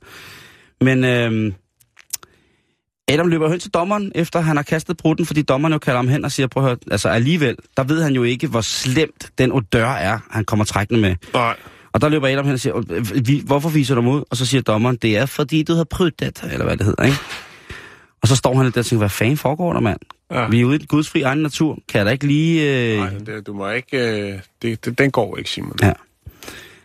Men 0.81 1.05
øh, 1.05 1.53
Adam 3.09 3.29
løber 3.29 3.51
hen 3.51 3.61
til 3.61 3.71
dommeren, 3.71 4.13
efter 4.15 4.41
han 4.41 4.57
har 4.57 4.63
kastet 4.63 4.97
brutten, 4.97 5.27
fordi 5.27 5.43
dommeren 5.43 5.73
jo 5.73 5.79
kalder 5.79 5.99
ham 5.99 6.09
hen 6.09 6.25
og 6.25 6.33
siger, 6.33 6.47
prøv 6.47 6.63
at 6.63 6.69
høre, 6.69 6.79
altså 6.91 7.09
alligevel, 7.09 7.57
der 7.77 7.85
ved 7.85 8.03
han 8.03 8.13
jo 8.15 8.23
ikke, 8.23 8.47
hvor 8.47 8.61
slemt 8.61 9.31
den 9.39 9.53
odør 9.53 9.87
er, 9.89 10.19
han 10.31 10.45
kommer 10.45 10.65
trækkende 10.65 11.01
med. 11.01 11.15
Nej. 11.35 11.57
Og 11.93 12.01
der 12.01 12.09
løber 12.09 12.29
Adam 12.29 12.45
hen 12.45 12.55
og 12.55 12.61
siger, 12.61 12.77
"Øh, 12.91 13.27
"Vi- 13.27 13.43
hvorfor 13.47 13.69
viser 13.69 13.95
du 13.95 14.01
mod? 14.03 14.25
Og 14.31 14.37
så 14.37 14.47
siger 14.47 14.63
dommeren, 14.63 14.97
det 14.97 15.17
er 15.17 15.27
fordi, 15.27 15.63
du 15.63 15.75
har 15.75 15.85
prøvet 15.85 16.21
det, 16.21 16.43
eller 16.53 16.65
hvad 16.65 16.77
det 16.77 16.87
hedder, 16.87 17.05
ikke? 17.05 17.17
Og 18.23 18.29
så 18.29 18.37
står 18.37 18.55
han 18.55 18.65
lidt 18.65 18.75
der 18.75 18.81
og 18.81 18.87
tænker, 18.87 19.01
hvad 19.01 19.09
fanden 19.09 19.37
foregår 19.37 19.73
der, 19.73 19.81
mand? 19.81 19.99
Ja. 20.33 20.49
Vi 20.49 20.61
er 20.61 20.65
ude 20.65 20.75
i 20.75 20.79
den 20.79 20.87
gudsfri 20.87 21.23
egen 21.23 21.39
natur. 21.39 21.79
Kan 21.89 21.99
jeg 21.99 22.07
da 22.07 22.11
ikke 22.11 22.27
lige... 22.27 22.93
Øh... 22.93 22.99
Nej, 22.99 23.11
det, 23.11 23.47
du 23.47 23.53
må 23.55 23.71
ikke... 23.71 23.97
Øh, 24.33 24.39
det, 24.63 24.85
det, 24.85 24.99
den 24.99 25.11
går 25.11 25.37
ikke, 25.37 25.51
Simon. 25.51 25.77
Ja. 25.83 25.93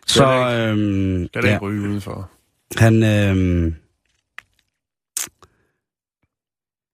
Så, 0.07 0.25
da 0.25 0.67
øhm, 0.67 0.79
Lad 0.79 1.41
det 1.41 1.43
ja, 1.43 1.53
ikke 1.53 1.65
ryge 1.65 1.81
udenfor. 1.89 2.29
han, 2.77 3.03
øhm, 3.03 3.75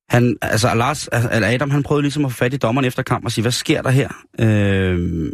han, 0.10 0.38
altså 0.42 0.76
Lars, 0.76 1.10
eller 1.32 1.48
Adam, 1.48 1.70
han 1.70 1.84
prøvede 1.84 2.02
ligesom 2.02 2.26
at 2.26 2.32
få 2.32 2.38
fat 2.38 2.54
i 2.54 2.58
dommeren 2.58 2.86
efter 2.86 3.04
kamp 3.04 3.26
og 3.26 3.32
sige, 3.32 3.42
hvad 3.42 3.52
sker 3.52 3.82
der 3.82 3.90
her? 3.90 4.10
Øh, 4.40 5.32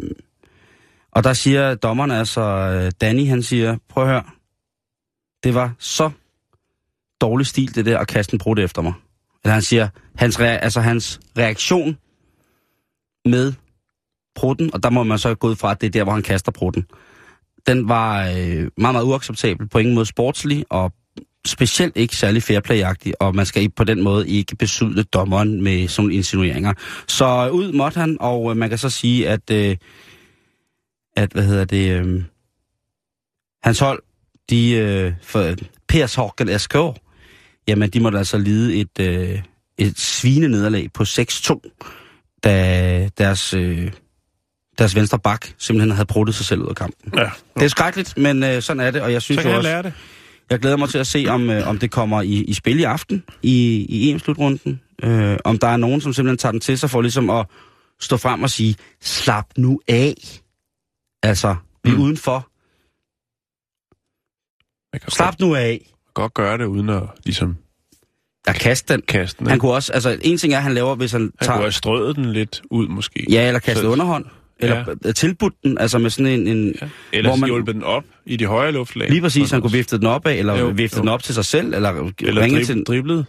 og 1.12 1.24
der 1.24 1.32
siger 1.32 1.74
dommeren, 1.74 2.10
altså 2.10 2.40
øh, 2.40 2.92
Danny, 3.00 3.28
han 3.28 3.42
siger, 3.42 3.76
prøv 3.88 4.04
at 4.04 4.10
høre, 4.10 4.22
det 5.44 5.54
var 5.54 5.74
så 5.78 6.10
dårlig 7.20 7.46
stil, 7.46 7.74
det 7.74 7.86
der 7.86 7.98
at 7.98 8.08
kaste 8.08 8.34
en 8.34 8.38
brud 8.38 8.58
efter 8.58 8.82
mig. 8.82 8.92
Eller 9.44 9.52
han 9.52 9.62
siger, 9.62 9.88
hans, 10.14 10.40
rea- 10.40 10.42
altså 10.42 10.80
hans 10.80 11.20
reaktion 11.38 11.98
med 13.24 13.52
prutten, 14.34 14.74
og 14.74 14.82
der 14.82 14.90
må 14.90 15.02
man 15.02 15.18
så 15.18 15.34
gå 15.34 15.48
ud 15.48 15.56
fra, 15.56 15.70
at 15.70 15.80
det 15.80 15.86
er 15.86 15.90
der, 15.90 16.04
hvor 16.04 16.12
han 16.12 16.22
kaster 16.22 16.52
prutten. 16.52 16.86
Den 17.66 17.88
var 17.88 18.26
øh, 18.26 18.34
meget, 18.56 18.70
meget 18.76 19.04
uacceptabel, 19.04 19.68
på 19.68 19.78
ingen 19.78 19.94
måde 19.94 20.06
sportslig, 20.06 20.64
og 20.70 20.92
specielt 21.46 21.96
ikke 21.96 22.16
særlig 22.16 22.42
fairplay 22.42 22.82
og 23.20 23.34
man 23.34 23.46
skal 23.46 23.62
ikke 23.62 23.74
på 23.74 23.84
den 23.84 24.02
måde 24.02 24.28
ikke 24.28 24.56
besudle 24.56 25.02
dommeren 25.02 25.62
med 25.62 25.88
sådan 25.88 26.10
insinueringer. 26.12 26.72
Så 27.08 27.48
ud 27.48 27.72
måtte 27.72 28.00
han, 28.00 28.16
og 28.20 28.50
øh, 28.50 28.56
man 28.56 28.68
kan 28.68 28.78
så 28.78 28.90
sige, 28.90 29.28
at, 29.28 29.50
øh, 29.50 29.76
at 31.16 31.32
hvad 31.32 31.42
hedder 31.42 31.64
det, 31.64 31.90
øh, 31.90 32.22
hans 33.62 33.78
hold, 33.78 34.02
de, 34.50 34.70
øh, 34.72 35.12
for 35.22 35.54
Pers 35.88 36.14
Horken 36.14 36.58
SK, 36.58 36.74
jamen 37.68 37.90
de 37.90 38.00
måtte 38.00 38.18
altså 38.18 38.38
lide 38.38 38.76
et, 38.76 39.00
øh, 39.00 39.42
et 39.78 39.98
svinenederlag 39.98 40.88
på 40.94 41.02
6-2, 41.02 41.60
da 42.44 43.08
deres, 43.18 43.54
øh, 43.54 43.92
deres 44.78 44.94
venstre 44.94 45.18
bak 45.18 45.46
simpelthen 45.58 45.90
havde 45.90 46.06
bruttet 46.06 46.34
sig 46.34 46.46
selv 46.46 46.62
ud 46.62 46.68
af 46.68 46.76
kampen. 46.76 47.12
Ja. 47.18 47.30
Det 47.54 47.64
er 47.64 47.68
skrækkeligt, 47.68 48.18
men 48.18 48.42
øh, 48.42 48.62
sådan 48.62 48.80
er 48.80 48.90
det, 48.90 49.02
og 49.02 49.12
jeg 49.12 49.22
synes 49.22 49.38
Så 49.38 49.42
kan 49.42 49.50
jo 49.50 49.56
også... 49.56 49.68
lære 49.68 49.82
det. 49.82 49.92
Jeg 50.50 50.58
glæder 50.58 50.76
mig 50.76 50.88
til 50.88 50.98
at 50.98 51.06
se, 51.06 51.26
om, 51.28 51.50
øh, 51.50 51.68
om 51.68 51.78
det 51.78 51.90
kommer 51.90 52.22
i, 52.22 52.28
i 52.32 52.52
spil 52.54 52.80
i 52.80 52.82
aften 52.82 53.24
i, 53.42 53.86
i 53.88 54.10
EM-slutrunden. 54.10 54.80
Øh, 55.02 55.38
om 55.44 55.58
der 55.58 55.66
er 55.68 55.76
nogen, 55.76 56.00
som 56.00 56.12
simpelthen 56.12 56.38
tager 56.38 56.50
den 56.52 56.60
til 56.60 56.78
sig 56.78 56.90
for 56.90 57.00
ligesom 57.02 57.30
at 57.30 57.46
stå 58.00 58.16
frem 58.16 58.42
og 58.42 58.50
sige, 58.50 58.76
slap 59.00 59.46
nu 59.56 59.80
af. 59.88 60.14
Altså, 61.22 61.56
vi 61.84 61.90
er 61.90 61.94
Mm. 61.94 62.02
udenfor. 62.02 62.48
Slap 65.08 65.40
nu 65.40 65.54
af. 65.54 65.80
godt, 66.04 66.14
godt 66.14 66.34
gøre 66.34 66.58
det, 66.58 66.64
uden 66.64 66.88
at 66.88 67.02
ligesom 67.24 67.56
Jeg 68.46 68.54
kaste 68.54 68.92
den. 68.94 69.02
kaste 69.02 69.38
den. 69.38 69.46
Han 69.46 69.58
kunne 69.58 69.72
også, 69.72 69.92
altså 69.92 70.18
en 70.22 70.38
ting 70.38 70.52
er, 70.52 70.56
at 70.56 70.62
han 70.62 70.74
laver, 70.74 70.94
hvis 70.94 71.12
han 71.12 71.20
han 71.20 71.32
tager... 71.40 71.56
kunne 71.56 71.62
have 71.64 71.72
strøget 71.72 72.16
den 72.16 72.32
lidt 72.32 72.62
ud, 72.70 72.88
måske. 72.88 73.26
Ja, 73.30 73.46
eller 73.46 73.60
kastet 73.60 73.82
Så- 73.84 73.88
underhånd. 73.90 74.24
Eller 74.60 74.84
ja. 75.04 75.12
tilbudt 75.12 75.54
den, 75.64 75.78
altså 75.78 75.98
med 75.98 76.10
sådan 76.10 76.32
en... 76.32 76.46
en 76.46 76.74
Ja. 76.82 76.88
Eller 77.12 77.30
hvor 77.30 77.36
man- 77.36 77.48
hjulpet 77.48 77.74
den 77.74 77.82
op 77.82 78.04
i 78.26 78.36
de 78.36 78.46
højere 78.46 78.72
luftlag. 78.72 79.10
Lige 79.10 79.20
præcis, 79.20 79.50
han 79.50 79.60
kunne 79.60 79.72
vifte 79.72 79.98
den 79.98 80.06
op 80.06 80.26
af, 80.26 80.34
eller 80.34 80.58
Jo, 80.58 80.66
vifte 80.66 80.96
jo. 80.96 81.00
den 81.00 81.08
op 81.08 81.22
til 81.22 81.34
sig 81.34 81.44
selv, 81.44 81.74
eller, 81.74 82.10
Eller 82.20 82.42
ringe, 82.42 82.56
drib, 82.56 82.66
til, 82.66 82.84
driblet. 82.84 83.26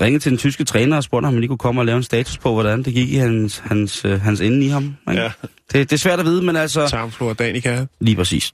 ringe 0.00 0.18
til 0.18 0.30
den 0.30 0.38
tyske 0.38 0.64
træner 0.64 0.96
og 0.96 1.04
spurgte, 1.04 1.26
om 1.26 1.32
han 1.32 1.40
lige 1.40 1.48
kunne 1.48 1.58
komme 1.58 1.80
og 1.80 1.86
lave 1.86 1.96
en 1.96 2.02
status 2.02 2.38
på, 2.38 2.52
hvordan 2.52 2.82
det 2.82 2.94
gik 2.94 3.08
i 3.08 3.16
hans, 3.16 3.58
hans, 3.58 4.04
øh, 4.04 4.20
hans 4.20 4.40
ende 4.40 4.66
i 4.66 4.68
ham. 4.68 4.94
Ikke? 5.10 5.22
Ja. 5.22 5.30
Det, 5.72 5.90
det 5.90 5.92
er 5.92 5.96
svært 5.96 6.20
at 6.20 6.26
vide, 6.26 6.42
men 6.42 6.56
altså... 6.56 6.88
Tarmflor 6.88 7.28
og 7.28 7.38
Danica. 7.38 7.86
Lige 8.00 8.16
præcis. 8.16 8.52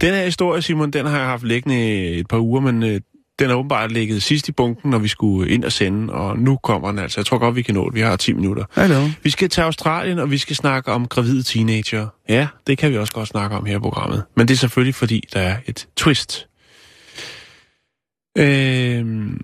Den 0.00 0.14
her 0.14 0.24
historie, 0.24 0.62
Simon, 0.62 0.90
den 0.90 1.06
har 1.06 1.18
jeg 1.18 1.26
haft 1.26 1.44
liggende 1.44 2.08
et 2.10 2.28
par 2.28 2.38
uger, 2.38 2.60
men 2.60 2.82
øh, 2.82 3.00
den 3.38 3.50
er 3.50 3.54
åbenbart 3.54 3.92
ligget 3.92 4.22
sidst 4.22 4.48
i 4.48 4.52
bunken, 4.52 4.90
når 4.90 4.98
vi 4.98 5.08
skulle 5.08 5.50
ind 5.50 5.64
og 5.64 5.72
sende, 5.72 6.12
og 6.12 6.38
nu 6.38 6.56
kommer 6.56 6.90
den 6.90 6.98
altså. 6.98 7.20
Jeg 7.20 7.26
tror 7.26 7.38
godt, 7.38 7.56
vi 7.56 7.62
kan 7.62 7.74
nå 7.74 7.86
det. 7.86 7.94
Vi 7.94 8.00
har 8.00 8.16
10 8.16 8.32
minutter. 8.32 8.64
Hallo. 8.72 9.08
Vi 9.22 9.30
skal 9.30 9.48
til 9.48 9.60
Australien, 9.60 10.18
og 10.18 10.30
vi 10.30 10.38
skal 10.38 10.56
snakke 10.56 10.92
om 10.92 11.08
gravide 11.08 11.42
teenager. 11.42 12.06
Ja, 12.28 12.46
det 12.66 12.78
kan 12.78 12.90
vi 12.90 12.98
også 12.98 13.12
godt 13.12 13.28
snakke 13.28 13.56
om 13.56 13.64
her 13.64 13.76
i 13.76 13.78
programmet. 13.78 14.24
Men 14.36 14.48
det 14.48 14.54
er 14.54 14.58
selvfølgelig, 14.58 14.94
fordi 14.94 15.24
der 15.32 15.40
er 15.40 15.56
et 15.66 15.88
twist. 15.96 16.46
Øhm, 18.38 19.40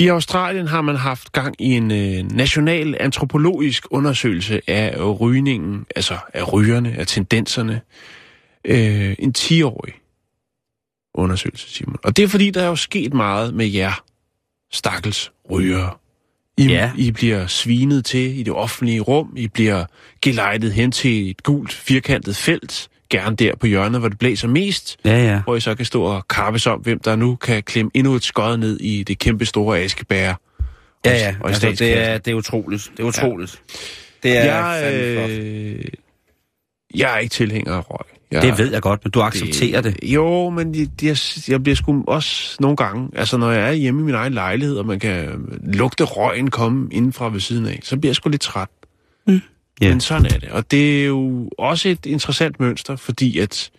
I 0.00 0.08
Australien 0.08 0.66
har 0.66 0.80
man 0.80 0.96
haft 0.96 1.32
gang 1.32 1.54
i 1.58 1.72
en 1.72 1.90
øh, 1.90 2.32
national 2.32 2.96
antropologisk 3.00 3.86
undersøgelse 3.90 4.60
af 4.66 5.20
rygningen, 5.20 5.86
altså 5.96 6.18
af 6.34 6.52
rygerne, 6.52 6.94
af 6.98 7.06
tendenserne. 7.06 7.80
Øh, 8.64 9.16
en 9.18 9.34
10-årig 9.38 9.94
undersøgelse, 11.14 11.70
Simon. 11.70 11.96
Og 12.04 12.16
det 12.16 12.22
er 12.22 12.28
fordi, 12.28 12.50
der 12.50 12.62
er 12.62 12.66
jo 12.66 12.76
sket 12.76 13.14
meget 13.14 13.54
med 13.54 13.66
jer, 13.66 14.04
stakkels 14.72 15.32
rygere. 15.50 15.94
I, 16.58 16.66
Ja. 16.66 16.92
I 16.96 17.10
bliver 17.10 17.46
svinet 17.46 18.04
til 18.04 18.38
i 18.38 18.42
det 18.42 18.52
offentlige 18.52 19.00
rum. 19.00 19.32
I 19.36 19.48
bliver 19.48 19.84
gelejtet 20.22 20.72
hen 20.72 20.92
til 20.92 21.30
et 21.30 21.42
gult, 21.42 21.72
firkantet 21.72 22.36
felt. 22.36 22.88
Gerne 23.10 23.36
der 23.36 23.56
på 23.56 23.66
hjørnet, 23.66 24.00
hvor 24.00 24.08
det 24.08 24.18
blæser 24.18 24.48
mest. 24.48 24.96
Ja, 25.04 25.24
ja. 25.24 25.40
Hvor 25.44 25.56
I 25.56 25.60
så 25.60 25.74
kan 25.74 25.84
stå 25.84 26.02
og 26.02 26.28
kappes 26.28 26.66
om, 26.66 26.80
hvem 26.80 26.98
der 26.98 27.16
nu 27.16 27.36
kan 27.36 27.62
klemme 27.62 27.90
endnu 27.94 28.14
et 28.14 28.24
skod 28.24 28.56
ned 28.56 28.80
i 28.80 29.02
det 29.02 29.18
kæmpe 29.18 29.46
store 29.46 29.78
askebær. 29.80 30.34
Ja, 31.06 31.12
ja. 31.12 31.34
Og 31.40 31.48
Altså, 31.48 31.70
det, 31.70 31.98
er, 31.98 32.18
det 32.18 32.30
er 32.30 32.34
utroligt. 32.34 32.90
Det 32.96 33.02
er 33.02 33.06
utroligt. 33.06 33.62
Ja. 34.24 34.28
Det 34.28 34.38
er 34.38 34.44
jeg, 34.44 34.94
øh, 34.94 35.84
jeg 36.94 37.14
er 37.14 37.18
ikke 37.18 37.32
tilhænger 37.32 37.74
af 37.74 37.90
røg. 37.90 38.06
Jeg, 38.30 38.42
Det 38.42 38.58
ved 38.58 38.72
jeg 38.72 38.82
godt, 38.82 39.04
men 39.04 39.10
du 39.10 39.20
accepterer 39.20 39.80
det. 39.80 39.96
Jo, 40.02 40.50
men 40.50 40.74
jeg, 40.74 40.88
jeg, 41.02 41.16
jeg 41.48 41.62
bliver 41.62 41.76
sgu 41.76 42.04
også 42.06 42.56
nogle 42.60 42.76
gange, 42.76 43.08
altså 43.16 43.36
når 43.36 43.50
jeg 43.50 43.68
er 43.68 43.72
hjemme 43.72 44.00
i 44.00 44.04
min 44.04 44.14
egen 44.14 44.32
lejlighed, 44.32 44.76
og 44.76 44.86
man 44.86 44.98
kan 44.98 45.46
lugte 45.62 46.04
røgen 46.04 46.50
komme 46.50 46.88
indenfra 46.92 47.28
ved 47.30 47.40
siden 47.40 47.66
af, 47.66 47.80
så 47.82 47.96
bliver 47.96 48.10
jeg 48.10 48.16
sgu 48.16 48.28
lidt 48.30 48.42
træt. 48.42 48.68
Ja. 49.80 49.88
Men 49.88 50.00
sådan 50.00 50.26
er 50.26 50.38
det. 50.38 50.48
Og 50.50 50.70
det 50.70 51.00
er 51.02 51.06
jo 51.06 51.50
også 51.58 51.88
et 51.88 52.06
interessant 52.06 52.60
mønster, 52.60 52.96
fordi 52.96 53.38
at 53.38 53.70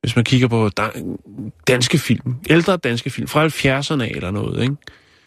hvis 0.00 0.16
man 0.16 0.24
kigger 0.24 0.48
på 0.48 0.70
dan- 0.80 1.18
danske 1.66 1.98
film, 1.98 2.34
ældre 2.50 2.76
danske 2.76 3.10
film, 3.10 3.28
fra 3.28 3.46
70'erne 3.46 4.02
af 4.02 4.12
eller 4.16 4.30
noget, 4.30 4.62
ikke? 4.62 4.76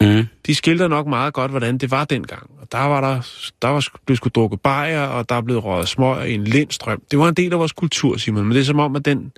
Mm. 0.00 0.26
de 0.46 0.54
skildrer 0.54 0.88
nok 0.88 1.06
meget 1.06 1.34
godt, 1.34 1.50
hvordan 1.50 1.78
det 1.78 1.90
var 1.90 2.04
dengang. 2.04 2.50
Og 2.60 2.72
der 2.72 2.78
var 2.78 3.00
der, 3.00 3.26
der 3.62 3.68
var, 3.68 3.86
blev 4.06 4.16
sgu 4.16 4.28
drukket 4.34 4.60
bajer, 4.60 5.02
og 5.02 5.28
der 5.28 5.34
er 5.34 5.40
blevet 5.40 5.64
røget 5.64 5.88
smøg 5.88 6.28
i 6.30 6.34
en 6.34 6.44
lindstrøm. 6.44 7.02
Det 7.10 7.18
var 7.18 7.28
en 7.28 7.34
del 7.34 7.52
af 7.52 7.58
vores 7.58 7.72
kultur, 7.72 8.16
Simon, 8.16 8.44
men 8.44 8.52
det 8.52 8.60
er 8.60 8.64
som 8.64 8.78
om, 8.78 8.96
at 8.96 9.04
den, 9.04 9.32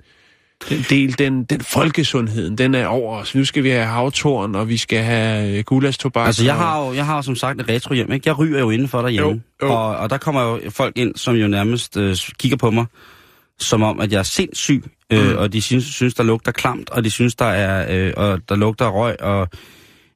den 0.69 0.85
del, 0.89 1.17
den, 1.19 1.43
den 1.43 1.61
folkesundheden, 1.61 2.57
den 2.57 2.75
er 2.75 2.87
over 2.87 3.17
os. 3.17 3.35
Nu 3.35 3.45
skal 3.45 3.63
vi 3.63 3.69
have 3.69 3.85
havtorn, 3.85 4.55
og 4.55 4.69
vi 4.69 4.77
skal 4.77 4.99
have 5.03 5.57
øh, 5.57 5.63
gulastobak. 5.63 6.27
Altså, 6.27 6.43
jeg 6.45 6.55
har 6.55 6.85
jo, 6.85 6.93
jeg 6.93 7.05
har 7.05 7.15
jo 7.15 7.21
som 7.21 7.35
sagt 7.35 7.61
et 7.61 7.69
retro 7.69 7.93
hjem, 7.93 8.11
ikke? 8.11 8.29
Jeg 8.29 8.39
ryger 8.39 8.59
jo 8.59 8.69
indenfor 8.69 9.01
derhjemme. 9.01 9.29
Jo, 9.61 9.67
jo. 9.67 9.73
Og, 9.73 9.97
og 9.97 10.09
der 10.09 10.17
kommer 10.17 10.41
jo 10.41 10.59
folk 10.69 10.97
ind, 10.97 11.15
som 11.15 11.35
jo 11.35 11.47
nærmest 11.47 11.97
øh, 11.97 12.17
kigger 12.39 12.57
på 12.57 12.71
mig, 12.71 12.85
som 13.59 13.83
om, 13.83 13.99
at 13.99 14.11
jeg 14.11 14.19
er 14.19 14.23
sindssyg, 14.23 14.83
øh, 15.13 15.31
Mm. 15.31 15.37
og 15.37 15.53
de 15.53 15.61
synes, 15.61 15.85
synes, 15.85 16.13
der 16.13 16.23
lugter 16.23 16.51
klamt, 16.51 16.89
og 16.89 17.03
de 17.03 17.09
synes, 17.11 17.35
der 17.35 17.45
er, 17.45 17.85
øh, 18.07 18.13
og 18.17 18.39
der 18.49 18.55
lugter 18.55 18.87
røg, 18.87 19.21
og 19.21 19.47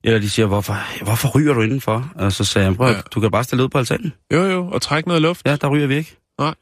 eller 0.04 0.20
de 0.20 0.30
siger, 0.30 0.46
hvorfor, 0.46 1.04
hvorfor 1.04 1.30
ryger 1.36 1.54
du 1.54 1.62
indenfor? 1.62 2.12
Og 2.16 2.32
så 2.32 2.43
sagde 2.43 2.68
jeg, 2.68 2.76
prøv, 2.76 2.88
ja. 2.88 2.96
du 3.16 3.20
kan 3.20 3.32
bare 3.32 3.43
stille 3.43 3.64
ud 3.64 3.70
på 3.70 3.78
altanen. 3.78 4.14
Jo, 4.34 4.43
jo, 4.46 4.68
og 4.72 4.82
trække 4.82 5.08
noget 5.10 5.22
luft. 5.22 5.41
Ja, 5.46 5.56
der 5.56 5.68
ryger 5.70 5.88
vi 5.88 5.96
ikke. 5.96 6.16
Nej. 6.39 6.54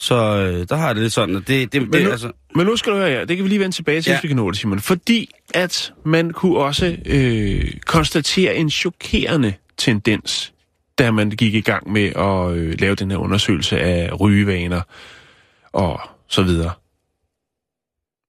Så 0.00 0.14
øh, 0.14 0.68
der 0.68 0.76
har 0.76 0.86
jeg 0.86 0.94
det 0.94 1.02
lidt 1.02 1.12
sådan, 1.12 1.36
at 1.36 1.48
det, 1.48 1.72
det, 1.72 1.82
Men 1.82 1.92
det 1.92 2.02
nu- 2.04 2.10
altså... 2.10 2.32
Men 2.54 2.66
nu 2.66 2.76
skal 2.76 2.92
du 2.92 2.96
høre 2.98 3.10
her, 3.10 3.24
det 3.24 3.36
kan 3.36 3.44
vi 3.44 3.48
lige 3.48 3.60
vende 3.60 3.76
tilbage 3.76 4.02
til, 4.02 4.10
ja. 4.10 4.14
Ja. 4.14 4.16
hvis 4.18 4.22
vi 4.22 4.28
kan 4.28 4.36
nå 4.36 4.50
det, 4.50 4.58
Simon. 4.58 4.80
Fordi 4.80 5.30
at 5.54 5.92
man 6.04 6.30
kunne 6.30 6.58
også 6.58 6.96
øh, 7.06 7.72
konstatere 7.86 8.54
en 8.56 8.70
chokerende 8.70 9.54
tendens, 9.76 10.52
da 10.98 11.10
man 11.10 11.30
gik 11.30 11.54
i 11.54 11.60
gang 11.60 11.92
med 11.92 12.06
at 12.16 12.56
øh, 12.56 12.80
lave 12.80 12.94
den 12.94 13.10
her 13.10 13.18
undersøgelse 13.18 13.80
af 13.80 14.20
rygevaner 14.20 14.82
og 15.72 16.00
så 16.28 16.42
videre. 16.42 16.72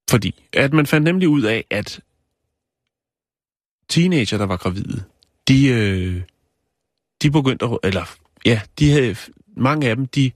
Fordi 0.10 0.36
at 0.54 0.74
man 0.74 0.86
fandt 0.86 1.04
nemlig 1.06 1.28
ud 1.30 1.42
af, 1.42 1.66
at 1.70 2.00
teenager, 3.90 4.38
der 4.38 4.46
var 4.46 4.58
gravide, 4.58 5.04
de, 5.48 5.68
øh, 5.68 6.22
de 7.22 7.32
begyndte 7.32 7.66
at, 7.66 7.78
eller 7.84 8.06
ja, 8.46 8.62
de 8.80 8.92
havde, 8.92 9.16
mange 9.58 9.90
af 9.90 9.96
dem, 9.96 10.06
de 10.06 10.32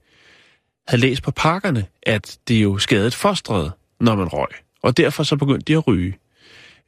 havde 0.88 1.02
læst 1.02 1.24
på 1.24 1.32
pakkerne, 1.32 1.86
at 2.04 2.38
det 2.48 2.64
jo 2.64 2.78
skadede 2.78 3.12
fosteret, 3.12 3.72
når 4.00 4.16
man 4.16 4.28
røg. 4.28 4.48
Og 4.82 4.98
derfor 4.98 5.24
så 5.24 5.36
begyndte 5.36 5.66
de 5.74 5.74
at 5.78 5.88
ryge. 5.88 6.18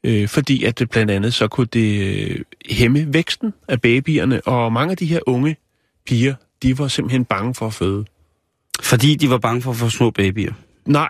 Øh, 0.03 0.27
fordi 0.27 0.63
at 0.63 0.79
det 0.79 0.89
blandt 0.89 1.11
andet 1.11 1.33
så 1.33 1.47
kunne 1.47 1.67
det 1.73 2.01
øh, 2.29 2.39
hæmme 2.69 3.13
væksten 3.13 3.53
af 3.67 3.81
babyerne, 3.81 4.41
og 4.47 4.73
mange 4.73 4.91
af 4.91 4.97
de 4.97 5.05
her 5.05 5.19
unge 5.27 5.55
piger, 6.05 6.35
de 6.63 6.79
var 6.79 6.87
simpelthen 6.87 7.25
bange 7.25 7.55
for 7.55 7.67
at 7.67 7.73
føde. 7.73 8.05
Fordi 8.81 9.15
de 9.15 9.29
var 9.29 9.37
bange 9.37 9.61
for 9.61 9.71
at 9.71 9.77
få 9.77 9.89
små 9.89 10.11
babyer. 10.11 10.53
Nej, 10.85 11.09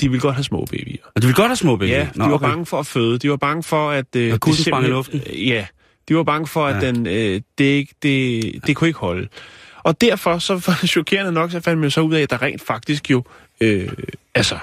de 0.00 0.08
ville 0.10 0.20
godt 0.20 0.34
have 0.34 0.44
små 0.44 0.64
babyer. 0.64 0.96
Og 1.14 1.22
de 1.22 1.26
ville 1.26 1.36
godt 1.36 1.48
have 1.48 1.56
små 1.56 1.76
babyer. 1.76 1.96
Ja, 1.96 2.08
de 2.14 2.30
var 2.30 2.38
bange 2.38 2.66
for 2.66 2.78
at 2.78 2.86
føde. 2.86 3.18
De 3.18 3.30
var 3.30 3.36
bange 3.36 3.62
for, 3.62 3.90
at... 3.90 4.16
Øh, 4.16 4.32
At 4.34 4.40
kussen 4.40 4.64
sprang 4.64 4.84
i 4.86 4.88
luften? 4.88 5.20
Øh, 5.30 5.48
Ja, 5.48 5.66
de 6.08 6.16
var 6.16 6.22
bange 6.22 6.46
for, 6.46 6.66
at 6.66 6.82
Ja. 6.82 6.88
den, 6.92 7.06
øh, 7.06 7.40
det, 7.58 7.64
ikke, 7.64 7.94
det, 8.02 8.42
det 8.66 8.76
kunne 8.76 8.88
ikke 8.88 8.98
holde. 9.00 9.28
Og 9.82 10.00
derfor, 10.00 10.38
så 10.38 10.52
var 10.66 10.78
det 10.80 10.90
chokerende 10.90 11.32
nok, 11.32 11.50
så 11.50 11.60
fandt 11.60 11.80
man 11.80 11.90
så 11.90 12.00
ud 12.00 12.14
af, 12.14 12.20
at 12.20 12.30
der 12.30 12.42
rent 12.42 12.62
faktisk 12.62 13.10
jo... 13.10 13.24
Øh, 13.60 13.88
altså... 14.34 14.58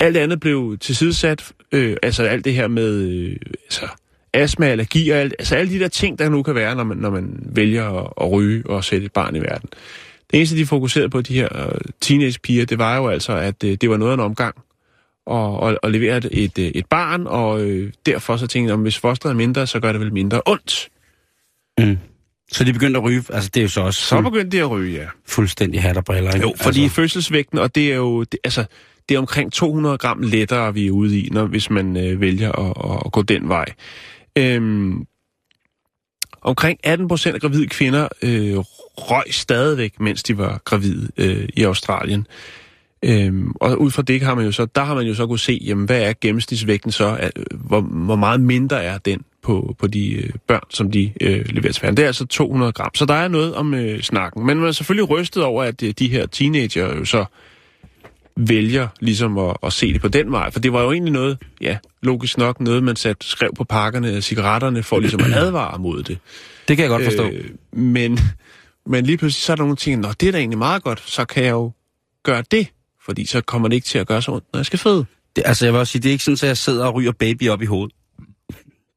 Alt 0.00 0.16
andet 0.16 0.40
blev 0.40 0.78
tilsidesat. 0.80 1.52
Øh, 1.72 1.96
altså 2.02 2.22
alt 2.22 2.44
det 2.44 2.54
her 2.54 2.68
med... 2.68 2.94
Øh, 2.94 3.36
altså, 3.64 3.88
astma, 4.32 4.66
allergi 4.66 5.10
og 5.10 5.18
alt, 5.18 5.34
altså 5.38 5.56
alle 5.56 5.72
de 5.72 5.78
der 5.78 5.88
ting, 5.88 6.18
der 6.18 6.28
nu 6.28 6.42
kan 6.42 6.54
være, 6.54 6.74
når 6.74 6.84
man, 6.84 6.96
når 6.96 7.10
man 7.10 7.42
vælger 7.46 7.90
at, 7.90 8.12
at 8.20 8.32
ryge 8.32 8.62
og 8.66 8.84
sætte 8.84 9.06
et 9.06 9.12
barn 9.12 9.36
i 9.36 9.40
verden. 9.40 9.68
Det 10.30 10.36
eneste, 10.36 10.56
de 10.56 10.66
fokuserede 10.66 11.08
på, 11.08 11.20
de 11.20 11.34
her 11.34 11.66
øh, 11.66 11.80
teenagepiger, 12.00 12.66
det 12.66 12.78
var 12.78 12.96
jo 12.96 13.08
altså, 13.08 13.32
at 13.32 13.64
øh, 13.64 13.76
det 13.80 13.90
var 13.90 13.96
noget 13.96 14.12
af 14.12 14.14
en 14.14 14.20
omgang 14.20 14.56
og, 15.26 15.60
og, 15.60 15.78
at 15.82 15.90
levere 15.90 16.16
et, 16.16 16.28
et, 16.32 16.58
øh, 16.58 16.64
et 16.64 16.86
barn, 16.86 17.26
og 17.26 17.62
øh, 17.62 17.92
derfor 18.06 18.36
så 18.36 18.46
tænkte 18.46 18.72
jeg, 18.72 18.78
hvis 18.78 18.98
fosteret 18.98 19.32
er 19.32 19.36
mindre, 19.36 19.66
så 19.66 19.80
gør 19.80 19.92
det 19.92 20.00
vel 20.00 20.12
mindre 20.12 20.42
ondt. 20.46 20.88
Mm. 21.78 21.98
Så 22.54 22.64
de 22.64 22.72
begyndte 22.72 22.98
at 22.98 23.04
ryge, 23.04 23.24
altså 23.30 23.50
det 23.54 23.60
er 23.60 23.62
jo 23.62 23.68
så 23.68 23.80
også 23.80 24.00
Så 24.00 24.20
begyndte 24.20 24.56
de 24.56 24.62
at 24.62 24.70
ryge, 24.70 25.00
ja. 25.00 25.06
fuldstændig 25.26 25.82
hat 25.82 25.96
og 25.96 26.04
briller. 26.04 26.34
Ikke? 26.34 26.46
Jo, 26.46 26.54
fordi 26.62 26.82
altså, 26.82 26.94
fødselsvægten, 26.94 27.58
og 27.58 27.74
det 27.74 27.92
er 27.92 27.96
jo, 27.96 28.24
det, 28.24 28.40
altså, 28.44 28.64
det 29.08 29.14
er 29.14 29.18
omkring 29.18 29.52
200 29.52 29.98
gram 29.98 30.20
lettere, 30.22 30.74
vi 30.74 30.86
er 30.86 30.90
ude 30.90 31.20
i, 31.20 31.28
når, 31.32 31.46
hvis 31.46 31.70
man 31.70 31.96
øh, 31.96 32.20
vælger 32.20 32.52
at, 32.52 33.02
at 33.06 33.12
gå 33.12 33.22
den 33.22 33.48
vej. 33.48 33.64
Øhm, 34.38 35.06
omkring 36.42 36.78
18 36.84 37.08
procent 37.08 37.34
af 37.34 37.40
gravide 37.40 37.66
kvinder 37.66 38.08
øh, 38.22 38.56
røg 38.96 39.24
stadigvæk, 39.30 40.00
mens 40.00 40.22
de 40.22 40.38
var 40.38 40.60
gravide 40.64 41.08
øh, 41.16 41.48
i 41.54 41.62
Australien. 41.62 42.26
Øhm, 43.04 43.52
og 43.60 43.80
ud 43.80 43.90
fra 43.90 44.02
det 44.02 44.22
har 44.22 44.34
man 44.34 44.44
jo 44.44 44.52
så, 44.52 44.66
der 44.66 44.84
har 44.84 44.94
man 44.94 45.06
jo 45.06 45.14
så 45.14 45.26
kunne 45.26 45.38
se, 45.38 45.60
jamen, 45.64 45.86
hvad 45.86 46.02
er 46.02 46.12
gennemsnitsvægten 46.20 46.92
så? 46.92 47.18
Øh, 47.22 47.58
hvor, 47.60 47.80
hvor 47.80 48.16
meget 48.16 48.40
mindre 48.40 48.82
er 48.82 48.98
den 48.98 49.22
på, 49.44 49.76
på 49.78 49.86
de 49.86 50.12
øh, 50.12 50.30
børn, 50.48 50.64
som 50.70 50.90
de 50.90 51.12
øh, 51.20 51.44
leverer 51.48 51.72
til 51.72 51.82
verden? 51.82 51.96
Det 51.96 52.02
er 52.02 52.06
altså 52.06 52.26
200 52.26 52.72
gram. 52.72 52.90
Så 52.94 53.04
der 53.04 53.14
er 53.14 53.28
noget 53.28 53.54
om 53.54 53.74
øh, 53.74 54.02
snakken. 54.02 54.46
Men 54.46 54.58
man 54.58 54.68
er 54.68 54.72
selvfølgelig 54.72 55.10
rystet 55.10 55.42
over, 55.42 55.62
at 55.62 55.82
øh, 55.82 55.94
de 55.98 56.08
her 56.08 56.26
teenager 56.26 56.96
jo 56.96 57.04
så 57.04 57.24
vælger 58.36 58.88
ligesom 59.00 59.38
at, 59.38 59.56
at 59.62 59.72
se 59.72 59.92
det 59.92 60.00
på 60.00 60.08
den 60.08 60.32
vej. 60.32 60.50
For 60.50 60.60
det 60.60 60.72
var 60.72 60.82
jo 60.82 60.92
egentlig 60.92 61.12
noget, 61.12 61.38
ja, 61.60 61.78
logisk 62.02 62.38
nok, 62.38 62.60
noget 62.60 62.82
man 62.82 62.96
satte, 62.96 63.26
skrev 63.26 63.50
på 63.56 63.64
pakkerne 63.64 64.08
af 64.08 64.22
cigaretterne 64.22 64.82
for 64.82 65.00
ligesom 65.00 65.20
at 65.20 65.32
advare 65.32 65.78
mod 65.78 66.02
det. 66.02 66.18
det 66.68 66.76
kan 66.76 66.82
jeg 66.82 66.90
godt 66.90 67.04
forstå. 67.04 67.24
Øh, 67.24 67.50
men, 67.72 68.18
men 68.86 69.06
lige 69.06 69.18
pludselig 69.18 69.42
så 69.42 69.52
er 69.52 69.56
der 69.56 69.62
nogle 69.62 69.76
ting, 69.76 70.00
Nå, 70.00 70.08
det 70.20 70.28
er 70.28 70.32
da 70.32 70.38
egentlig 70.38 70.58
meget 70.58 70.82
godt, 70.82 71.02
så 71.06 71.24
kan 71.24 71.44
jeg 71.44 71.50
jo 71.50 71.72
gøre 72.22 72.44
det. 72.50 72.68
Fordi 73.04 73.26
så 73.26 73.40
kommer 73.40 73.68
det 73.68 73.74
ikke 73.74 73.86
til 73.86 73.98
at 73.98 74.06
gøre 74.06 74.22
så 74.22 74.32
ondt, 74.32 74.44
når 74.52 74.58
jeg 74.58 74.66
skal 74.66 74.78
føde. 74.78 75.06
Det, 75.36 75.42
altså 75.46 75.66
jeg 75.66 75.72
vil 75.72 75.78
også 75.78 75.92
sige, 75.92 76.02
det 76.02 76.08
er 76.08 76.12
ikke 76.12 76.24
sådan, 76.24 76.34
at 76.34 76.42
jeg 76.42 76.56
sidder 76.56 76.86
og 76.86 76.94
ryger 76.94 77.12
baby 77.12 77.48
op 77.48 77.62
i 77.62 77.66
hovedet. 77.66 77.94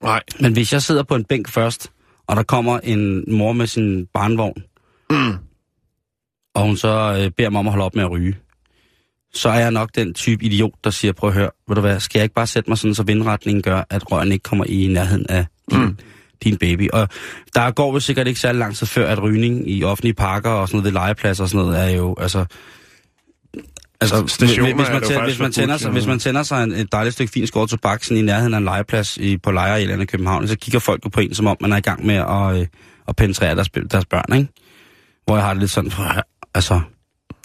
Nej. 0.04 0.22
Men 0.39 0.54
hvis 0.54 0.74
jeg 0.74 0.82
sidder 0.82 1.04
på 1.04 1.16
en 1.16 1.24
bænk 1.24 1.50
først, 1.50 1.91
og 2.28 2.36
der 2.36 2.43
kommer 2.43 2.80
en 2.80 3.24
mor 3.38 3.54
med 3.54 3.68
sin 3.68 4.06
barnvogn, 4.14 4.64
Mm. 5.10 5.34
og 6.56 6.64
hun 6.64 6.78
så 6.78 7.18
øh, 7.24 7.32
beder 7.32 7.50
mig 7.50 7.60
om 7.60 7.68
at 7.68 7.72
holde 7.74 7.86
op 7.86 7.95
med 7.95 8.04
at 8.04 8.12
ryge, 8.12 8.36
så 9.34 9.50
er 9.50 9.60
jeg 9.60 9.72
nok 9.72 9.89
den 9.95 10.14
type 10.14 10.45
idiot, 10.45 10.72
der 10.84 10.89
siger, 10.89 11.12
prøv 11.12 11.28
at 11.30 11.34
høre, 11.34 11.50
ved 11.68 11.76
du 11.76 11.82
hvad, 11.82 12.00
skal 12.00 12.20
jeg 12.20 12.24
ikke 12.24 12.36
bare 12.36 12.48
sætte 12.48 12.70
mig 12.70 12.78
sådan, 12.78 12.95
så 12.95 13.04
vindretningen 13.04 13.62
gør, 13.62 13.84
at 13.89 14.12
røgen 14.12 14.32
ikke 14.32 14.43
kommer 14.43 14.66
i 14.66 14.88
nærheden 14.88 15.26
af 15.30 15.45
din, 15.72 15.80
Mm. 15.80 15.98
din 16.43 16.58
baby. 16.58 16.89
Og 16.93 17.08
der 17.56 17.72
går 17.72 17.91
vel 17.91 18.02
sikkert 18.02 18.28
ikke 18.28 18.39
særlig 18.39 18.60
lang 18.60 18.76
tid 18.76 18.88
før, 18.88 19.08
at 19.08 19.22
rygning 19.24 19.70
i 19.70 19.84
offentlige 19.84 20.14
parker 20.14 20.50
og 20.50 20.68
sådan 20.68 20.78
noget 20.82 20.93
ved 20.93 21.02
legepladser 21.02 21.43
og 21.43 21.50
sådan 21.50 21.66
noget, 21.66 21.82
er 21.84 21.89
jo, 21.89 22.16
altså... 22.20 22.45
Altså, 24.02 24.28
Stationer 24.28 24.76
hvis, 24.76 24.88
man, 24.89 25.02
det 25.02 25.12
faktisk 25.12 25.24
hvis, 25.26 25.39
man 25.39 25.52
tænder 25.52 25.78
sig, 25.78 25.91
hvis 25.91 26.08
man 26.08 26.20
tænder 26.20 26.43
sig 26.43 26.64
en, 26.64 26.72
et 26.72 26.91
dejligt 26.91 27.14
stykke 27.14 27.32
fint 27.32 27.48
skåret 27.48 27.70
tobak 27.70 28.04
sådan 28.04 28.18
i 28.18 28.22
nærheden 28.26 28.54
af 28.54 28.58
en 28.58 28.64
legeplads 28.64 29.18
i, 29.18 29.38
på 29.38 29.52
lejre 29.52 30.02
i 30.02 30.06
København, 30.06 30.48
så 30.48 30.58
kigger 30.58 30.80
folk 30.80 31.06
jo 31.06 31.10
på 31.10 31.20
en, 31.20 31.34
som 31.34 31.48
om 31.48 31.58
man 31.62 31.74
er 31.74 31.78
i 31.78 31.82
gang 31.82 32.06
med 32.06 32.16
at, 32.16 32.60
øh, 32.62 32.68
at 33.08 33.16
penetrere 33.16 33.56
deres, 33.56 33.70
deres 33.70 34.06
børn, 34.06 34.38
ikke? 34.38 34.52
Hvor 35.26 35.36
jeg 35.36 35.45
har 35.45 35.54
det 35.54 35.62
lidt 35.62 35.72
sådan, 35.72 35.89
"Prøv 35.91 36.06
at 36.06 36.14
høre, 36.14 36.24
altså, 36.56 36.82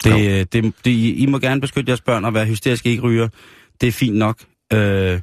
Det, 0.04 0.52
det, 0.52 0.72
det, 0.84 0.90
I 0.90 1.26
må 1.26 1.38
gerne 1.38 1.60
beskytte 1.60 1.90
jeres 1.90 2.00
børn 2.00 2.24
og 2.24 2.34
være 2.34 2.46
hysteriske 2.46 2.90
ikke 2.90 3.02
ryger. 3.02 3.28
Det 3.80 3.86
er 3.86 3.92
fint 3.92 4.16
nok. 4.16 4.38
Øh, 4.72 5.20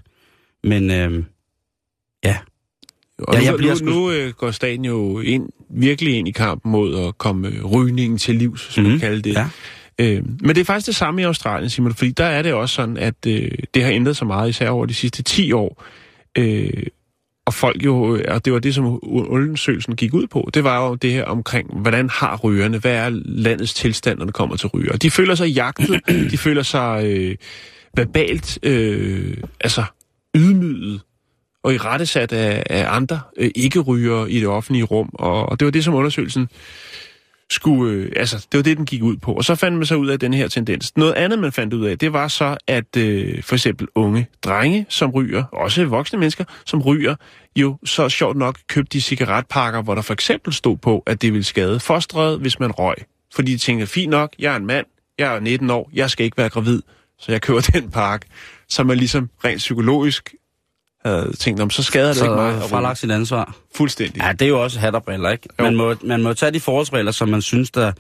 men 0.64 0.92
øh, 0.92 1.24
ja, 2.26 2.38
Og 3.20 3.34
Ja, 3.36 3.44
jeg 3.44 3.52
nu, 3.52 3.58
bliver 3.58 3.74
nu, 3.74 3.80
sgu- 3.80 3.84
nu 3.94 4.12
øh, 4.12 4.34
går 4.34 4.52
staten 4.52 4.86
jo 4.86 5.20
ind, 5.20 5.50
virkelig 5.70 6.14
ind 6.18 6.28
i 6.28 6.32
kampen 6.32 6.72
mod 6.72 7.08
at 7.08 7.18
komme 7.18 7.48
øh, 7.48 7.66
rygningen 7.66 8.18
til 8.18 8.36
livs, 8.36 8.74
som 8.74 8.84
mm. 8.84 8.90
Mhm, 8.90 8.92
man 8.92 9.00
kalder 9.00 9.22
det. 9.22 9.34
ja. 9.34 9.50
Øh, 10.00 10.24
men 10.42 10.50
det 10.50 10.58
er 10.58 10.66
faktisk 10.66 10.88
det 10.88 10.96
samme 10.96 11.22
i 11.22 11.24
Australien, 11.24 11.70
Simon, 11.70 11.94
fordi 11.94 12.12
der 12.12 12.26
er 12.26 12.42
det 12.42 12.54
også 12.54 12.76
sådan, 12.76 12.98
at 12.98 13.16
øh, 13.28 13.52
det 13.74 13.84
har 13.84 13.92
ændret 13.92 14.18
sig 14.18 14.28
meget, 14.28 14.50
især 14.50 14.70
over 14.70 14.86
de 14.86 14.94
sidste 14.94 15.24
10 15.24 15.52
år. 15.52 15.84
Øh, 16.38 16.84
og 17.46 17.54
folk 17.54 17.86
jo, 17.86 18.16
øh, 18.16 18.24
og 18.28 18.46
det 18.46 18.54
var 18.54 18.60
det, 18.60 18.76
som 18.76 19.00
undersøgelsen 19.04 19.96
gik 19.96 20.14
ud 20.14 20.28
på, 20.28 20.50
det 20.54 20.64
var 20.64 20.88
jo 20.88 20.96
det 20.96 21.12
her 21.12 21.26
omkring, 21.26 21.82
hvordan 21.82 22.10
har 22.10 22.38
rygerne, 22.38 22.78
hvad 22.78 22.96
er 22.96 23.10
landets 23.26 23.74
tilstand, 23.74 24.18
når 24.18 24.26
det 24.26 24.34
kommer 24.34 24.56
til 24.56 24.68
ryger. 24.68 24.98
De 24.98 25.12
føler 25.12 25.36
sig 25.36 25.48
jagtet, 25.48 26.02
de 26.32 26.38
føler 26.38 26.64
sig 26.64 27.06
øh, 27.06 27.36
verbalt, 27.96 28.60
øh, 28.64 29.38
altså 29.62 29.84
ydmyget, 30.36 31.02
og 31.64 31.74
i 31.74 31.78
rettesat 31.78 32.32
af, 32.32 32.64
af 32.70 32.96
andre 32.96 33.20
øh, 33.38 33.52
ikke-rygere 33.56 34.32
i 34.32 34.40
det 34.40 34.48
offentlige 34.48 34.84
rum. 34.84 35.10
Og, 35.14 35.50
og 35.50 35.60
det 35.60 35.66
var 35.66 35.72
det, 35.72 35.84
som 35.84 35.94
undersøgelsen 35.94 36.48
skulle... 37.52 37.94
Øh, 37.94 38.12
altså, 38.16 38.48
det 38.52 38.58
var 38.58 38.64
det, 38.64 38.78
den 38.78 38.86
gik 38.86 39.04
ud 39.04 39.18
på. 39.18 39.34
Og 39.34 39.46
så 39.46 39.56
fandt 39.56 39.78
man 39.78 39.86
så 39.86 39.96
ud 39.96 40.08
af 40.08 40.20
den 40.20 40.34
her 40.34 40.48
tendens. 40.48 40.98
Noget 40.98 41.14
andet, 41.14 41.40
man 41.40 41.52
fandt 41.52 41.74
ud 41.74 41.86
af, 41.86 41.98
det 41.98 42.14
var 42.14 42.28
så, 42.28 42.58
at 42.68 42.98
øh, 42.98 43.44
for 43.44 43.56
eksempel 43.56 43.88
unge 43.96 44.28
drenge, 44.44 44.86
som 44.90 45.12
ryger, 45.12 45.44
også 45.44 45.86
voksne 45.86 46.20
mennesker, 46.20 46.44
som 46.66 46.82
ryger, 46.82 47.16
jo 47.56 47.78
så 47.86 48.10
sjovt 48.10 48.38
nok 48.38 48.60
købte 48.68 48.94
de 48.94 49.02
cigaretpakker, 49.02 49.82
hvor 49.82 49.96
der 49.96 50.02
for 50.02 50.14
eksempel 50.14 50.54
stod 50.54 50.78
på, 50.78 51.04
at 51.06 51.22
det 51.22 51.34
ville 51.34 51.44
skade 51.44 51.80
fosteret, 51.80 52.40
hvis 52.40 52.60
man 52.60 52.72
røg. 52.72 52.96
Fordi 53.34 53.52
de 53.52 53.58
tænkte, 53.58 53.88
fint 53.88 54.10
nok, 54.10 54.36
jeg 54.40 54.54
er 54.54 54.58
en 54.58 54.66
mand, 54.66 54.86
jeg 55.20 55.36
er 55.36 55.40
19 55.40 55.70
år, 55.70 55.90
jeg 55.94 56.10
skal 56.10 56.26
ikke 56.26 56.38
være 56.38 56.50
gravid, 56.50 56.82
så 57.20 57.32
jeg 57.32 57.42
køber 57.42 57.62
den 57.74 57.92
pakke. 57.92 58.26
Så 58.70 58.84
man 58.84 58.98
ligesom 58.98 59.30
rent 59.46 59.58
psykologisk 59.58 60.36
havde 61.10 61.36
tænkt, 61.40 61.62
om 61.62 61.70
så 61.70 61.84
skader 61.84 62.14
det 62.14 62.22
ikke 62.22 62.36
mig. 62.36 62.62
så 62.62 62.68
fralagt 62.68 62.90
ryge." 62.92 62.96
sit 62.96 63.12
ansvar. 63.12 63.56
Fuldstændig. 63.76 64.22
Ja, 64.24 64.32
det 64.32 64.42
er 64.42 64.50
jo 64.50 64.64
også 64.64 64.80
hat 64.80 64.96
og 64.96 65.04
briller, 65.04 65.30
ikke? 65.30 65.50
Jo. 65.60 65.64
Man 65.64 65.76
må, 65.76 65.96
man 66.04 66.24
må 66.24 66.34
tage 66.34 66.52
de 66.52 66.60
forholdsregler, 66.60 67.12
som 67.12 67.30
man 67.30 67.42
synes, 67.42 67.72
der, 67.72 67.92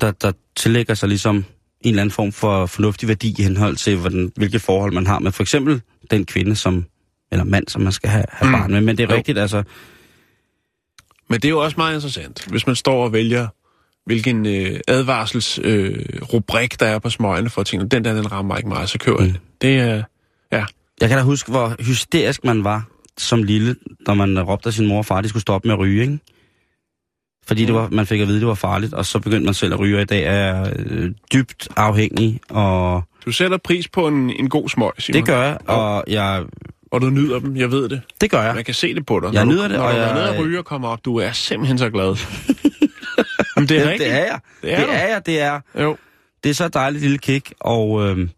der, 0.00 0.10
der 0.10 0.32
tillægger 0.56 0.94
sig 0.94 1.08
ligesom 1.08 1.36
en 1.36 1.44
eller 1.84 2.02
anden 2.02 2.12
form 2.12 2.32
for 2.32 2.66
fornuftig 2.66 3.08
værdi 3.08 3.34
i 3.38 3.42
henhold 3.42 3.76
til, 3.76 3.96
hvordan, 3.96 4.32
hvilke 4.36 4.58
forhold 4.58 4.92
man 4.92 5.06
har 5.06 5.18
med 5.18 5.32
for 5.32 5.42
eksempel 5.42 5.80
den 6.10 6.26
kvinde, 6.26 6.56
som, 6.56 6.84
eller 7.32 7.44
mand, 7.44 7.68
som 7.68 7.82
man 7.82 7.92
skal 7.92 8.10
have, 8.10 8.24
have 8.28 8.48
Mm. 8.50 8.58
barn 8.60 8.70
med. 8.72 8.80
Men 8.80 8.96
det 8.98 9.04
er 9.04 9.12
Jo. 9.12 9.16
rigtigt, 9.18 9.38
altså, 9.38 9.62
Men 11.28 11.40
det 11.40 11.44
er 11.44 11.50
jo 11.50 11.58
også 11.64 11.74
meget 11.76 11.94
interessant, 11.94 12.46
hvis 12.50 12.66
man 12.66 12.76
står 12.76 13.04
og 13.04 13.12
vælger, 13.12 13.48
hvilken 14.06 14.46
øh, 14.46 14.80
advarselsrubrik 14.88 15.72
øh, 15.72 16.22
rubrik, 16.22 16.80
der 16.80 16.86
er 16.86 16.98
på 16.98 17.10
smøgene 17.10 17.50
for 17.50 17.62
tænke, 17.62 17.86
den 17.86 18.04
der, 18.04 18.14
den 18.14 18.32
rammer 18.32 18.56
ikke 18.56 18.68
mig, 18.68 18.88
så 18.88 18.98
køber 18.98 19.20
jeg 19.22 19.26
Mm. 19.28 19.32
den. 19.32 19.40
Det 19.62 19.78
er, 19.80 20.02
Jeg 21.00 21.08
kan 21.08 21.18
da 21.18 21.24
huske, 21.24 21.50
hvor 21.50 21.74
hysterisk 21.82 22.44
man 22.44 22.64
var 22.64 22.84
som 23.18 23.42
lille, 23.42 23.76
når 24.06 24.14
man 24.14 24.42
råbte 24.42 24.66
af 24.66 24.72
sin 24.72 24.86
mor 24.88 24.98
og 24.98 25.06
far, 25.06 25.16
at 25.18 25.24
de 25.24 25.28
skulle 25.28 25.40
stoppe 25.40 25.68
med 25.68 25.74
at 25.74 25.78
ryge, 25.78 26.02
ikke? 26.02 26.18
Fordi 27.46 27.64
det 27.64 27.74
var, 27.74 27.88
man 27.92 28.06
fik 28.06 28.20
at 28.20 28.26
vide, 28.26 28.36
at 28.36 28.40
det 28.40 28.48
var 28.48 28.54
farligt, 28.54 28.94
og 28.94 29.06
så 29.06 29.18
begyndte 29.18 29.44
man 29.44 29.54
selv 29.54 29.72
at 29.72 29.78
ryge, 29.78 29.96
og 29.96 30.02
i 30.02 30.04
dag 30.04 30.22
er 30.24 30.32
jeg 30.32 30.72
øh, 30.78 31.10
dybt 31.32 31.68
afhængig, 31.76 32.40
og 32.50 33.02
du 33.26 33.32
sætter 33.32 33.56
pris 33.56 33.88
på 33.88 34.08
en, 34.08 34.30
en 34.30 34.48
god 34.48 34.68
smøg, 34.68 34.90
Simon. 34.98 35.16
det 35.20 35.26
gør 35.26 35.42
jeg, 35.42 35.58
og 35.66 36.04
jeg, 36.08 36.44
Og 36.90 37.00
du 37.00 37.10
nyder 37.10 37.38
dem, 37.38 37.56
jeg 37.56 37.70
ved 37.70 37.88
det. 37.88 38.00
det 38.20 38.30
gør 38.30 38.42
jeg. 38.42 38.54
Man 38.54 38.64
kan 38.64 38.74
se 38.74 38.94
det 38.94 39.06
på 39.06 39.20
dig. 39.20 39.32
Jeg 39.34 39.44
når 39.44 39.52
nyder 39.52 39.62
du, 39.68 39.72
det, 39.72 39.78
når 39.80 39.86
og 39.86 39.92
du 39.94 39.98
er 39.98 40.02
jeg- 40.04 40.14
nede 40.14 40.28
og 40.30 40.38
ryger 40.44 40.58
og 40.58 40.64
kommer 40.64 40.88
op, 40.88 41.04
du 41.04 41.16
er 41.16 41.32
simpelthen 41.32 41.78
så 41.78 41.90
glad. 41.90 42.16
Men 43.56 43.68
det 43.68 43.76
er 43.76 43.80
Jamen, 43.80 43.92
rigtigt. 43.92 44.10
det 44.10 44.18
er 44.20 44.24
jeg. 44.24 44.40
Det 44.62 44.72
er 44.72 44.76
det 44.78 44.86
du. 44.86 44.92
er 44.92 45.06
jeg, 45.08 45.26
det 45.26 45.40
er. 45.40 45.60
Jo. 45.82 45.96
Det 46.44 46.50
er 46.50 46.54
så 46.54 46.68
dejligt 46.68 47.02
lille 47.02 47.18
kick, 47.18 47.52
og, 47.60 48.02
øhm, 48.08 48.30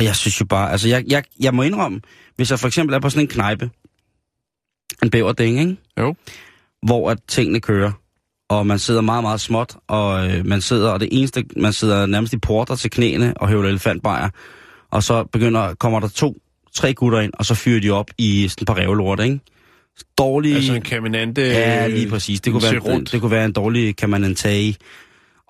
og 0.00 0.06
jeg 0.06 0.16
synes 0.16 0.40
jo 0.40 0.44
bare, 0.44 0.72
altså 0.72 0.88
jeg, 0.88 1.04
jeg, 1.08 1.24
jeg 1.40 1.54
må 1.54 1.62
indrømme, 1.62 2.00
hvis 2.36 2.50
jeg 2.50 2.58
for 2.58 2.66
eksempel 2.66 2.94
er 2.94 3.00
på 3.00 3.10
sådan 3.10 3.24
en 3.24 3.28
knejpe, 3.28 3.70
en 5.02 5.10
bæverding, 5.10 5.60
ikke? 5.60 5.76
Jo. 5.98 6.14
hvor 6.86 7.10
at 7.10 7.18
tingene 7.28 7.60
kører, 7.60 7.92
og 8.48 8.66
man 8.66 8.78
sidder 8.78 9.00
meget, 9.00 9.22
meget 9.24 9.40
småt, 9.40 9.76
og 9.88 10.28
øh, 10.28 10.46
man 10.46 10.60
sidder, 10.60 10.90
og 10.90 11.00
det 11.00 11.08
eneste, 11.12 11.44
man 11.56 11.72
sidder 11.72 12.06
nærmest 12.06 12.32
i 12.32 12.38
porter 12.38 12.74
til 12.74 12.90
knæene 12.90 13.34
og 13.36 13.48
høvler 13.48 13.68
elefantbejer, 13.68 14.28
og 14.90 15.02
så 15.02 15.24
begynder, 15.24 15.74
kommer 15.74 16.00
der 16.00 16.08
to, 16.08 16.36
tre 16.74 16.94
gutter 16.94 17.20
ind, 17.20 17.32
og 17.38 17.46
så 17.46 17.54
fyrer 17.54 17.80
de 17.80 17.90
op 17.90 18.10
i 18.18 18.48
sådan 18.48 18.62
et 18.62 18.66
par 18.66 18.76
revlorte, 18.76 19.24
ikke? 19.24 19.40
Dårlige... 20.18 20.56
Altså 20.56 20.74
en 20.74 20.82
kaminante... 20.82 21.42
Ja, 21.42 21.86
lige 21.86 22.08
præcis. 22.08 22.40
Det 22.40 22.52
kunne, 22.52 22.62
være, 22.62 22.78
rundt. 22.78 23.12
det 23.12 23.20
kunne 23.20 23.30
være 23.30 23.44
en 23.44 23.52
dårlig 23.52 23.96
tage 24.36 24.76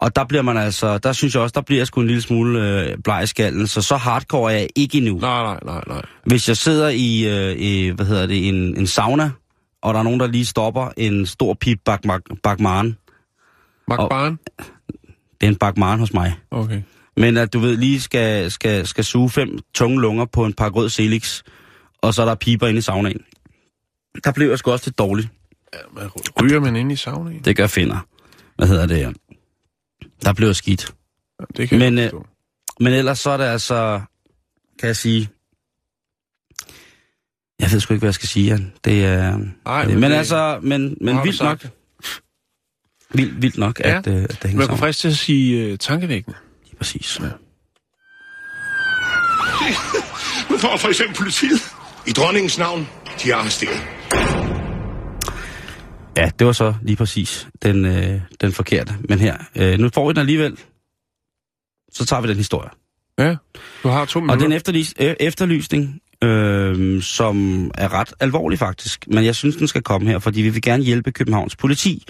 Og 0.00 0.16
der 0.16 0.24
bliver 0.24 0.42
man 0.42 0.56
altså, 0.56 0.98
der 0.98 1.12
synes 1.12 1.34
jeg 1.34 1.42
også, 1.42 1.52
der 1.52 1.60
bliver 1.60 1.80
jeg 1.80 1.86
sgu 1.86 2.00
en 2.00 2.06
lille 2.06 2.22
smule 2.22 2.60
øh, 2.60 2.98
bleg 3.04 3.22
i 3.22 3.26
skallen, 3.26 3.66
så 3.66 3.82
så 3.82 3.96
hardcore 3.96 4.52
er 4.52 4.58
jeg 4.58 4.68
ikke 4.76 4.98
endnu. 4.98 5.18
Nej, 5.18 5.42
nej, 5.42 5.58
nej, 5.64 5.82
nej. 5.86 6.02
Hvis 6.26 6.48
jeg 6.48 6.56
sidder 6.56 6.88
i, 6.88 7.26
øh, 7.28 7.56
i 7.56 7.88
hvad 7.88 8.06
hedder 8.06 8.26
det, 8.26 8.48
en, 8.48 8.76
en 8.76 8.86
sauna, 8.86 9.30
og 9.82 9.94
der 9.94 10.00
er 10.00 10.04
nogen, 10.04 10.20
der 10.20 10.26
lige 10.26 10.46
stopper 10.46 10.88
en 10.96 11.26
stor 11.26 11.54
pip 11.54 11.78
bak, 11.84 12.02
bak, 12.02 12.20
bakmaren. 12.42 12.96
Barn? 13.88 14.38
Det 15.40 15.46
er 15.46 15.48
en 15.48 15.56
bakmaren 15.56 16.00
hos 16.00 16.12
mig. 16.12 16.34
Okay. 16.50 16.82
Men 17.16 17.36
at 17.36 17.52
du 17.52 17.58
ved, 17.58 17.76
lige 17.76 18.00
skal, 18.00 18.50
skal, 18.50 18.86
skal 18.86 19.04
suge 19.04 19.30
fem 19.30 19.58
tunge 19.74 20.00
lunger 20.00 20.24
på 20.24 20.44
en 20.44 20.52
par 20.52 20.70
grød 20.70 20.90
Celix, 20.90 21.42
og 22.02 22.14
så 22.14 22.22
er 22.22 22.26
der 22.26 22.34
piber 22.34 22.66
inde 22.66 22.78
i 22.78 22.82
saunaen. 22.82 23.20
Der 24.24 24.32
blev 24.32 24.48
jeg 24.48 24.58
sgu 24.58 24.70
også 24.70 24.86
lidt 24.86 24.98
dårligt. 24.98 25.28
Ja, 25.74 25.78
man 25.92 26.10
ryger 26.42 26.60
man 26.60 26.76
ind 26.76 26.92
i 26.92 26.96
saunaen? 26.96 27.40
Det 27.44 27.56
gør 27.56 27.66
finder. 27.66 28.06
Hvad 28.56 28.68
hedder 28.68 28.86
det? 28.86 29.16
Der 30.24 30.32
blev 30.32 30.54
skidt. 30.54 30.94
Ja, 31.40 31.44
det 31.56 31.68
kan 31.68 31.78
Men, 31.78 31.98
jeg 31.98 32.14
øh. 32.14 32.20
Men 32.80 32.92
ellers 32.92 33.18
så 33.18 33.30
er 33.30 33.36
det 33.36 33.44
altså, 33.44 34.00
kan 34.78 34.86
jeg 34.86 34.96
sige... 34.96 35.28
Jeg 37.60 37.72
ved 37.72 37.80
sgu 37.80 37.94
ikke, 37.94 38.00
hvad 38.00 38.08
jeg 38.08 38.14
skal 38.14 38.28
sige, 38.28 38.46
Jan. 38.46 38.72
Det 38.84 39.04
er... 39.04 39.38
Ej, 39.66 39.80
det, 39.84 39.90
men 39.90 40.00
men 40.00 40.10
det- 40.10 40.16
altså, 40.16 40.58
men, 40.62 40.96
men 41.00 41.16
vildt 41.24 41.40
nok, 41.42 41.60
sagt 41.62 41.72
vildt, 43.14 43.42
vildt 43.42 43.58
nok, 43.58 43.80
Ja. 43.80 43.98
at, 43.98 44.06
øh, 44.06 44.22
at 44.22 44.28
det 44.30 44.38
hænger 44.42 44.56
Man 44.58 44.68
kunne 44.68 44.78
frisk 44.78 44.98
til 44.98 45.08
at 45.08 45.16
sige 45.16 45.72
uh, 45.72 45.78
tankevækkende. 45.78 46.38
Lige 46.64 46.76
præcis. 46.76 47.20
Nu 50.50 50.58
får 50.58 50.76
for 50.76 50.88
eksempel 50.88 51.16
politiet. 51.16 51.60
I 52.06 52.10
dronningens 52.10 52.58
navn, 52.58 52.88
de 53.22 53.30
er 53.30 53.36
arresteret. 53.36 53.80
Ja, 56.16 56.30
det 56.38 56.46
var 56.46 56.52
så 56.52 56.74
lige 56.82 56.96
præcis 56.96 57.48
den, 57.62 57.84
øh, 57.84 58.20
den 58.40 58.52
forkerte. 58.52 58.94
Men 59.08 59.18
her, 59.18 59.36
øh, 59.56 59.78
nu 59.78 59.90
får 59.94 60.06
vi 60.06 60.12
den 60.12 60.20
alligevel. 60.20 60.58
Så 61.92 62.06
tager 62.06 62.20
vi 62.22 62.28
den 62.28 62.36
historie. 62.36 62.70
Ja, 63.18 63.36
du 63.82 63.88
har 63.88 64.04
to 64.04 64.18
Og 64.18 64.22
minutter. 64.22 64.36
det 64.36 64.42
er 64.42 64.46
en 64.46 64.52
efterlys, 64.56 64.94
øh, 65.00 65.14
efterlysning, 65.20 66.00
øh, 66.24 67.02
som 67.02 67.64
er 67.74 67.92
ret 67.92 68.12
alvorlig 68.20 68.58
faktisk. 68.58 69.04
Men 69.08 69.24
jeg 69.24 69.34
synes, 69.34 69.56
den 69.56 69.68
skal 69.68 69.82
komme 69.82 70.08
her, 70.10 70.18
fordi 70.18 70.40
vi 70.42 70.48
vil 70.48 70.62
gerne 70.62 70.82
hjælpe 70.82 71.12
Københavns 71.12 71.56
politi. 71.56 72.04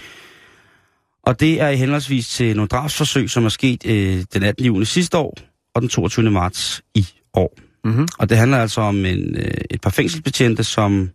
Og 1.23 1.41
det 1.41 1.61
er 1.61 1.69
i 1.69 1.77
henholdsvis 1.77 2.29
til 2.29 2.57
nogle 2.57 2.69
drabsforsøg, 2.69 3.31
som 3.31 3.45
er 3.45 3.49
sket 3.49 3.87
øh, 3.87 4.25
den 4.35 4.43
18. 4.43 4.65
juni 4.67 4.85
sidste 4.85 5.19
år 5.19 5.39
og 5.75 5.83
den 5.83 5.89
22. 5.89 6.31
marts 6.31 6.83
i 6.95 7.07
år. 7.35 7.59
Mhm. 7.85 8.09
Og 8.19 8.29
det 8.29 8.37
handler 8.39 8.59
altså 8.59 8.81
om 8.81 9.05
en, 9.05 9.37
øh, 9.37 9.51
et 9.71 9.81
par 9.81 9.91
fængselsbetjente, 9.91 10.65
som, 10.65 11.11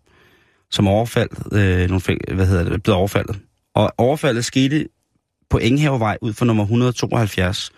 som 0.72 0.88
overfaldt, 0.88 1.53
øh, 1.53 1.88
nogle 1.88 2.01
fæng, 2.01 2.20
hvad 2.34 2.45
hedder 2.47 2.63
det, 2.63 2.84
blev 2.84 2.95
overfaldet. 2.95 3.39
Og 3.74 3.93
overfaldet 3.97 4.45
skete 4.45 4.88
på 5.49 5.57
Enghavevej 5.57 6.18
ud 6.22 6.34
for 6.34 6.45
nummer 6.45 6.63
172. 6.63 7.72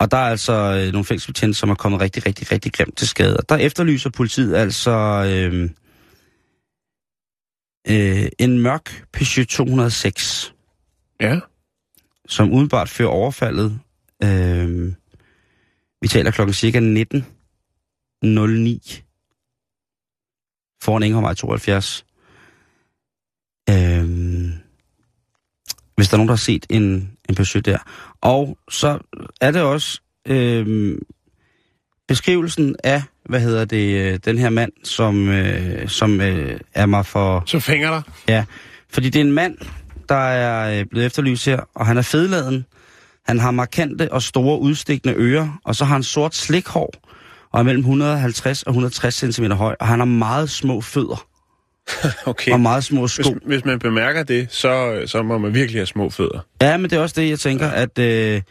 Og 0.00 0.10
der 0.10 0.16
er 0.16 0.30
altså 0.30 0.52
øh, 0.52 0.92
nogle 0.92 1.04
fængselsbetjente, 1.04 1.58
som 1.58 1.70
er 1.70 1.74
kommet 1.74 2.00
rigtig, 2.00 2.26
rigtig, 2.26 2.52
rigtig 2.52 2.72
grimt 2.72 2.96
til 2.96 3.08
skade. 3.08 3.36
Og 3.36 3.48
der 3.48 3.56
efterlyser 3.56 4.10
politiet 4.10 4.56
altså 4.56 4.90
øh, 4.90 5.70
øh, 7.88 8.28
en 8.38 8.58
mørk 8.58 9.04
Peugeot 9.12 9.46
206, 9.46 10.54
Ja, 11.20 11.40
som 12.28 12.52
udenbart 12.52 12.88
fører 12.88 13.08
overfaldet. 13.08 13.80
Øh, 14.22 14.92
vi 16.00 16.08
taler 16.08 16.30
klokken 16.30 16.54
cirka 16.54 16.80
19.09 18.24 19.07
foran 20.82 21.02
Ingervej 21.02 21.34
72. 21.34 22.04
Øh, 23.70 23.74
hvis 25.96 26.08
der 26.08 26.14
er 26.14 26.18
nogen, 26.18 26.28
der 26.28 26.34
har 26.34 26.36
set 26.36 26.66
en, 26.70 27.10
en 27.28 27.34
Peugeot 27.34 27.64
der. 27.64 27.78
Og 28.20 28.58
så 28.70 28.98
er 29.40 29.50
det 29.50 29.62
også 29.62 30.00
øh, 30.28 30.98
beskrivelsen 32.08 32.76
af, 32.84 33.02
hvad 33.24 33.40
hedder 33.40 33.64
det, 33.64 34.12
øh, 34.12 34.18
den 34.24 34.38
her 34.38 34.50
mand, 34.50 34.72
som, 34.84 35.28
øh, 35.28 35.88
som 35.88 36.20
øh, 36.20 36.60
er 36.74 36.86
mig 36.86 37.06
for... 37.06 37.42
så 37.46 37.60
fænger 37.60 37.90
dig. 37.90 38.02
Ja, 38.28 38.44
fordi 38.90 39.10
det 39.10 39.20
er 39.20 39.24
en 39.24 39.32
mand, 39.32 39.58
der 40.08 40.14
er 40.14 40.80
øh, 40.80 40.86
blevet 40.86 41.06
efterlyst 41.06 41.46
her, 41.46 41.60
og 41.74 41.86
han 41.86 41.96
er 41.96 42.02
fedladen. 42.02 42.64
Han 43.26 43.38
har 43.38 43.50
markante 43.50 44.12
og 44.12 44.22
store 44.22 44.60
udstikkende 44.60 45.14
ører, 45.14 45.60
og 45.64 45.74
så 45.76 45.84
har 45.84 45.94
han 45.94 46.02
sort 46.02 46.34
slikhår, 46.34 46.94
og 47.52 47.60
er 47.60 47.64
mellem 47.64 47.80
150 47.80 48.62
og 48.62 48.70
160 48.70 49.34
cm 49.34 49.44
høj, 49.44 49.76
og 49.80 49.86
han 49.86 49.98
har 49.98 50.06
meget 50.06 50.50
små 50.50 50.80
fødder. 50.80 51.26
Okay. 52.26 52.52
og 52.52 52.60
meget 52.60 52.84
små 52.84 53.00
Hvis, 53.00 53.10
sko. 53.10 53.36
hvis 53.46 53.64
man 53.64 53.78
bemærker 53.78 54.22
det, 54.22 54.46
så, 54.50 55.02
så 55.06 55.22
må 55.22 55.38
man 55.38 55.54
virkelig 55.54 55.78
have 55.78 55.86
små 55.86 56.10
fødder. 56.10 56.40
Ja, 56.62 56.76
men 56.76 56.90
det 56.90 56.96
er 56.96 57.00
også 57.00 57.20
det, 57.20 57.30
jeg 57.30 57.38
tænker, 57.38 57.68
at... 57.68 57.98
Øh, 57.98 58.42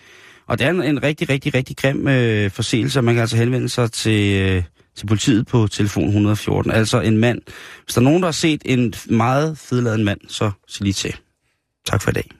og 0.47 0.59
det 0.59 0.65
er 0.67 0.71
en, 0.71 0.83
en 0.83 1.03
rigtig, 1.03 1.29
rigtig, 1.29 1.53
rigtig 1.53 1.77
grim 1.77 2.07
øh, 2.07 2.51
forseelse, 2.51 2.99
og 2.99 3.03
man 3.03 3.15
kan 3.15 3.21
altså 3.21 3.37
henvende 3.37 3.69
sig 3.69 3.91
til, 3.91 4.41
øh, 4.41 4.63
til 4.95 5.05
politiet 5.05 5.47
på 5.47 5.67
telefon 5.67 6.05
114. 6.07 6.71
Altså 6.71 7.01
en 7.01 7.17
mand. 7.17 7.41
Hvis 7.83 7.93
der 7.95 8.01
er 8.01 8.03
nogen, 8.03 8.21
der 8.21 8.27
har 8.27 8.31
set 8.31 8.61
en 8.65 8.93
meget 9.09 9.57
fedladet 9.57 9.99
mand, 9.99 10.19
så 10.27 10.51
sig 10.67 10.83
lige 10.83 10.93
til. 10.93 11.15
Tak 11.85 12.01
for 12.01 12.09
i 12.09 12.13
dag. 12.13 12.31